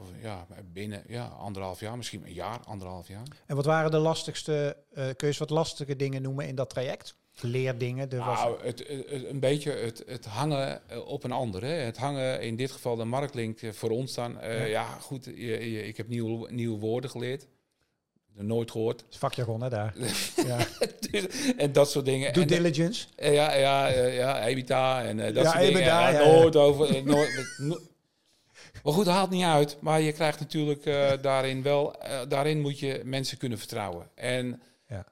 Of- 0.00 0.08
ja, 0.22 0.46
binnen 0.72 1.02
ja, 1.08 1.24
anderhalf 1.26 1.80
jaar, 1.80 1.96
misschien 1.96 2.26
een 2.26 2.32
jaar, 2.32 2.60
anderhalf 2.64 3.08
jaar. 3.08 3.22
En 3.46 3.56
wat 3.56 3.64
waren 3.64 3.90
de 3.90 3.98
lastigste, 3.98 4.76
eh, 4.94 5.04
kun 5.04 5.14
je 5.18 5.26
eens 5.26 5.38
wat 5.38 5.50
lastige 5.50 5.96
dingen 5.96 6.22
noemen 6.22 6.46
in 6.48 6.54
dat 6.54 6.70
traject? 6.70 7.16
Leerdingen? 7.40 8.10
Er 8.10 8.18
was... 8.18 8.38
Nou, 8.42 8.66
het, 8.66 8.88
een 9.30 9.40
beetje 9.40 9.70
het, 9.72 10.02
het 10.06 10.24
hangen 10.24 10.88
eh, 10.88 11.06
op 11.08 11.24
een 11.24 11.32
ander. 11.32 11.62
Hè. 11.62 11.72
Het 11.72 11.96
hangen, 11.96 12.40
in 12.42 12.56
dit 12.56 12.70
geval 12.70 12.96
de 12.96 13.04
marktlink 13.04 13.58
voor 13.70 13.90
ons 13.90 14.14
dan. 14.14 14.36
Ja. 14.40 14.64
ja. 14.64 14.84
goed, 14.84 15.24
je, 15.24 15.70
je- 15.72 15.86
ik 15.86 15.96
heb 15.96 16.08
nieuwe, 16.08 16.52
nieuwe 16.52 16.78
woorden 16.78 17.10
geleerd. 17.10 17.46
Nooit 18.38 18.70
gehoord. 18.70 19.00
Het 19.00 19.10
is 19.12 19.16
vakjargon, 19.18 19.62
hè, 19.62 19.68
daar. 19.68 19.94
ja. 20.46 20.58
Dus- 21.10 21.54
en 21.56 21.72
dat 21.72 21.90
soort 21.90 22.04
dingen. 22.04 22.32
Due 22.32 22.44
de- 22.46 22.54
diligence. 22.54 23.06
Eh, 23.16 23.34
Ja, 23.34 23.54
ja, 23.54 23.88
eh, 23.88 24.16
ja, 24.16 24.46
EBITDA 24.46 25.04
en 25.04 25.20
eh, 25.20 25.34
dat 25.34 25.44
Ja, 25.44 25.50
soort 25.50 25.62
dingen. 25.64 25.80
Ja, 25.80 26.08
ja, 26.08 26.20
ja. 26.20 26.26
nooit 26.32 26.56
over. 26.56 26.96
eh, 26.96 27.02
nooit, 27.04 27.54
no- 27.58 27.78
maar 28.82 28.92
goed, 28.94 29.06
haalt 29.06 29.30
niet 29.30 29.44
uit. 29.44 29.76
Maar 29.80 30.00
je 30.00 30.12
krijgt 30.12 30.40
natuurlijk 30.40 30.86
eh, 30.86 31.12
daarin 31.20 31.62
wel... 31.62 32.00
eh, 32.02 32.20
daarin 32.28 32.60
moet 32.60 32.78
je 32.78 33.00
mensen 33.04 33.38
kunnen 33.38 33.58
vertrouwen. 33.58 34.08
En 34.14 34.62
Ja. 34.88 35.04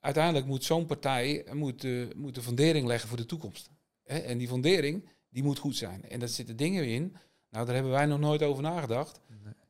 uiteindelijk 0.00 0.46
moet 0.46 0.64
zo'n 0.64 0.86
partij 0.86 1.44
moet, 1.52 1.80
de- 1.80 2.08
moet 2.16 2.34
de 2.34 2.42
fundering 2.42 2.86
leggen 2.86 3.08
voor 3.08 3.16
de 3.18 3.26
toekomst. 3.26 3.68
Hè? 4.04 4.18
En 4.18 4.38
die 4.38 4.48
fundering, 4.48 5.08
die 5.30 5.42
moet 5.42 5.58
goed 5.58 5.76
zijn. 5.76 6.04
En 6.08 6.18
daar 6.18 6.28
zitten 6.28 6.56
dingen 6.56 6.84
in... 6.86 7.16
Nou, 7.50 7.64
daar 7.66 7.74
hebben 7.74 7.92
wij 7.92 8.06
nog 8.06 8.18
nooit 8.18 8.42
over 8.42 8.62
nagedacht. 8.62 9.20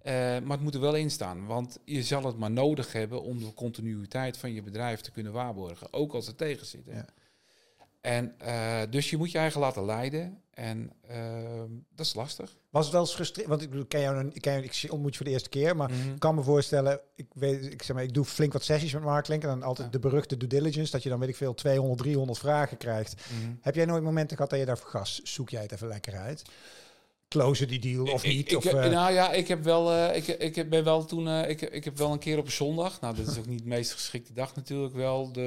Eh, 0.02 0.12
maar 0.14 0.50
het 0.56 0.60
moet 0.60 0.74
er 0.74 0.80
wel 0.80 0.94
in 0.94 1.10
staan. 1.10 1.46
Want 1.46 1.78
je 1.84 2.02
zal 2.02 2.24
het 2.24 2.38
maar 2.38 2.50
nodig 2.50 2.92
hebben 2.92 3.22
om 3.22 3.38
de 3.38 3.54
continuïteit 3.54 4.36
van 4.36 4.52
je 4.52 4.62
bedrijf 4.62 5.00
te 5.00 5.10
kunnen 5.10 5.32
waarborgen. 5.32 5.92
Ook 5.92 6.12
als 6.12 6.26
er 6.26 6.34
tegen 6.34 6.66
zit. 6.66 6.86
hè. 6.86 6.96
Ja. 6.96 7.06
En 8.00 8.34
eh, 8.38 8.80
dus 8.90 9.10
je 9.10 9.16
moet 9.16 9.30
je 9.30 9.38
eigen 9.38 9.60
laten 9.60 9.84
leiden. 9.84 10.40
En 10.50 10.92
ehm, 11.08 11.68
dat 11.94 12.06
is 12.06 12.14
lastig. 12.14 12.56
Was 12.70 12.84
het 12.84 12.92
wel 12.92 13.02
eens 13.02 13.14
gestrest? 13.14 13.48
Want 13.48 13.62
ik 13.62 13.70
ken 13.88 14.00
jou, 14.00 14.30
ik, 14.32 14.40
ken 14.42 14.64
ik 14.64 14.86
ontmoet 14.90 15.10
je 15.10 15.16
voor 15.16 15.26
de 15.26 15.32
eerste 15.32 15.48
keer, 15.48 15.76
maar 15.76 15.90
Mhm. 15.90 16.12
ik 16.12 16.18
kan 16.18 16.34
me 16.34 16.42
voorstellen, 16.42 17.00
ik, 17.14 17.26
weet, 17.34 17.72
ik, 17.72 17.82
zeg 17.82 17.96
maar, 17.96 18.04
ik 18.04 18.14
doe 18.14 18.24
flink 18.24 18.52
wat 18.52 18.62
sessies 18.64 18.92
met 18.92 19.02
Mark 19.02 19.28
Link 19.28 19.42
en 19.42 19.48
dan 19.48 19.62
altijd 19.62 19.86
Ja. 19.86 19.92
de 19.92 19.98
beruchte 19.98 20.36
due 20.36 20.48
diligence, 20.48 20.90
dat 20.92 21.02
je 21.02 21.08
dan 21.08 21.18
weet 21.18 21.28
ik 21.28 21.36
veel 21.36 21.54
200, 21.54 21.98
300 22.00 22.38
vragen 22.38 22.76
krijgt. 22.76 23.14
Mhm. 23.40 23.52
Heb 23.60 23.74
jij 23.74 23.84
nooit 23.84 24.02
momenten 24.02 24.36
gehad 24.36 24.50
dat 24.50 24.60
je 24.60 24.66
daar 24.66 24.78
vergas? 24.78 25.20
Zoek 25.22 25.50
jij 25.50 25.62
het 25.62 25.72
even 25.72 25.88
lekker 25.88 26.16
uit? 26.16 26.42
Closen 27.32 27.68
die 27.68 27.78
deal 27.78 28.06
of 28.06 28.24
Ik- 28.24 28.32
niet? 28.32 28.50
Ik, 28.50 28.56
of, 28.56 28.64
heb- 28.64 28.74
eh, 28.74 28.90
nou 28.90 29.12
ja, 29.12 29.32
ik 29.32 29.48
heb 29.48 29.62
wel, 29.62 29.92
eh, 29.92 30.16
ik, 30.16 30.26
ik 30.26 30.54
heb- 30.54 30.70
ben 30.70 30.84
wel 30.84 31.04
toen, 31.04 31.28
eh, 31.28 31.48
ik, 31.50 31.60
ik 31.60 31.84
heb 31.84 31.96
wel 31.98 32.12
een 32.12 32.18
keer 32.18 32.38
op 32.38 32.44
een 32.44 32.52
zondag, 32.52 33.00
nou 33.00 33.16
dat 33.16 33.26
is 33.26 33.38
ook 33.38 33.46
niet 33.46 33.58
de 33.62 33.68
meest 33.68 33.92
geschikte 33.92 34.32
dag 34.32 34.54
natuurlijk, 34.54 34.94
wel 34.94 35.32
de, 35.32 35.40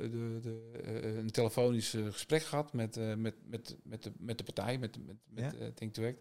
eh, 0.00 0.10
de, 0.10 0.38
de, 0.42 1.02
een 1.18 1.30
telefonisch 1.30 1.94
gesprek 2.12 2.42
gehad 2.42 2.72
met, 2.72 2.96
met, 3.16 3.34
met, 3.44 3.76
met, 3.84 4.02
de, 4.02 4.12
met 4.18 4.38
de 4.38 4.44
partij, 4.44 4.78
met, 4.78 4.96
met, 5.06 5.16
met 5.28 5.54
Ja. 5.60 5.70
Think 5.74 5.94
to 5.94 6.06
Act. 6.06 6.18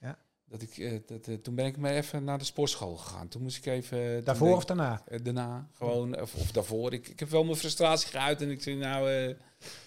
Ja. 0.00 0.18
Dat 0.46 0.62
ik, 0.62 1.00
dat, 1.08 1.44
toen 1.44 1.54
ben 1.54 1.66
ik 1.66 1.76
maar 1.76 1.90
even 1.92 2.24
naar 2.24 2.38
de 2.38 2.44
sportschool 2.44 2.96
gegaan. 2.96 3.28
Toen 3.28 3.42
moest 3.42 3.56
ik 3.56 3.66
even... 3.66 4.24
daarvoor 4.24 4.56
of 4.56 4.64
daarna? 4.64 5.02
daarna, 5.22 5.68
gewoon, 5.72 6.20
of, 6.20 6.34
of 6.34 6.50
daarvoor. 6.52 6.92
Ik, 6.92 7.08
ik 7.08 7.20
heb 7.20 7.28
wel 7.28 7.44
mijn 7.44 7.56
frustratie 7.56 8.08
geuit 8.08 8.42
en 8.42 8.50
ik 8.50 8.62
zei 8.62 8.76
nou, 8.76 9.34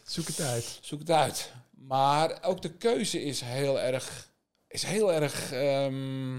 Zoek 0.04 0.28
het 0.28 0.42
uit. 0.42 0.80
zoek 0.82 1.00
het 1.00 1.10
uit. 1.12 1.54
Maar 1.72 2.38
ook 2.44 2.62
de 2.62 2.74
keuze 2.74 3.22
is 3.24 3.42
heel 3.42 3.80
erg, 3.80 4.32
is 4.74 4.84
heel 4.84 5.14
erg, 5.14 5.52
ehm, 5.52 6.38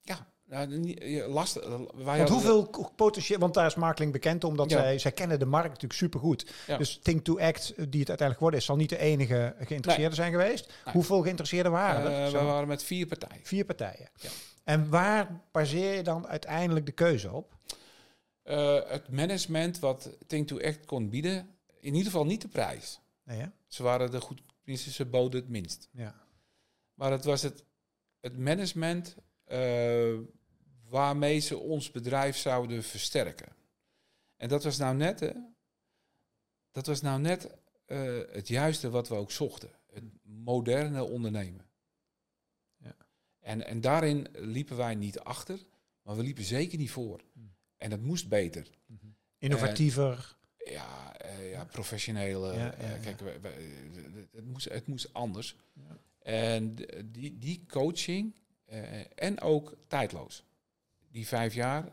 ja, 0.00 0.32
nou, 0.44 0.88
lastig. 1.28 1.64
Wij 1.94 2.16
Want 2.16 2.28
hoeveel 2.28 2.70
potentieel, 2.96 3.38
want 3.38 3.54
daar 3.54 3.66
is 3.66 3.74
Markling 3.74 4.12
bekend 4.12 4.44
omdat 4.44 4.70
Ja. 4.70 4.78
zij, 4.78 4.98
zij 4.98 5.12
kennen 5.12 5.38
de 5.38 5.46
markt 5.46 5.68
natuurlijk 5.68 5.92
supergoed. 6.00 6.52
Ja. 6.66 6.76
Dus 6.76 6.98
Think 7.02 7.24
to 7.24 7.38
Act, 7.38 7.70
eh, 7.70 7.76
die 7.76 8.00
het 8.00 8.08
uiteindelijk 8.08 8.34
geworden 8.34 8.58
is, 8.60 8.64
zal 8.66 8.76
niet 8.76 8.88
de 8.88 8.98
enige 8.98 9.54
geïnteresseerde 9.58 10.14
zijn 10.14 10.30
geweest. 10.32 10.72
Nee. 10.84 10.94
Hoeveel 10.94 11.22
geïnteresseerden 11.22 11.72
waren 11.72 12.12
er? 12.12 12.24
Eh, 12.24 12.30
Zo, 12.30 12.38
we 12.38 12.44
waren 12.44 12.68
met 12.68 12.82
vier 12.82 13.06
partijen. 13.06 13.40
Vier 13.44 13.64
partijen. 13.64 14.10
Ja. 14.14 14.28
En 14.64 14.88
waar 14.90 15.40
baseer 15.52 15.94
je 15.94 16.02
dan 16.02 16.26
uiteindelijk 16.26 16.86
de 16.86 16.92
keuze 16.92 17.32
op? 17.32 17.56
Eh, 18.42 18.78
het 18.86 19.08
management 19.08 19.78
wat 19.78 20.10
Think 20.26 20.46
to 20.48 20.60
Act 20.60 20.84
kon 20.86 21.08
bieden, 21.08 21.48
in 21.80 21.92
ieder 21.94 22.04
geval 22.12 22.26
niet 22.26 22.40
de 22.42 22.48
prijs. 22.48 23.00
Nee? 23.24 23.46
Ze 23.68 23.82
waren 23.82 24.10
de 24.10 24.20
goed, 24.20 24.40
tenminste, 24.62 24.90
ze 24.92 25.04
boden 25.04 25.40
het 25.40 25.48
minst. 25.48 25.88
Ja. 25.92 26.14
Maar 26.94 27.10
het 27.12 27.24
was 27.24 27.42
het, 27.42 27.64
het 28.20 28.38
management 28.38 29.16
eh, 29.44 30.14
waarmee 30.88 31.38
ze 31.38 31.56
ons 31.58 31.90
bedrijf 31.90 32.36
zouden 32.36 32.82
versterken. 32.82 33.52
En 34.36 34.48
dat 34.48 34.64
was 34.64 34.76
nou 34.78 34.96
net, 34.96 35.20
hè, 35.20 35.30
dat 36.70 36.86
was 36.86 37.00
nou 37.00 37.20
net 37.20 37.50
eh, 37.86 38.20
het 38.32 38.48
juiste 38.48 38.90
wat 38.90 39.08
we 39.08 39.14
ook 39.14 39.30
zochten. 39.30 39.70
Het 39.92 40.04
moderne 40.22 41.02
ondernemen. 41.04 41.66
Ja. 42.76 42.96
En, 43.40 43.66
en 43.66 43.80
daarin 43.80 44.26
liepen 44.32 44.76
wij 44.76 44.94
niet 44.94 45.18
achter, 45.18 45.58
maar 46.02 46.16
we 46.16 46.22
liepen 46.22 46.44
zeker 46.44 46.78
niet 46.78 46.90
voor. 46.90 47.20
Hmm. 47.32 47.54
En 47.76 47.90
dat 47.90 48.00
moest 48.00 48.28
beter. 48.28 48.70
Innovatiever. 49.38 50.36
Ja, 50.56 51.16
eh, 51.16 51.50
ja 52.54 52.74
ja. 52.90 52.96
kijk, 53.02 53.20
we- 53.20 53.40
we- 53.40 54.26
het, 54.32 54.44
moest, 54.44 54.68
het 54.68 54.86
moest 54.86 55.12
anders. 55.12 55.56
En 56.24 56.74
die, 57.04 57.38
die 57.38 57.64
coaching 57.68 58.34
eh, 58.64 59.00
en 59.14 59.40
ook 59.40 59.76
tijdloos. 59.86 60.44
Die 61.10 61.26
vijf 61.26 61.54
jaar, 61.54 61.88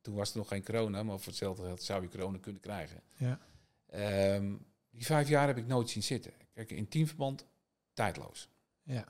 toen 0.00 0.14
was 0.14 0.30
er 0.30 0.38
nog 0.38 0.48
geen 0.48 0.64
corona, 0.64 1.02
maar 1.02 1.18
voor 1.18 1.26
hetzelfde 1.26 1.62
geld 1.62 1.82
zou 1.82 2.02
je 2.02 2.08
corona 2.08 2.38
kunnen 2.38 2.60
krijgen. 2.60 3.02
Ja. 3.16 3.40
Ehm, 3.86 4.54
die 4.90 5.04
vijf 5.04 5.28
jaar 5.28 5.46
heb 5.46 5.56
ik 5.56 5.66
nooit 5.66 5.90
zien 5.90 6.02
zitten. 6.02 6.32
Kijk, 6.54 6.70
in 6.70 6.88
teamverband, 6.88 7.46
tijdloos. 7.92 8.48
Ja. 8.82 9.04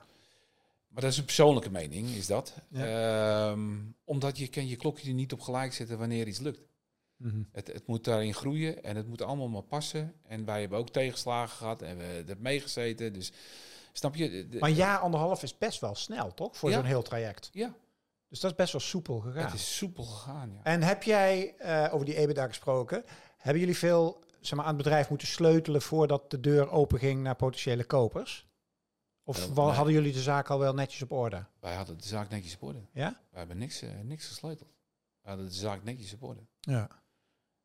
Maar 0.87 1.01
dat 1.01 1.11
is 1.11 1.17
een 1.17 1.25
persoonlijke 1.25 1.71
mening, 1.71 2.09
is 2.09 2.27
dat. 2.27 2.55
Ja. 2.69 3.51
Ehm, 3.51 3.77
omdat 4.03 4.37
je 4.37 4.47
kan 4.47 4.67
je 4.67 4.75
klokje 4.75 5.07
er 5.07 5.13
niet 5.13 5.33
op 5.33 5.41
gelijk 5.41 5.73
zetten 5.73 5.97
wanneer 5.97 6.27
iets 6.27 6.39
lukt. 6.39 6.67
Mhm. 7.15 7.43
Het, 7.51 7.67
het 7.67 7.87
moet 7.87 8.03
daarin 8.03 8.33
groeien 8.33 8.83
en 8.83 8.95
het 8.95 9.07
moet 9.07 9.21
allemaal 9.21 9.49
maar 9.49 9.61
passen. 9.61 10.13
En 10.27 10.45
wij 10.45 10.59
hebben 10.59 10.77
ook 10.77 10.89
tegenslagen 10.89 11.57
gehad 11.57 11.81
en 11.81 11.97
we 11.97 12.03
hebben 12.03 12.41
meegezeten. 12.41 13.13
Dus 13.13 13.31
snap 13.93 14.15
je? 14.15 14.47
De- 14.49 14.59
Maar 14.59 14.69
een 14.69 14.75
jaar, 14.75 14.97
anderhalf 14.97 15.43
is 15.43 15.57
best 15.57 15.79
wel 15.79 15.95
snel, 15.95 16.33
toch? 16.33 16.57
Voor 16.57 16.69
Ja. 16.69 16.75
zo'n 16.75 16.85
heel 16.85 17.01
traject. 17.01 17.49
ja, 17.53 17.73
Dus 18.29 18.39
dat 18.39 18.51
is 18.51 18.57
best 18.57 18.71
wel 18.71 18.81
soepel 18.81 19.19
gegaan. 19.19 19.43
het 19.45 19.53
is 19.53 19.77
soepel 19.77 20.03
gegaan. 20.03 20.51
Ja. 20.53 20.59
En 20.63 20.81
heb 20.83 21.03
jij, 21.03 21.55
eh, 21.57 21.93
over 21.93 22.05
die 22.05 22.15
EBITDA 22.17 22.47
gesproken, 22.47 23.03
hebben 23.37 23.59
jullie 23.59 23.77
veel 23.77 24.23
zeg 24.39 24.53
maar, 24.53 24.65
aan 24.65 24.73
het 24.75 24.83
bedrijf 24.83 25.09
moeten 25.09 25.27
sleutelen 25.27 25.81
voordat 25.81 26.31
de 26.31 26.39
deur 26.39 26.69
open 26.69 26.99
ging 26.99 27.21
naar 27.23 27.35
potentiële 27.35 27.83
kopers? 27.83 28.49
Of 29.23 29.37
Eh, 29.49 29.55
nee. 29.55 29.65
hadden 29.65 29.93
jullie 29.93 30.13
de 30.13 30.21
zaak 30.21 30.49
al 30.49 30.59
wel 30.59 30.73
netjes 30.73 31.01
op 31.01 31.11
orde? 31.11 31.45
Wij 31.59 31.75
hadden 31.75 31.97
de 31.97 32.07
zaak 32.07 32.29
netjes 32.29 32.55
op 32.55 32.63
orde. 32.63 32.79
Ja? 32.93 33.19
We 33.31 33.37
hebben 33.37 33.57
niks, 33.57 33.81
eh, 33.81 33.89
niks 34.03 34.27
gesleuteld. 34.27 34.69
We 35.21 35.27
hadden 35.29 35.45
de 35.45 35.51
zaak 35.53 35.83
netjes 35.83 36.13
op 36.13 36.23
orde. 36.23 36.41
Ja. 36.59 36.87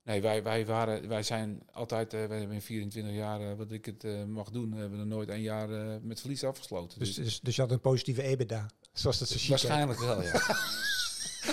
Nee, 0.07 0.21
wij, 0.23 0.42
wij, 0.42 0.66
waren, 0.66 1.09
wij 1.09 1.23
zijn 1.23 1.62
altijd, 1.73 2.14
eh, 2.14 2.25
we 2.27 2.35
hebben 2.35 2.53
in 2.55 2.62
24 2.62 3.14
jaar, 3.14 3.40
eh, 3.40 3.57
wat 3.57 3.71
ik 3.73 3.85
het 3.85 4.05
eh, 4.05 4.25
mag 4.25 4.51
doen, 4.51 4.73
hebben 4.73 4.99
we 4.99 5.05
nooit 5.05 5.29
een 5.29 5.40
jaar 5.42 5.69
met 6.03 6.21
verlies 6.21 6.45
afgesloten. 6.45 6.99
Dus, 6.99 7.14
Dus, 7.14 7.25
dus, 7.25 7.40
dus 7.40 7.57
je 7.57 7.62
had 7.62 7.71
een 7.71 7.81
positieve 7.81 8.23
EBITDA. 8.23 8.66
Zoals 8.92 9.19
dat 9.19 9.29
zo 9.29 9.35
chic 9.35 9.42
heet. 9.42 9.51
waarschijnlijk 9.51 10.01
wel, 10.01 10.23
ja. 10.23 10.31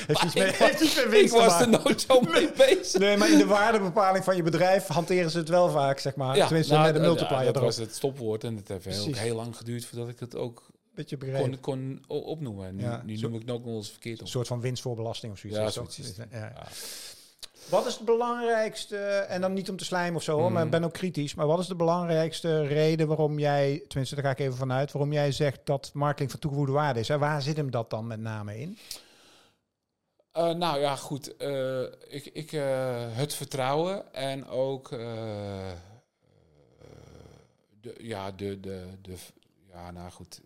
Heeft 0.07 0.23
iets 0.23 0.35
met, 0.35 0.47
ik 0.49 0.55
heeft 0.55 0.81
iets 0.81 1.07
winst 1.07 1.33
was 1.33 1.61
er 1.61 1.69
nooit 1.69 2.01
zo 2.01 2.21
mee 2.21 2.51
bezig. 2.51 2.99
Nee, 2.99 3.17
maar 3.17 3.31
in 3.31 3.37
de 3.37 3.45
waardebepaling 3.45 4.23
van 4.23 4.35
je 4.35 4.43
bedrijf 4.43 4.87
hanteren 4.87 5.31
ze 5.31 5.37
het 5.37 5.49
wel 5.49 5.69
vaak, 5.69 5.99
zeg 5.99 6.15
maar. 6.15 6.35
Tenminste, 6.47 6.73
nou, 6.73 6.85
met 6.85 6.93
de 6.93 6.99
multiplier 6.99 7.39
ja, 7.39 7.45
dat 7.45 7.55
erop. 7.55 7.67
was 7.67 7.77
het 7.77 7.95
stopwoord 7.95 8.43
en 8.43 8.55
het 8.55 8.67
heeft 8.67 8.85
heel, 8.85 8.93
ook 8.97 9.03
Precies. 9.03 9.21
heel 9.21 9.35
lang 9.35 9.57
geduurd 9.57 9.85
voordat 9.85 10.07
ik 10.09 10.19
het 10.19 10.35
ook 10.35 10.71
Beetje 10.95 11.17
begrepen. 11.17 11.59
kon, 11.59 11.99
kon 12.07 12.17
opnoemen. 12.21 12.67
En 12.67 12.75
Nu, 12.75 12.81
Ja, 12.83 13.01
nu 13.05 13.17
noem 13.17 13.33
ik 13.33 13.41
het 13.41 13.51
ook 13.51 13.65
nog 13.65 13.75
eens 13.75 13.89
verkeerd 13.89 14.19
op. 14.19 14.25
Een 14.25 14.31
soort 14.31 14.47
van 14.47 14.61
winst 14.61 14.81
voor 14.81 14.95
belasting 14.95 15.31
of 15.31 15.37
zoiets. 15.39 15.59
Ja, 15.59 15.69
zoiets. 15.69 15.99
Ja. 16.31 16.67
Wat 17.69 17.85
is 17.85 17.95
het 17.95 18.05
belangrijkste, 18.05 18.97
en 19.07 19.41
dan 19.41 19.53
niet 19.53 19.69
om 19.69 19.77
te 19.77 19.85
slijmen 19.85 20.15
of 20.15 20.23
zo, 20.23 20.33
hoor, 20.39 20.51
maar 20.51 20.65
Mhm. 20.65 20.65
ik 20.65 20.71
ben 20.71 20.83
ook 20.83 20.93
kritisch, 20.93 21.35
maar 21.35 21.47
wat 21.47 21.59
is 21.59 21.67
de 21.67 21.75
belangrijkste 21.75 22.61
reden 22.67 23.07
waarom 23.07 23.39
jij, 23.39 23.83
tenminste 23.87 24.15
daar 24.15 24.23
ga 24.23 24.29
ik 24.31 24.39
even 24.39 24.57
vanuit, 24.57 24.91
waarom 24.91 25.13
jij 25.13 25.31
zegt 25.31 25.59
dat 25.63 25.91
marketing 25.93 26.31
van 26.31 26.39
toegevoegde 26.39 26.73
waarde 26.73 26.99
is? 26.99 27.07
Hè? 27.07 27.17
Waar 27.17 27.41
zit 27.41 27.57
hem 27.57 27.71
dat 27.71 27.89
dan 27.89 28.07
met 28.07 28.19
name 28.19 28.59
in? 28.59 28.77
Eh, 30.31 30.49
nou 30.53 30.79
ja, 30.79 30.95
goed. 30.95 31.37
eh, 31.37 31.81
ik, 32.07 32.25
ik, 32.33 32.51
eh, 32.51 32.61
het 33.09 33.33
vertrouwen 33.33 34.13
en 34.13 34.47
ook 34.47 34.89
de, 34.89 35.73
ja, 37.97 38.31
de, 38.31 38.59
de, 38.59 38.83
de, 39.01 39.15
ja, 39.71 39.91
nou 39.91 40.11
goed, 40.11 40.41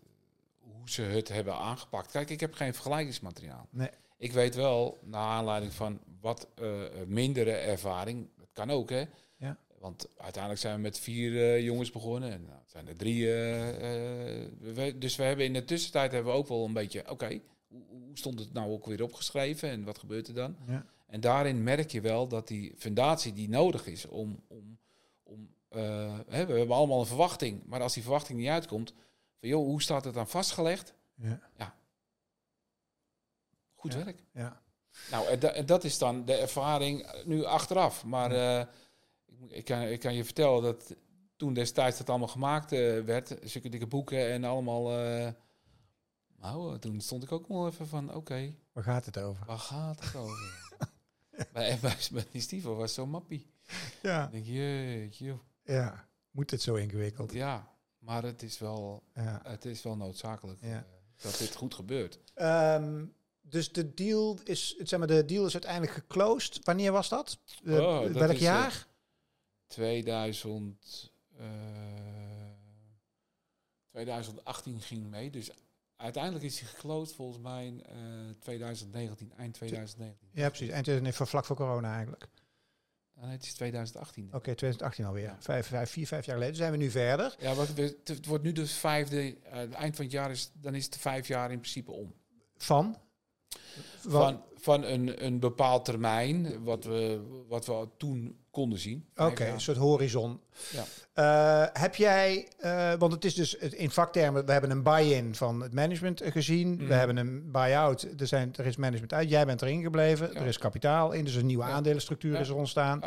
hoe 0.58 0.90
ze 0.90 1.02
het 1.02 1.28
hebben 1.28 1.54
aangepakt. 1.54 2.10
Kijk, 2.10 2.30
ik 2.30 2.40
heb 2.40 2.54
geen 2.54 2.74
vergelijkingsmateriaal. 2.74 3.66
Nee. 3.70 3.90
Ik 4.18 4.32
weet 4.32 4.54
wel, 4.54 4.98
naar 5.02 5.22
aanleiding 5.26 5.72
van 5.72 5.98
wat 6.20 6.48
eh, 6.54 6.82
mindere 7.06 7.50
ervaring, 7.52 8.28
dat 8.36 8.48
kan 8.52 8.70
ook 8.70 8.90
hè. 8.90 9.04
Ja. 9.36 9.58
Want 9.78 10.08
uiteindelijk 10.16 10.62
zijn 10.62 10.74
we 10.76 10.80
met 10.80 10.98
vier 10.98 11.36
eh, 11.36 11.64
jongens 11.64 11.90
begonnen 11.90 12.30
en 12.32 12.42
nou, 12.46 12.58
het 12.60 12.70
zijn 12.70 12.88
er 12.88 12.96
drie. 12.96 13.26
eh, 13.26 14.46
we- 14.74 14.98
dus 14.98 15.16
we 15.16 15.22
hebben 15.22 15.44
in 15.44 15.52
de 15.52 15.64
tussentijd 15.64 16.12
hebben 16.12 16.32
we 16.32 16.38
ook 16.38 16.48
wel 16.48 16.64
een 16.64 16.72
beetje, 16.72 17.10
oké, 17.10 17.40
hoe, 17.68 17.82
hoe 17.88 18.18
stond 18.18 18.38
het 18.38 18.52
nou 18.52 18.70
ook 18.72 18.86
weer 18.86 19.02
opgeschreven 19.02 19.68
en 19.70 19.84
wat 19.84 19.98
gebeurt 19.98 20.28
er 20.28 20.34
dan? 20.34 20.56
Ja. 20.66 20.86
En 21.06 21.20
daarin 21.20 21.62
merk 21.62 21.90
je 21.90 22.00
wel 22.00 22.28
dat 22.28 22.48
die 22.48 22.74
fundatie 22.76 23.32
die 23.32 23.48
nodig 23.48 23.86
is 23.86 24.06
om. 24.06 24.42
om, 24.48 24.78
om 25.22 25.48
hè, 26.28 26.46
we 26.46 26.52
hebben 26.58 26.76
allemaal 26.76 27.00
een 27.00 27.06
verwachting, 27.06 27.62
maar 27.66 27.82
als 27.82 27.94
die 27.94 28.02
verwachting 28.02 28.38
niet 28.38 28.48
uitkomt, 28.48 28.92
Van, 29.40 29.48
joh, 29.48 29.64
hoe 29.64 29.82
staat 29.82 30.04
het 30.04 30.14
dan 30.14 30.28
vastgelegd? 30.28 30.94
Ja. 31.14 31.40
Goed 33.74 33.92
Ja. 33.92 34.04
werk. 34.04 34.22
Ja. 34.32 34.62
Nou, 35.10 35.38
dat 35.64 35.84
is 35.84 35.98
dan 35.98 36.24
de 36.24 36.34
ervaring 36.34 37.10
nu 37.24 37.44
achteraf. 37.44 38.04
Maar 38.04 38.32
eh, 38.32 38.66
ik, 39.48 39.64
kan, 39.64 39.80
ik 39.82 40.00
kan 40.00 40.14
je 40.14 40.24
vertellen 40.24 40.62
dat 40.62 40.94
toen 41.36 41.52
destijds 41.54 41.98
dat 41.98 42.08
allemaal 42.08 42.28
gemaakt 42.28 42.72
eh, 42.72 43.00
werd, 43.00 43.36
zulke 43.42 43.68
dikke 43.68 43.86
boeken 43.86 44.30
en 44.30 44.44
allemaal... 44.44 44.90
nou, 46.36 46.78
toen 46.78 47.00
stond 47.00 47.22
ik 47.22 47.32
ook 47.32 47.48
wel 47.48 47.66
even 47.66 47.86
van, 47.88 48.14
oké, 48.14 48.54
Waar 48.72 48.84
gaat 48.84 49.04
het 49.04 49.18
over? 49.18 49.46
waar 49.46 49.58
gaat 49.58 50.04
het 50.04 50.16
over? 50.16 50.76
bij, 51.52 51.78
bij, 51.80 51.96
bij 52.12 52.26
die 52.30 52.40
Stiefel 52.40 52.74
was 52.76 52.94
zo 52.94 53.06
mappie. 53.06 53.50
Ja. 54.02 54.24
Ik 54.24 54.32
denk, 54.32 54.44
jeetje. 54.46 55.38
Ja. 55.64 56.08
Moet 56.30 56.50
het 56.50 56.62
zo 56.62 56.74
ingewikkeld? 56.74 57.32
ja, 57.32 57.68
maar 57.98 58.22
het 58.22 58.42
is 58.42 58.58
wel, 58.58 59.02
Ja. 59.14 59.40
het 59.42 59.64
is 59.64 59.82
wel 59.82 59.96
noodzakelijk 59.96 60.58
Ja. 60.62 60.84
dat 61.20 61.38
dit 61.38 61.54
goed 61.54 61.74
gebeurt. 61.74 62.18
Ehm, 62.34 63.04
dus 63.48 63.72
de 63.72 63.94
deal 63.94 64.38
is, 64.44 64.76
zeg 64.76 64.98
maar, 64.98 65.08
de 65.08 65.24
deal 65.24 65.46
is 65.46 65.52
uiteindelijk 65.52 65.92
geclosed. 65.92 66.60
Wanneer 66.64 66.92
was 66.92 67.08
dat? 67.08 67.38
Eh, 67.64 67.72
Oh, 67.74 68.04
welk 68.06 68.32
is, 68.32 68.40
jaar? 68.40 68.86
2000, 69.66 71.12
eh, 71.36 71.46
2018 73.90 74.80
ging 74.80 75.10
mee. 75.10 75.30
Dus 75.30 75.50
uiteindelijk 75.96 76.44
is 76.44 76.60
hij 76.60 76.68
geclosed 76.68 77.14
volgens 77.16 77.38
mij 77.42 77.82
eh 77.86 77.94
2019, 78.38 79.32
eind 79.36 79.54
2019. 79.54 80.28
ja, 80.32 80.48
precies. 80.48 80.68
Eind 80.68 80.84
2009, 80.84 81.26
vlak 81.26 81.44
voor 81.44 81.56
corona 81.56 81.94
eigenlijk. 81.94 82.28
Nee, 83.20 83.30
het 83.30 83.42
is 83.44 83.54
2018. 83.54 84.26
Oké, 84.26 84.40
2018 84.40 85.04
alweer. 85.04 85.22
Ja. 85.24 85.36
Vijf, 85.40 85.66
vijf, 85.66 85.90
vier, 85.90 86.06
vijf 86.06 86.26
jaar 86.26 86.34
geleden. 86.34 86.56
Zijn 86.56 86.70
we 86.72 86.76
nu 86.76 86.90
verder? 86.90 87.36
Ja, 87.38 87.54
het, 88.04 88.26
wordt 88.26 88.44
nu 88.44 88.52
de 88.52 88.66
vijfde, 88.66 89.36
eh, 89.42 89.58
het 89.58 89.72
eind 89.72 89.96
van 89.96 90.04
het 90.04 90.14
jaar 90.14 90.30
is, 90.30 90.50
dan 90.54 90.74
is 90.74 90.84
het 90.84 90.96
vijf 90.96 91.28
jaar 91.28 91.50
in 91.50 91.58
principe 91.60 91.92
om. 91.92 92.14
Van? 92.56 92.96
Van, 94.08 94.42
van 94.56 94.84
een, 94.84 95.24
een 95.24 95.40
bepaald 95.40 95.84
termijn, 95.84 96.64
wat 96.64 96.84
we, 96.84 97.20
wat 97.48 97.66
we 97.66 97.88
toen 97.96 98.36
konden 98.50 98.78
zien. 98.78 99.04
Oké, 99.16 99.46
een 99.46 99.60
soort 99.60 99.76
horizon. 99.76 100.40
Ja. 100.70 100.84
Eh, 101.12 101.80
heb 101.82 101.94
jij, 101.94 102.48
eh, 102.58 102.92
want 102.98 103.12
het 103.12 103.24
is 103.24 103.34
dus 103.34 103.54
in 103.54 103.90
vaktermen, 103.90 104.46
we 104.46 104.52
hebben 104.52 104.70
een 104.70 104.82
buy-in 104.82 105.34
van 105.34 105.60
het 105.62 105.72
management 105.74 106.22
gezien. 106.24 106.76
We 106.76 106.82
Mhm. 106.82 106.92
hebben 106.92 107.16
een 107.16 107.50
buy-out, 107.50 108.06
er, 108.18 108.26
zijn, 108.26 108.52
er 108.56 108.66
is 108.66 108.76
management 108.76 109.12
uit. 109.12 109.28
Jij 109.28 109.46
bent 109.46 109.62
erin 109.62 109.82
gebleven, 109.82 110.30
Ja. 110.32 110.40
er 110.40 110.46
is 110.46 110.58
kapitaal 110.58 111.12
in, 111.12 111.24
dus 111.24 111.34
een 111.34 111.46
nieuwe 111.46 111.64
Ja. 111.64 111.70
aandelenstructuur 111.70 112.40
is 112.40 112.48
er 112.48 112.54
ontstaan. 112.56 113.02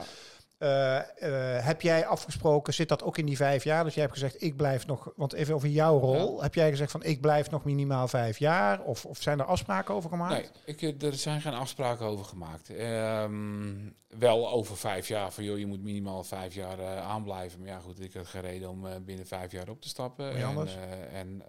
Eh, 0.62 0.98
eh, 0.98 1.66
heb 1.66 1.82
jij 1.82 2.06
afgesproken, 2.06 2.74
zit 2.74 2.90
dat 2.90 3.04
ook 3.04 3.18
in 3.18 3.26
die 3.26 3.36
vijf 3.36 3.64
jaar? 3.64 3.84
Dus 3.84 3.94
jij 3.94 4.04
hebt 4.04 4.16
gezegd, 4.16 4.44
ik 4.44 4.56
blijf 4.56 4.88
nog, 4.88 5.12
want 5.16 5.34
even 5.34 5.56
over 5.56 5.68
jouw 5.68 6.00
rol. 6.00 6.42
Heb 6.42 6.56
jij 6.56 6.70
gezegd 6.70 6.92
van, 6.92 7.04
ik 7.04 7.22
blijf 7.22 7.50
nog 7.50 7.64
minimaal 7.64 8.08
vijf 8.08 8.38
jaar? 8.38 8.82
Of, 8.82 9.06
of 9.06 9.22
zijn 9.22 9.40
er 9.40 9.46
afspraken 9.46 9.94
over 9.94 10.10
gemaakt? 10.10 10.34
Nee, 10.34 10.76
ik, 10.76 10.82
eh, 10.82 11.08
er 11.08 11.14
zijn 11.14 11.42
geen 11.42 11.54
afspraken 11.54 12.06
over 12.06 12.26
gemaakt. 12.26 12.70
Ehm, 12.70 13.74
wel 14.08 14.52
over 14.52 14.78
vijf 14.78 15.08
jaar. 15.08 15.32
Van 15.32 15.44
joh, 15.44 15.58
je 15.58 15.66
moet 15.66 15.84
minimaal 15.84 16.24
vijf 16.24 16.54
jaar 16.54 16.98
aanblijven. 17.00 17.60
Maar 17.60 17.70
ja, 17.70 17.80
goed, 17.80 18.00
ik 18.00 18.14
had 18.14 18.28
geen 18.28 18.42
reden 18.42 18.70
om 18.70 19.06
binnen 19.06 19.28
vijf 19.28 19.52
jaar 19.52 19.70
op 19.70 19.82
te 19.82 19.88
stappen. 19.88 20.36
En, 20.36 20.46
anders? 20.46 20.78
en, 21.12 21.44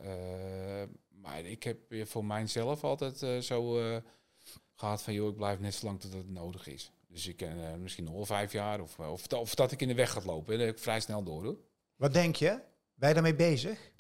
maar 1.23 1.41
ik 1.41 1.63
heb 1.63 1.79
voor 1.89 2.25
mijzelf 2.25 2.85
altijd 2.85 3.45
zo 3.45 3.79
eh, 3.79 3.97
gehad 4.75 5.03
van 5.03 5.13
joh, 5.13 5.29
ik 5.29 5.37
blijf 5.37 5.59
net 5.59 5.75
zo 5.75 5.87
lang 5.87 6.01
tot 6.01 6.13
het 6.13 6.31
nodig 6.31 6.67
is. 6.67 6.93
Dus 7.13 7.27
ik 7.27 7.37
ken 7.37 7.67
eh, 7.73 7.75
misschien 7.75 8.05
nog 8.05 8.15
wel 8.15 8.27
vijf 8.27 8.53
jaar. 8.53 8.81
Of, 8.81 8.99
of, 8.99 9.33
of 9.33 9.55
dat 9.55 9.73
ik 9.73 9.81
in 9.81 9.89
de 9.89 9.95
weg 9.95 10.11
gaat 10.11 10.25
lopen. 10.25 10.61
Heb 10.61 10.69
ik 10.69 10.79
vrij 10.79 11.01
snel 11.01 11.23
door 11.23 11.45
hoor. 11.45 11.59
Wat 11.97 12.13
denk 12.13 12.37
je? 12.37 12.61
Ben 12.95 13.09
je 13.09 13.15
daarmee 13.15 13.35
bezig? 13.35 13.91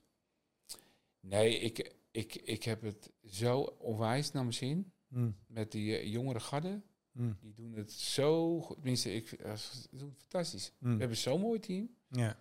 Nee, 1.21 1.59
ik, 1.59 1.93
ik, 2.11 2.35
ik 2.35 2.63
heb 2.63 2.83
het 2.83 3.11
zo 3.25 3.61
onwijs 3.61 4.33
naar 4.33 4.43
mijn 4.43 4.55
zin. 4.55 4.93
Hmm. 5.09 5.37
Met 5.47 5.73
die 5.73 5.97
eh, 5.97 6.13
jongere 6.13 6.41
garde. 6.41 6.81
Hmm. 7.13 7.37
Die 7.41 7.53
doen 7.55 7.73
het 7.73 7.93
zo 7.93 8.61
goed. 8.61 8.77
Tenminste, 8.77 9.15
ik, 9.15 9.33
eh, 9.33 9.55
ze 9.55 9.89
doen 9.91 10.09
het 10.09 10.19
fantastisch. 10.19 10.73
Hmm. 10.79 10.93
We 10.93 10.99
hebben 10.99 11.17
zo'n 11.19 11.41
mooi 11.41 11.59
team. 11.61 11.91
Ja. 12.09 12.39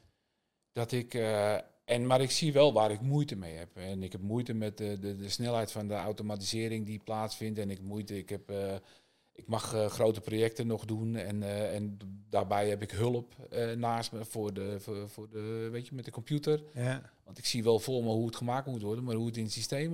Dat 0.72 0.92
ik. 0.92 1.14
eh, 1.14 1.58
en, 1.86 2.06
maar 2.06 2.22
ik 2.22 2.32
zie 2.32 2.54
wel 2.54 2.74
waar 2.74 2.92
ik 2.92 3.02
moeite 3.02 3.36
mee 3.36 3.56
heb. 3.56 3.76
En 3.78 4.04
ik 4.04 4.12
heb 4.12 4.22
moeite 4.22 4.54
met 4.54 4.78
de, 4.78 5.00
de, 5.00 5.16
de 5.16 5.30
snelheid 5.30 5.72
van 5.72 5.88
de 5.88 5.94
automatisering 5.94 6.86
die 6.86 7.00
plaatsvindt. 7.00 7.60
En 7.60 7.70
ik 7.70 7.82
moeite. 7.82 8.18
Ik, 8.18 8.30
heb, 8.30 8.50
eh, 8.50 8.76
ik 9.34 9.48
mag 9.48 9.74
eh, 9.74 9.86
grote 9.86 10.22
projecten 10.22 10.68
nog 10.68 10.86
doen. 10.86 11.16
En, 11.16 11.44
eh, 11.44 11.76
en 11.76 11.98
daarbij 12.30 12.70
heb 12.70 12.82
ik 12.82 12.92
hulp 12.92 13.48
eh, 13.50 13.72
naast 13.72 14.12
me 14.12 14.26
voor 14.26 14.54
de, 14.54 14.80
voor, 14.80 15.10
voor 15.10 15.30
de. 15.30 15.68
Weet 15.72 15.88
je, 15.88 15.96
met 15.96 16.06
de 16.06 16.12
computer. 16.12 16.64
Ja. 16.74 17.12
Want 17.24 17.38
ik 17.38 17.46
zie 17.46 17.64
wel 17.64 17.80
voor 17.80 18.04
me 18.04 18.10
hoe 18.10 18.26
het 18.26 18.36
gemaakt 18.36 18.68
moet 18.68 18.82
worden. 18.82 19.04
Maar 19.04 19.16
hoe 19.16 19.26
het 19.26 19.38
in 19.38 19.44
het 19.44 19.52
systeem. 19.52 19.94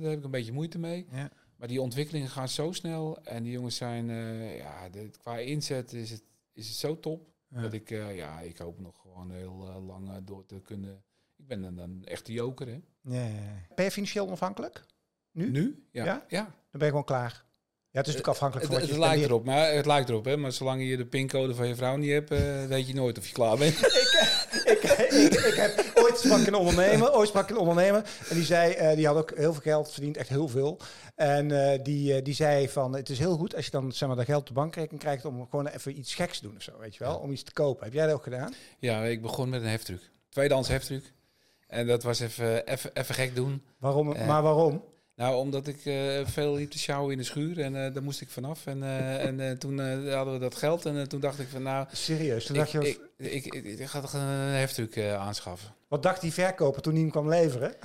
daar 0.00 0.10
heb 0.10 0.18
ik 0.18 0.24
een 0.24 0.30
beetje 0.30 0.52
moeite 0.52 0.78
mee. 0.78 1.06
Ja. 1.10 1.30
Maar 1.56 1.68
die 1.68 1.80
ontwikkelingen 1.80 2.28
gaan 2.28 2.48
zo 2.48 2.72
snel. 2.72 3.24
En 3.24 3.42
die 3.42 3.52
jongens 3.52 3.76
zijn, 3.76 4.06
ja, 4.56 4.88
de, 4.88 5.10
qua 5.18 5.38
inzet 5.38 5.92
is 5.92 6.10
het, 6.10 6.22
is 6.52 6.68
het 6.68 6.76
zo 6.76 7.00
top. 7.00 7.28
Ja. 7.48 7.60
Dat 7.60 7.72
ik, 7.72 7.88
ja, 7.88 8.40
ik 8.40 8.58
hoop 8.58 8.80
nog 8.80 9.00
gewoon 9.00 9.30
heel 9.30 9.82
lang 9.86 10.24
door 10.24 10.46
te 10.46 10.60
kunnen. 10.60 11.02
Ik 11.36 11.46
ben 11.46 11.62
dan 11.62 11.78
een 11.78 12.04
echte 12.04 12.32
joker, 12.32 12.66
hè? 12.66 12.80
Ja, 13.02 13.26
ja, 13.26 13.34
ja. 13.34 13.74
Ben 13.74 13.84
je 13.84 13.90
financieel 13.90 14.26
onafhankelijk? 14.26 14.84
Nu? 15.30 15.50
Nu? 15.50 15.86
Ja. 15.90 16.04
Ja? 16.04 16.24
ja. 16.28 16.42
Dan 16.44 16.54
ben 16.70 16.80
je 16.80 16.88
gewoon 16.88 17.04
klaar. 17.04 17.47
Het 17.98 18.06
is 18.06 18.14
natuurlijk 18.14 18.42
afhankelijk 18.42 18.66
Het, 18.66 18.72
van 18.74 18.80
wat 18.80 18.90
het 18.90 18.98
je 18.98 19.06
lijkt 19.06 19.24
spendeert. 19.24 19.46
erop, 19.46 19.64
maar 19.68 19.74
het 19.74 19.86
lijkt 19.86 20.08
erop, 20.08 20.24
hè? 20.24 20.36
Maar 20.36 20.52
zolang 20.52 20.88
je 20.88 20.96
de 20.96 21.06
pincode 21.06 21.54
van 21.54 21.68
je 21.68 21.74
vrouw 21.74 21.96
niet 21.96 22.10
hebt, 22.10 22.30
eh, 22.30 22.64
weet 22.68 22.86
je 22.86 22.94
nooit 22.94 23.18
of 23.18 23.26
je 23.26 23.32
klaar 23.32 23.56
bent. 23.56 23.78
ik, 24.72 24.82
ik, 25.10 25.34
ik 25.34 25.54
heb 25.54 25.92
ooit 25.94 26.18
sprak 26.18 26.46
een 26.46 26.54
ondernemer, 26.54 27.14
ooit 27.14 27.28
sprak 27.28 27.50
een 27.50 27.56
ondernemer 27.56 28.02
en 28.28 28.34
die 28.34 28.44
zei, 28.44 28.72
eh, 28.72 28.96
die 28.96 29.06
had 29.06 29.16
ook 29.16 29.32
heel 29.36 29.52
veel 29.52 29.62
geld 29.62 29.92
verdiend, 29.92 30.16
echt 30.16 30.28
heel 30.28 30.48
veel. 30.48 30.78
En 31.14 31.72
eh, 31.72 31.78
die, 31.82 32.14
eh, 32.14 32.24
die 32.24 32.34
zei 32.34 32.68
van, 32.68 32.94
het 32.94 33.08
is 33.08 33.18
heel 33.18 33.36
goed 33.36 33.54
als 33.56 33.64
je 33.64 33.70
dan 33.70 33.92
zeg 33.92 34.08
maar 34.08 34.16
dat 34.16 34.26
geld 34.26 34.40
op 34.40 34.46
de 34.46 34.52
bankrekening 34.52 35.00
krijgt 35.02 35.24
om 35.24 35.46
gewoon 35.50 35.66
even 35.66 35.98
iets 35.98 36.14
geks 36.14 36.38
te 36.38 36.46
doen 36.46 36.56
of 36.56 36.62
zo, 36.62 36.72
weet 36.78 36.96
je 36.96 37.04
wel, 37.04 37.12
Ja. 37.12 37.18
om 37.18 37.30
iets 37.32 37.42
te 37.42 37.52
kopen. 37.52 37.84
Heb 37.84 37.92
jij 37.94 38.06
dat 38.06 38.14
ook 38.14 38.22
gedaan? 38.22 38.54
Ja, 38.78 39.02
ik 39.04 39.22
begon 39.22 39.48
met 39.48 39.62
een 39.62 39.68
heftruck. 39.68 40.10
Tweedehands 40.28 40.68
heftruck. 40.68 41.12
En 41.66 41.86
dat 41.86 42.02
was 42.02 42.20
even, 42.20 42.66
even, 42.66 42.90
even 42.94 43.14
gek 43.14 43.34
doen. 43.34 43.62
Waarom? 43.78 44.12
Eh. 44.12 44.26
maar 44.26 44.42
waarom? 44.42 44.84
Nou, 45.18 45.36
omdat 45.36 45.66
ik 45.66 45.84
eh, 45.84 45.94
veel 46.24 46.54
liep 46.54 46.70
te 46.70 46.78
sjouwen 46.78 47.12
in 47.12 47.18
de 47.18 47.24
schuur 47.24 47.60
en 47.60 47.84
eh, 47.84 47.94
daar 47.94 48.02
moest 48.02 48.20
ik 48.20 48.28
vanaf. 48.28 48.66
En, 48.66 48.82
eh, 48.82 49.24
en 49.24 49.58
toen 49.58 49.78
hadden 50.10 50.34
we 50.34 50.40
dat 50.40 50.54
geld 50.54 50.86
en 50.86 51.08
toen 51.08 51.20
dacht 51.20 51.38
ik 51.38 51.48
van 51.48 51.62
nou, 51.62 51.86
Serieus? 51.92 52.44
Toen 52.44 52.56
ik, 52.56 52.60
dacht 52.60 52.72
je, 52.72 52.88
ik, 52.88 53.44
ik, 53.44 53.54
ik, 53.54 53.64
ik 53.64 53.86
ga 53.86 54.00
toch 54.00 54.12
een 54.12 54.20
heftruck 54.20 54.98
aanschaffen. 54.98 55.74
wat 55.88 56.02
dacht 56.02 56.20
die 56.20 56.32
verkoper 56.32 56.82
toen 56.82 56.92
hij 56.92 57.02
hem 57.02 57.10
kwam 57.10 57.28
leveren? 57.28 57.74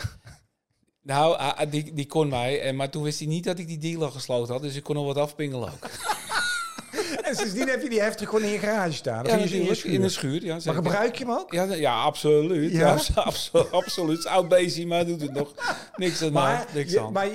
Nou, 1.06 1.38
ah, 1.38 1.60
ah, 1.60 1.72
die, 1.72 1.94
die 1.94 2.06
kon 2.06 2.30
mij, 2.30 2.62
en, 2.62 2.76
maar 2.76 2.90
toen 2.90 3.04
wist 3.04 3.20
hij 3.20 3.28
niet 3.28 3.44
dat 3.44 3.60
ik 3.60 3.68
die 3.68 3.78
deal 3.78 4.04
al 4.04 4.12
gesloten 4.12 4.54
had, 4.54 4.62
dus 4.62 4.76
ik 4.76 4.84
kon 4.84 4.96
nog 4.96 5.06
wat 5.06 5.18
afpingelen 5.18 5.72
ook. 5.72 5.90
en 7.38 7.40
sindsdien 7.46 7.68
heb 7.70 7.82
je 7.82 7.90
die 7.90 8.02
heftig 8.02 8.30
gewoon 8.30 8.44
in 8.44 8.50
je 8.52 8.60
garage 8.60 8.94
staan. 8.94 9.22
Of 9.26 9.28
Ja, 9.32 9.34
in 9.38 9.40
je- 9.40 9.46
in 9.46 9.52
je 9.52 9.58
natuurlijk, 9.58 9.80
schuur. 9.80 9.94
in 9.94 10.02
de 10.02 10.10
schuur. 10.10 10.44
Ja, 10.46 10.60
Maar 10.66 10.74
gebruik 10.74 11.16
je 11.16 11.26
hem 11.26 11.34
ook? 11.34 11.54
Ja, 11.54 11.64
ja, 11.74 12.02
absoluut. 12.02 12.72
Ja? 12.72 12.80
Ja? 12.80 12.92
abso- 12.94 13.14
abso- 13.22 13.68
absoluut. 13.72 14.26
Oud 14.28 14.48
beestje, 14.48 14.88
maar 14.88 15.06
doet 15.06 15.22
het 15.22 15.34
nog 15.34 15.54
niks 15.96 16.22
aan 16.24 16.32
Maar, 16.32 16.66
niks 16.74 16.98
aan. 16.98 17.12
maar 17.14 17.28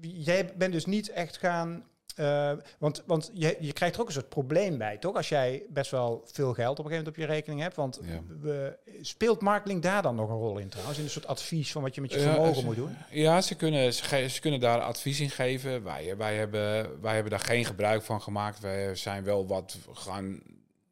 jij 0.00 0.52
bent 0.56 0.72
dus 0.72 0.86
niet 0.86 1.10
echt 1.10 1.36
gaan. 1.38 1.84
Eh, 2.20 2.52
want 2.78 3.02
want 3.06 3.30
je, 3.34 3.56
je 3.60 3.72
krijgt 3.72 3.94
er 3.94 4.00
ook 4.00 4.06
een 4.06 4.12
soort 4.12 4.28
probleem 4.28 4.78
bij, 4.78 4.98
toch? 4.98 5.16
Als 5.16 5.28
jij 5.28 5.62
best 5.68 5.90
wel 5.90 6.22
veel 6.24 6.52
geld 6.54 6.78
op 6.78 6.84
een 6.84 6.90
gegeven 6.90 7.04
moment 7.04 7.08
op 7.08 7.16
je 7.16 7.26
rekening 7.34 7.60
hebt. 7.60 7.76
Want 7.76 8.00
Ja. 8.02 8.20
we, 8.40 8.78
speelt 9.00 9.40
marketing 9.40 9.82
daar 9.82 10.02
dan 10.02 10.14
nog 10.14 10.28
een 10.30 10.36
rol 10.36 10.58
in 10.58 10.68
trouwens? 10.68 10.98
In 10.98 11.04
een 11.04 11.10
soort 11.10 11.26
advies 11.26 11.72
van 11.72 11.82
wat 11.82 11.94
je 11.94 12.00
met 12.00 12.12
je 12.12 12.18
Ja, 12.18 12.32
vermogen 12.32 12.54
ze- 12.54 12.64
moet 12.64 12.76
doen? 12.76 12.96
Ja, 13.10 13.40
ze 13.40 13.54
kunnen, 13.54 13.94
ze, 13.94 14.28
ze 14.28 14.40
kunnen 14.40 14.60
daar 14.60 14.80
advies 14.80 15.20
in 15.20 15.30
geven. 15.30 15.82
Wij, 15.84 16.16
wij, 16.16 16.36
hebben, 16.36 17.00
wij 17.00 17.14
hebben 17.14 17.30
daar 17.30 17.40
geen 17.40 17.64
gebruik 17.64 18.02
van 18.02 18.22
gemaakt. 18.22 18.60
Wij 18.60 18.94
zijn 18.94 19.24
wel 19.24 19.46
wat 19.46 19.78
gaan 19.92 20.40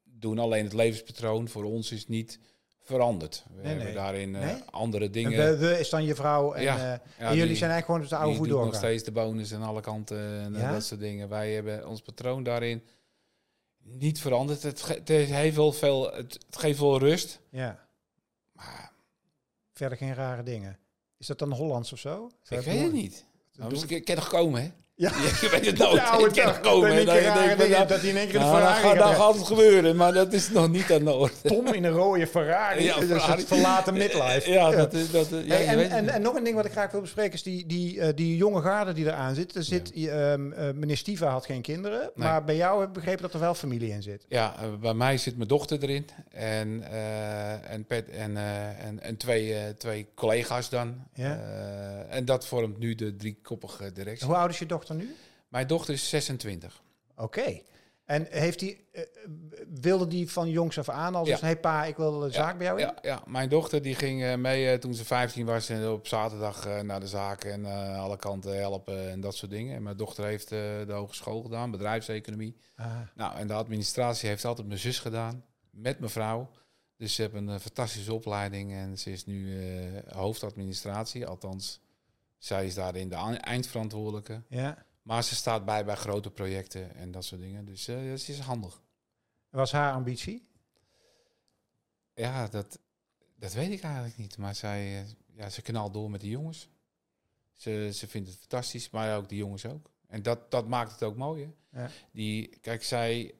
doen. 0.04 0.38
Alleen 0.38 0.64
het 0.64 0.72
levenspatroon 0.72 1.48
voor 1.48 1.64
ons 1.64 1.92
is 1.92 2.06
niet 2.08 2.38
veranderd. 2.88 3.44
We 3.48 3.54
Nee, 3.56 3.66
hebben 3.66 3.84
nee. 3.84 3.94
daarin 3.94 4.34
eh, 4.36 4.40
Nee? 4.44 4.62
andere 4.70 5.04
En 5.04 5.12
dingen. 5.12 5.58
we, 5.58 5.66
we 5.66 5.78
is 5.78 5.88
dan 5.90 6.04
je 6.04 6.14
vrouw 6.14 6.52
en, 6.52 6.62
Ja. 6.62 6.74
eh, 6.76 6.80
Ja, 6.82 7.00
en 7.18 7.28
jullie 7.34 7.46
die- 7.46 7.56
zijn 7.56 7.70
eigenlijk 7.70 7.84
gewoon 7.84 8.00
op 8.02 8.08
de 8.08 8.16
oude 8.16 8.36
voet 8.36 8.64
nog 8.66 8.74
steeds 8.74 9.02
de 9.04 9.12
bonus 9.12 9.54
aan 9.54 9.62
alle 9.62 9.80
kanten 9.80 10.18
en 10.40 10.54
eh, 10.54 10.60
Ja? 10.60 10.72
dat 10.72 10.84
soort 10.84 11.00
dingen. 11.00 11.28
Wij 11.28 11.52
hebben 11.52 11.88
ons 11.88 12.00
patroon 12.00 12.42
daarin 12.42 12.82
niet 13.82 14.20
veranderd. 14.20 14.62
Het, 14.62 14.82
ge- 14.82 14.92
het 14.94 15.08
heeft 15.08 15.56
wel 15.56 15.72
veel, 15.72 16.12
het, 16.12 16.32
het 16.46 16.56
geeft 16.58 16.78
wel 16.80 16.98
rust. 16.98 17.40
Ja, 17.50 17.86
Maar 18.52 18.92
verder 19.72 19.98
geen 19.98 20.14
rare 20.14 20.42
dingen. 20.42 20.78
Is 21.18 21.26
dat 21.26 21.38
dan 21.38 21.52
Hollands 21.52 21.92
of 21.92 21.98
zo? 21.98 22.30
ik 22.48 22.60
weet 22.60 22.82
het 22.82 22.92
niet. 22.92 23.24
Nou, 23.56 23.74
ik, 23.76 23.90
ik 23.90 24.04
kan 24.04 24.14
toch 24.14 24.28
komen, 24.28 24.62
hè? 24.62 24.70
Ja. 24.98 25.10
Je 25.40 25.48
weet 25.50 25.66
het 25.66 25.78
nooit. 25.78 25.94
Ja, 25.94 26.18
Ik 26.18 26.34
het 26.34 26.60
komen, 26.60 26.88
Dan 26.88 26.98
en 26.98 27.04
denk 27.06 27.60
je 27.60 27.68
nou, 27.68 27.86
dat 27.86 28.00
hij 28.00 28.10
in 28.10 28.16
één 28.16 28.28
keer 28.28 28.38
de 28.38 28.44
nou, 28.44 28.60
dan 28.60 28.74
Ferrari 28.74 28.82
gaat, 28.82 28.98
dan 28.98 29.14
gaat 29.14 29.34
het 29.34 29.46
gebeuren, 29.46 29.96
maar 29.96 30.12
dat 30.12 30.32
is 30.32 30.50
nog 30.50 30.68
niet 30.68 30.92
aan 30.92 31.04
de 31.04 31.12
orde. 31.12 31.34
Tom 31.54 31.66
in 31.66 31.84
een 31.84 31.92
rode 31.92 32.26
Ferrari. 32.26 32.84
Ja, 32.84 32.94
dat 33.00 33.10
is 33.10 33.22
het 33.22 33.44
verlaten 33.44 33.92
midlife. 33.92 34.50
Ja, 34.50 34.70
dat 34.70 34.92
is... 34.92 35.10
Dat, 35.10 35.28
ja, 35.28 35.54
Hey, 35.54 35.88
en, 35.88 36.08
en, 36.08 36.22
nog 36.22 36.34
een 36.34 36.44
ding 36.44 36.56
wat 36.56 36.64
ik 36.64 36.72
graag 36.72 36.90
wil 36.90 37.00
bespreken 37.00 37.32
is 37.32 37.42
die, 37.42 37.66
die, 37.66 38.00
eh, 38.00 38.08
die 38.14 38.36
jonge 38.36 38.60
garde 38.60 38.92
die 38.92 39.04
eraan 39.04 39.34
zit. 39.34 39.54
Er 39.54 39.64
zit 39.64 39.92
ehm, 39.92 40.52
eh, 40.52 40.74
meneer 40.74 40.96
Stiva 40.96 41.28
had 41.28 41.46
geen 41.46 41.62
kinderen, 41.62 42.10
maar 42.14 42.44
bij 42.44 42.56
jou 42.56 42.78
heb 42.80 42.88
ik 42.88 42.94
begrepen 42.94 43.22
dat 43.22 43.34
er 43.34 43.40
wel 43.40 43.54
familie 43.54 43.90
in 43.90 44.02
zit. 44.02 44.24
Ja, 44.28 44.54
eh, 44.60 44.68
bij 44.80 44.94
mij 44.94 45.18
zit 45.18 45.36
mijn 45.36 45.48
dochter 45.48 45.82
erin. 45.82 46.06
En, 46.30 46.82
en, 47.68 47.84
Pet, 47.84 48.10
en, 48.10 48.36
en, 48.36 49.02
en 49.02 49.16
twee, 49.16 49.76
twee 49.76 50.08
collega's 50.14 50.68
dan. 50.68 50.94
Ja. 51.14 51.40
En 52.08 52.24
dat 52.24 52.46
vormt 52.46 52.78
nu 52.78 52.94
de 52.94 53.16
driekoppige 53.16 53.92
directie. 53.92 54.26
Hoe 54.26 54.36
oud 54.36 54.50
is 54.50 54.58
je 54.58 54.66
dochter 54.66 54.87
nu? 54.96 55.14
Mijn 55.48 55.66
dochter 55.66 55.94
is 55.94 56.08
26. 56.08 56.82
Oké. 57.16 57.60
En 58.04 58.26
heeft 58.30 58.58
die, 58.58 58.86
eh, 58.92 59.02
wilde 59.80 60.06
die 60.06 60.30
van 60.30 60.50
jongs 60.50 60.78
af 60.78 60.88
aan 60.88 61.14
al 61.14 61.24
dus, 61.24 61.40
Ja. 61.40 61.46
hey 61.46 61.56
pa, 61.58 61.84
ik 61.84 61.96
wil 61.96 62.18
de 62.18 62.30
zaak 62.30 62.56
bij 62.58 62.66
jou 62.66 62.80
in? 62.80 62.86
Ja, 62.86 62.96
ja, 63.02 63.22
mijn 63.26 63.48
dochter 63.48 63.82
die 63.82 63.94
ging 63.94 64.22
eh, 64.24 64.34
mee 64.36 64.70
eh, 64.70 64.78
toen 64.78 64.94
ze 64.94 65.04
15 65.04 65.46
was 65.46 65.68
en 65.68 65.88
op 65.88 66.06
zaterdag 66.06 66.66
eh, 66.66 66.80
naar 66.80 67.00
de 67.00 67.06
zaak 67.06 67.44
en 67.44 67.64
eh, 67.66 68.00
alle 68.00 68.16
kanten 68.16 68.56
helpen 68.58 69.10
en 69.10 69.20
dat 69.20 69.34
soort 69.36 69.50
dingen. 69.50 69.76
En 69.76 69.82
mijn 69.82 69.96
dochter 69.96 70.24
heeft 70.24 70.52
eh, 70.52 70.58
de 70.86 70.92
hogeschool 70.92 71.42
gedaan, 71.42 71.70
bedrijfseconomie. 71.70 72.56
Ah, 72.76 72.86
Nou, 73.14 73.36
en 73.36 73.46
de 73.46 73.52
administratie 73.54 74.28
heeft 74.28 74.44
altijd 74.44 74.66
mijn 74.66 74.80
zus 74.80 74.98
gedaan, 74.98 75.44
met 75.70 75.98
mijn 75.98 76.10
vrouw. 76.10 76.50
Dus 76.96 77.14
ze 77.14 77.22
hebben 77.22 77.48
een 77.48 77.60
fantastische 77.60 78.14
opleiding 78.14 78.72
en 78.72 78.98
ze 78.98 79.12
is 79.12 79.24
nu 79.26 79.60
eh, 79.60 80.12
hoofdadministratie. 80.16 81.26
Althans, 81.26 81.80
zij 82.38 82.66
is 82.66 82.74
daarin 82.74 83.08
de 83.08 83.16
eindverantwoordelijke. 83.16 84.42
ja. 84.48 84.86
Maar 85.02 85.24
ze 85.24 85.34
staat 85.34 85.64
bij 85.64 85.84
bij 85.84 85.94
grote 85.94 86.30
projecten 86.30 86.94
en 86.94 87.10
dat 87.10 87.24
soort 87.24 87.40
dingen. 87.40 87.64
Dus 87.64 87.88
eh 87.88 88.14
ze 88.14 88.32
is 88.32 88.38
handig. 88.38 88.82
Was 89.50 89.72
haar 89.72 89.92
ambitie? 89.92 90.48
Ja, 92.14 92.46
dat, 92.46 92.78
dat 93.36 93.52
weet 93.52 93.70
ik 93.70 93.82
eigenlijk 93.82 94.16
niet. 94.16 94.38
Maar 94.38 94.54
zij, 94.54 95.00
eh, 95.00 95.06
ja, 95.34 95.50
ze 95.50 95.62
knalt 95.62 95.92
door 95.92 96.10
met 96.10 96.20
de 96.20 96.28
jongens. 96.28 96.68
Ze, 97.52 97.90
ze 97.94 98.08
vindt 98.08 98.28
het 98.28 98.38
fantastisch, 98.38 98.90
maar 98.90 99.16
ook 99.16 99.28
de 99.28 99.36
jongens 99.36 99.66
ook. 99.66 99.90
En 100.06 100.22
dat, 100.22 100.50
dat 100.50 100.68
maakt 100.68 100.92
het 100.92 101.02
ook 101.02 101.16
mooi. 101.16 101.52
Hè? 101.70 101.82
Ja. 101.82 101.90
Die, 102.12 102.58
kijk, 102.60 102.82
zij, 102.82 103.34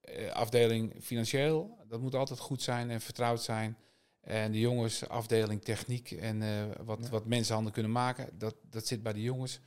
eh, 0.00 0.30
afdeling 0.32 0.94
financieel, 1.00 1.78
dat 1.88 2.00
moet 2.00 2.14
altijd 2.14 2.38
goed 2.38 2.62
zijn 2.62 2.90
en 2.90 3.00
vertrouwd 3.00 3.42
zijn. 3.42 3.76
En 4.20 4.52
de 4.52 4.60
jongens, 4.60 5.08
afdeling 5.08 5.62
techniek 5.62 6.10
en 6.10 6.42
eh, 6.42 6.84
wat, 6.84 6.98
Ja. 7.02 7.08
wat 7.08 7.26
mensen 7.26 7.54
handen 7.54 7.72
kunnen 7.72 7.92
maken, 7.92 8.38
dat, 8.38 8.56
dat 8.62 8.86
zit 8.86 9.02
bij 9.02 9.12
de 9.12 9.22
jongens. 9.22 9.60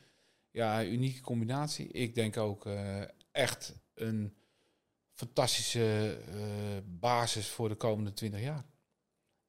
Ja, 0.51 0.83
unieke 0.85 1.21
combinatie. 1.21 1.87
Ik 1.87 2.15
denk 2.15 2.37
ook 2.37 2.65
eh, 2.65 3.01
echt 3.31 3.75
een 3.93 4.35
fantastische 5.13 6.17
eh, 6.27 6.77
basis 6.85 7.47
voor 7.47 7.69
de 7.69 7.75
komende 7.75 8.13
20 8.13 8.41
jaar. 8.41 8.65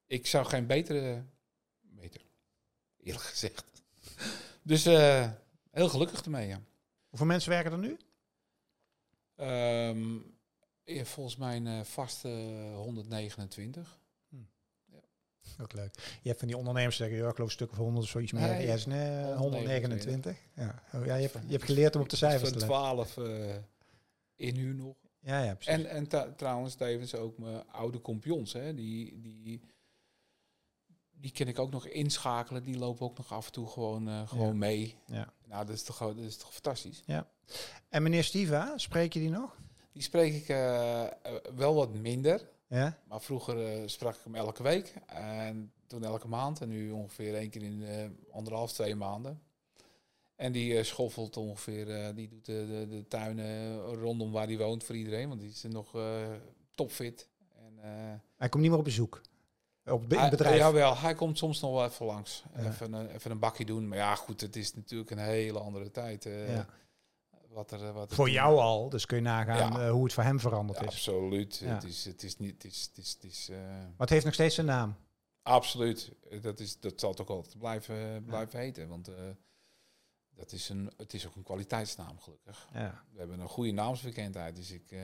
Ik 0.05 0.27
zou 0.27 0.45
geen 0.45 0.67
betere, 0.67 1.25
beter, 1.81 2.21
eerlijk 2.97 3.23
gezegd. 3.25 3.65
Dus 4.65 4.83
heel 5.71 5.89
gelukkig 5.89 6.21
ermee, 6.23 6.47
ja. 6.47 6.61
Hoeveel 7.09 7.27
mensen 7.27 7.49
werken 7.49 7.71
er 7.71 7.77
nu? 7.77 7.97
Ehm, 9.35 10.19
volgens 11.05 11.35
mij 11.35 11.55
een 11.55 11.85
vaste 11.85 12.27
129. 12.75 13.99
Ook 15.61 15.73
leuk. 15.73 15.93
Je 16.21 16.27
hebt 16.27 16.39
van 16.39 16.47
die 16.47 16.57
ondernemers 16.57 16.95
zeggen, 16.95 17.17
ja, 17.17 17.27
ik 17.27 17.33
geloof 17.35 17.47
een 17.49 17.55
stuk 17.55 17.71
of 17.71 17.77
100 17.77 18.03
of 18.05 18.09
zoiets 18.11 18.31
meer. 18.31 18.47
Nee, 18.47 18.65
ja, 18.67 18.73
is, 18.73 18.85
nee, 18.85 19.33
129. 19.33 19.37
129. 19.39 20.37
Ja. 20.55 20.83
Oh, 20.99 21.05
ja, 21.05 21.15
je, 21.15 21.21
hebt, 21.21 21.45
je 21.45 21.51
hebt 21.51 21.63
geleerd 21.63 21.95
om 21.95 22.01
op 22.01 22.09
de 22.09 22.15
cijfers 22.15 22.51
te 22.51 22.57
letten. 22.57 22.67
12 22.67 23.17
eh 23.17 23.55
in 24.35 24.55
huur 24.55 24.73
nog. 24.75 24.95
Ja, 25.19 25.43
ja, 25.43 25.53
precies. 25.55 25.73
En, 25.73 25.89
en 25.89 26.07
ta- 26.07 26.33
trouwens 26.37 26.75
tevens 26.75 27.15
ook 27.15 27.37
mijn 27.37 27.63
oude 27.71 27.99
kompions. 27.99 28.53
Hè, 28.53 28.73
die, 28.73 29.19
die, 29.21 29.61
die 31.11 31.31
kan 31.31 31.47
ik 31.47 31.59
ook 31.59 31.71
nog 31.71 31.87
inschakelen. 31.87 32.63
Die 32.63 32.77
lopen 32.77 33.05
ook 33.05 33.17
nog 33.17 33.31
af 33.33 33.45
en 33.45 33.51
toe 33.51 33.67
gewoon, 33.67 34.07
eh, 34.07 34.27
gewoon 34.27 34.47
Ja. 34.47 34.53
mee. 34.53 34.95
Ja. 35.05 35.33
Nou, 35.45 35.65
dat 35.65 35.75
is, 35.75 35.83
toch, 35.83 35.97
dat 35.97 36.17
is 36.17 36.37
toch 36.37 36.53
fantastisch. 36.53 37.03
En 37.89 38.03
meneer 38.03 38.23
Stiva, 38.23 38.77
spreek 38.77 39.13
je 39.13 39.19
die 39.19 39.29
nog? 39.29 39.55
Die 39.91 40.03
spreek 40.03 40.33
ik 40.33 40.49
eh, 40.49 41.03
wel 41.55 41.73
wat 41.75 41.93
minder. 41.93 42.49
Ja? 42.73 42.97
Maar 43.07 43.21
vroeger 43.21 43.65
eh, 43.65 43.81
sprak 43.85 44.15
ik 44.15 44.21
hem 44.23 44.35
elke 44.35 44.63
week. 44.63 44.93
En 45.05 45.71
toen 45.87 46.03
elke 46.03 46.27
maand. 46.27 46.61
En 46.61 46.69
nu 46.69 46.91
ongeveer 46.91 47.35
één 47.35 47.49
keer 47.49 47.63
in 47.63 47.83
eh, 47.83 48.05
anderhalf, 48.31 48.71
twee 48.71 48.95
maanden. 48.95 49.41
En 50.35 50.51
die 50.51 50.77
eh, 50.77 50.83
schoffelt 50.83 51.37
ongeveer, 51.37 52.15
die 52.15 52.27
doet 52.27 52.45
de, 52.45 52.67
de, 52.67 52.87
de 52.89 53.07
tuinen 53.07 53.79
rondom 53.95 54.31
waar 54.31 54.47
hij 54.47 54.57
woont 54.57 54.83
voor 54.83 54.95
iedereen. 54.95 55.27
Want 55.27 55.39
die 55.41 55.49
is 55.49 55.63
nog 55.63 55.95
topfit. 56.75 57.27
En, 57.55 58.21
Hij 58.37 58.49
komt 58.49 58.61
niet 58.61 58.71
meer 58.71 58.79
op 58.79 58.85
bezoek. 58.85 59.21
Op 59.85 60.01
het 60.09 60.19
hij- 60.19 60.29
bedrijf. 60.29 60.57
Jawel, 60.57 60.97
hij 60.97 61.13
komt 61.13 61.37
soms 61.37 61.59
nog 61.59 61.71
wel 61.71 61.85
even 61.85 62.05
langs. 62.05 62.43
Ja. 62.55 62.67
Even, 62.67 62.93
een, 62.93 63.09
even 63.09 63.31
een 63.31 63.39
bakje 63.39 63.65
doen. 63.65 63.87
Maar 63.87 63.97
ja, 63.97 64.15
goed, 64.15 64.41
het 64.41 64.55
is 64.55 64.73
natuurlijk 64.75 65.11
een 65.11 65.17
hele 65.17 65.59
andere 65.59 65.91
tijd. 65.91 66.23
Ja. 66.23 66.65
Wat 67.53 67.71
er, 67.71 67.93
wat 67.93 68.09
er 68.09 68.15
Voor 68.15 68.29
jou 68.29 68.57
al, 68.59 68.89
dus 68.89 69.05
kun 69.05 69.17
je 69.17 69.23
nagaan 69.23 69.71
Ja. 69.79 69.85
eh, 69.85 69.91
hoe 69.91 70.03
het 70.03 70.13
voor 70.13 70.23
hem 70.23 70.39
veranderd 70.39 70.79
Ja, 70.79 70.85
is. 70.85 70.91
absoluut. 70.91 71.57
Ja. 71.57 71.73
Het 71.73 71.83
is, 71.83 72.05
het 72.05 72.23
is 72.23 72.37
niet, 72.37 72.53
het 72.53 72.63
is, 72.71 72.81
het 72.93 72.97
is, 72.97 73.11
het 73.13 73.23
is 73.23 73.49
eh, 73.49 73.57
Maar 73.57 73.93
het 73.97 74.09
heeft 74.09 74.25
nog 74.25 74.33
steeds 74.33 74.55
zijn 74.55 74.67
naam. 74.67 74.95
Absoluut. 75.41 76.11
Dat, 76.41 76.59
is, 76.59 76.79
dat 76.79 76.99
zal 76.99 77.17
ook 77.19 77.29
altijd 77.29 77.57
blijven, 77.57 78.23
blijven 78.25 78.59
heten. 78.59 78.87
Want 78.87 79.07
eh, 79.07 79.15
dat 80.35 80.51
is 80.51 80.69
een, 80.69 80.91
het 80.97 81.13
is 81.13 81.27
ook 81.27 81.35
een 81.35 81.43
kwaliteitsnaam, 81.43 82.19
gelukkig. 82.19 82.67
Ja. 82.73 83.03
We 83.11 83.19
hebben 83.19 83.39
een 83.39 83.47
goede 83.47 83.71
naamsbekendheid. 83.71 84.55
Dus 84.55 84.71
ik, 84.71 84.91
eh, 84.91 84.99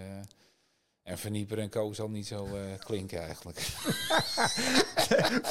en 1.09 1.17
Vernieper 1.17 1.59
en 1.59 1.69
Co 1.69 1.93
zal 1.93 2.09
niet 2.09 2.27
zo 2.27 2.45
eh, 2.45 2.53
klinken 2.79 3.21
eigenlijk. 3.21 3.59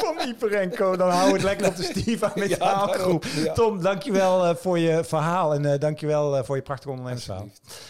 Van 0.03 0.18
Ieper 0.27 0.55
en 0.55 0.71
Co, 0.71 0.97
dan 0.97 1.11
hou 1.11 1.33
het 1.33 1.42
lekker 1.42 1.66
op 1.66 1.77
de 1.77 1.83
Stiva 1.83 2.33
met 2.35 2.49
Ja, 2.59 2.87
groep. 2.87 3.25
ja. 3.25 3.53
Tom, 3.53 3.83
dankjewel 3.83 4.47
eh 4.47 4.57
voor 4.57 4.79
je 4.79 5.05
verhaal 5.05 5.55
en 5.55 5.73
eh 5.73 5.79
dankjewel 5.79 6.44
voor 6.44 6.57
je 6.57 6.62
prachtige 6.62 6.90
ondernemersverhaal. 6.90 7.49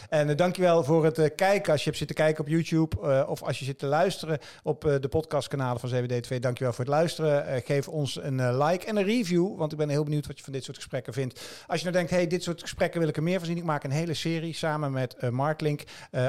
En 0.09 0.29
uh, 0.29 0.37
dankjewel 0.37 0.85
voor 0.85 1.05
het 1.05 1.19
uh, 1.19 1.27
kijken. 1.37 1.73
Als 1.73 1.81
je 1.81 1.87
hebt 1.87 1.99
zitten 1.99 2.17
kijken 2.17 2.45
op 2.45 2.51
YouTube 2.51 2.97
uh, 3.03 3.29
of 3.29 3.43
als 3.43 3.59
je 3.59 3.65
zit 3.65 3.79
te 3.79 3.87
luisteren 3.87 4.39
op 4.63 4.85
uh, 4.85 4.95
de 5.01 5.09
podcastkanalen 5.09 5.81
van 5.81 5.91
CWD2, 5.91 6.39
dankjewel 6.41 6.73
voor 6.73 6.85
het 6.85 6.95
luisteren. 6.95 7.63
geef 7.63 7.89
ons 7.89 8.23
een 8.23 8.59
like 8.59 8.87
en 8.87 8.97
een 8.97 9.05
review, 9.05 9.57
want 9.57 9.73
ik 9.73 9.79
ben 9.79 9.89
heel 9.89 10.05
benieuwd 10.05 10.27
wat 10.27 10.39
je 10.39 10.45
van 10.45 10.53
dit 10.53 10.65
soort 10.65 10.77
gesprekken 10.77 11.13
vindt. 11.13 11.41
Als 11.67 11.79
je 11.79 11.85
nou 11.85 11.97
denkt, 11.97 12.11
hey, 12.11 12.27
dit 12.27 12.43
soort 12.43 12.63
gesprekken 12.63 13.01
wil 13.01 13.09
ik 13.09 13.17
er 13.17 13.23
meer 13.23 13.39
van 13.39 13.47
zien. 13.47 13.57
Ik 13.57 13.65
maak 13.65 13.85
een 13.85 13.91
hele 13.91 14.15
serie 14.15 14.55
samen 14.55 14.93
met 14.93 15.31
Marklink. 15.31 15.83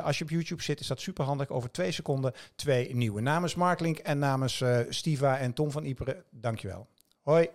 als 0.04 0.17
je 0.17 0.23
op 0.23 0.30
YouTube 0.30 0.63
zit, 0.63 0.80
is 0.80 0.88
dat 0.88 1.02
super 1.02 1.25
handig. 1.29 1.49
Over 1.49 1.71
twee 1.71 1.91
seconden 1.91 2.33
twee 2.55 2.95
nieuwe. 2.95 3.21
Namens 3.21 3.55
Marklink 3.55 3.97
en 3.97 4.19
namens 4.19 4.63
Stiva 4.89 5.37
en 5.37 5.53
Tom 5.53 5.71
van 5.71 5.83
Iperen, 5.83 6.23
dankjewel. 6.31 6.87
Hoi. 7.23 7.49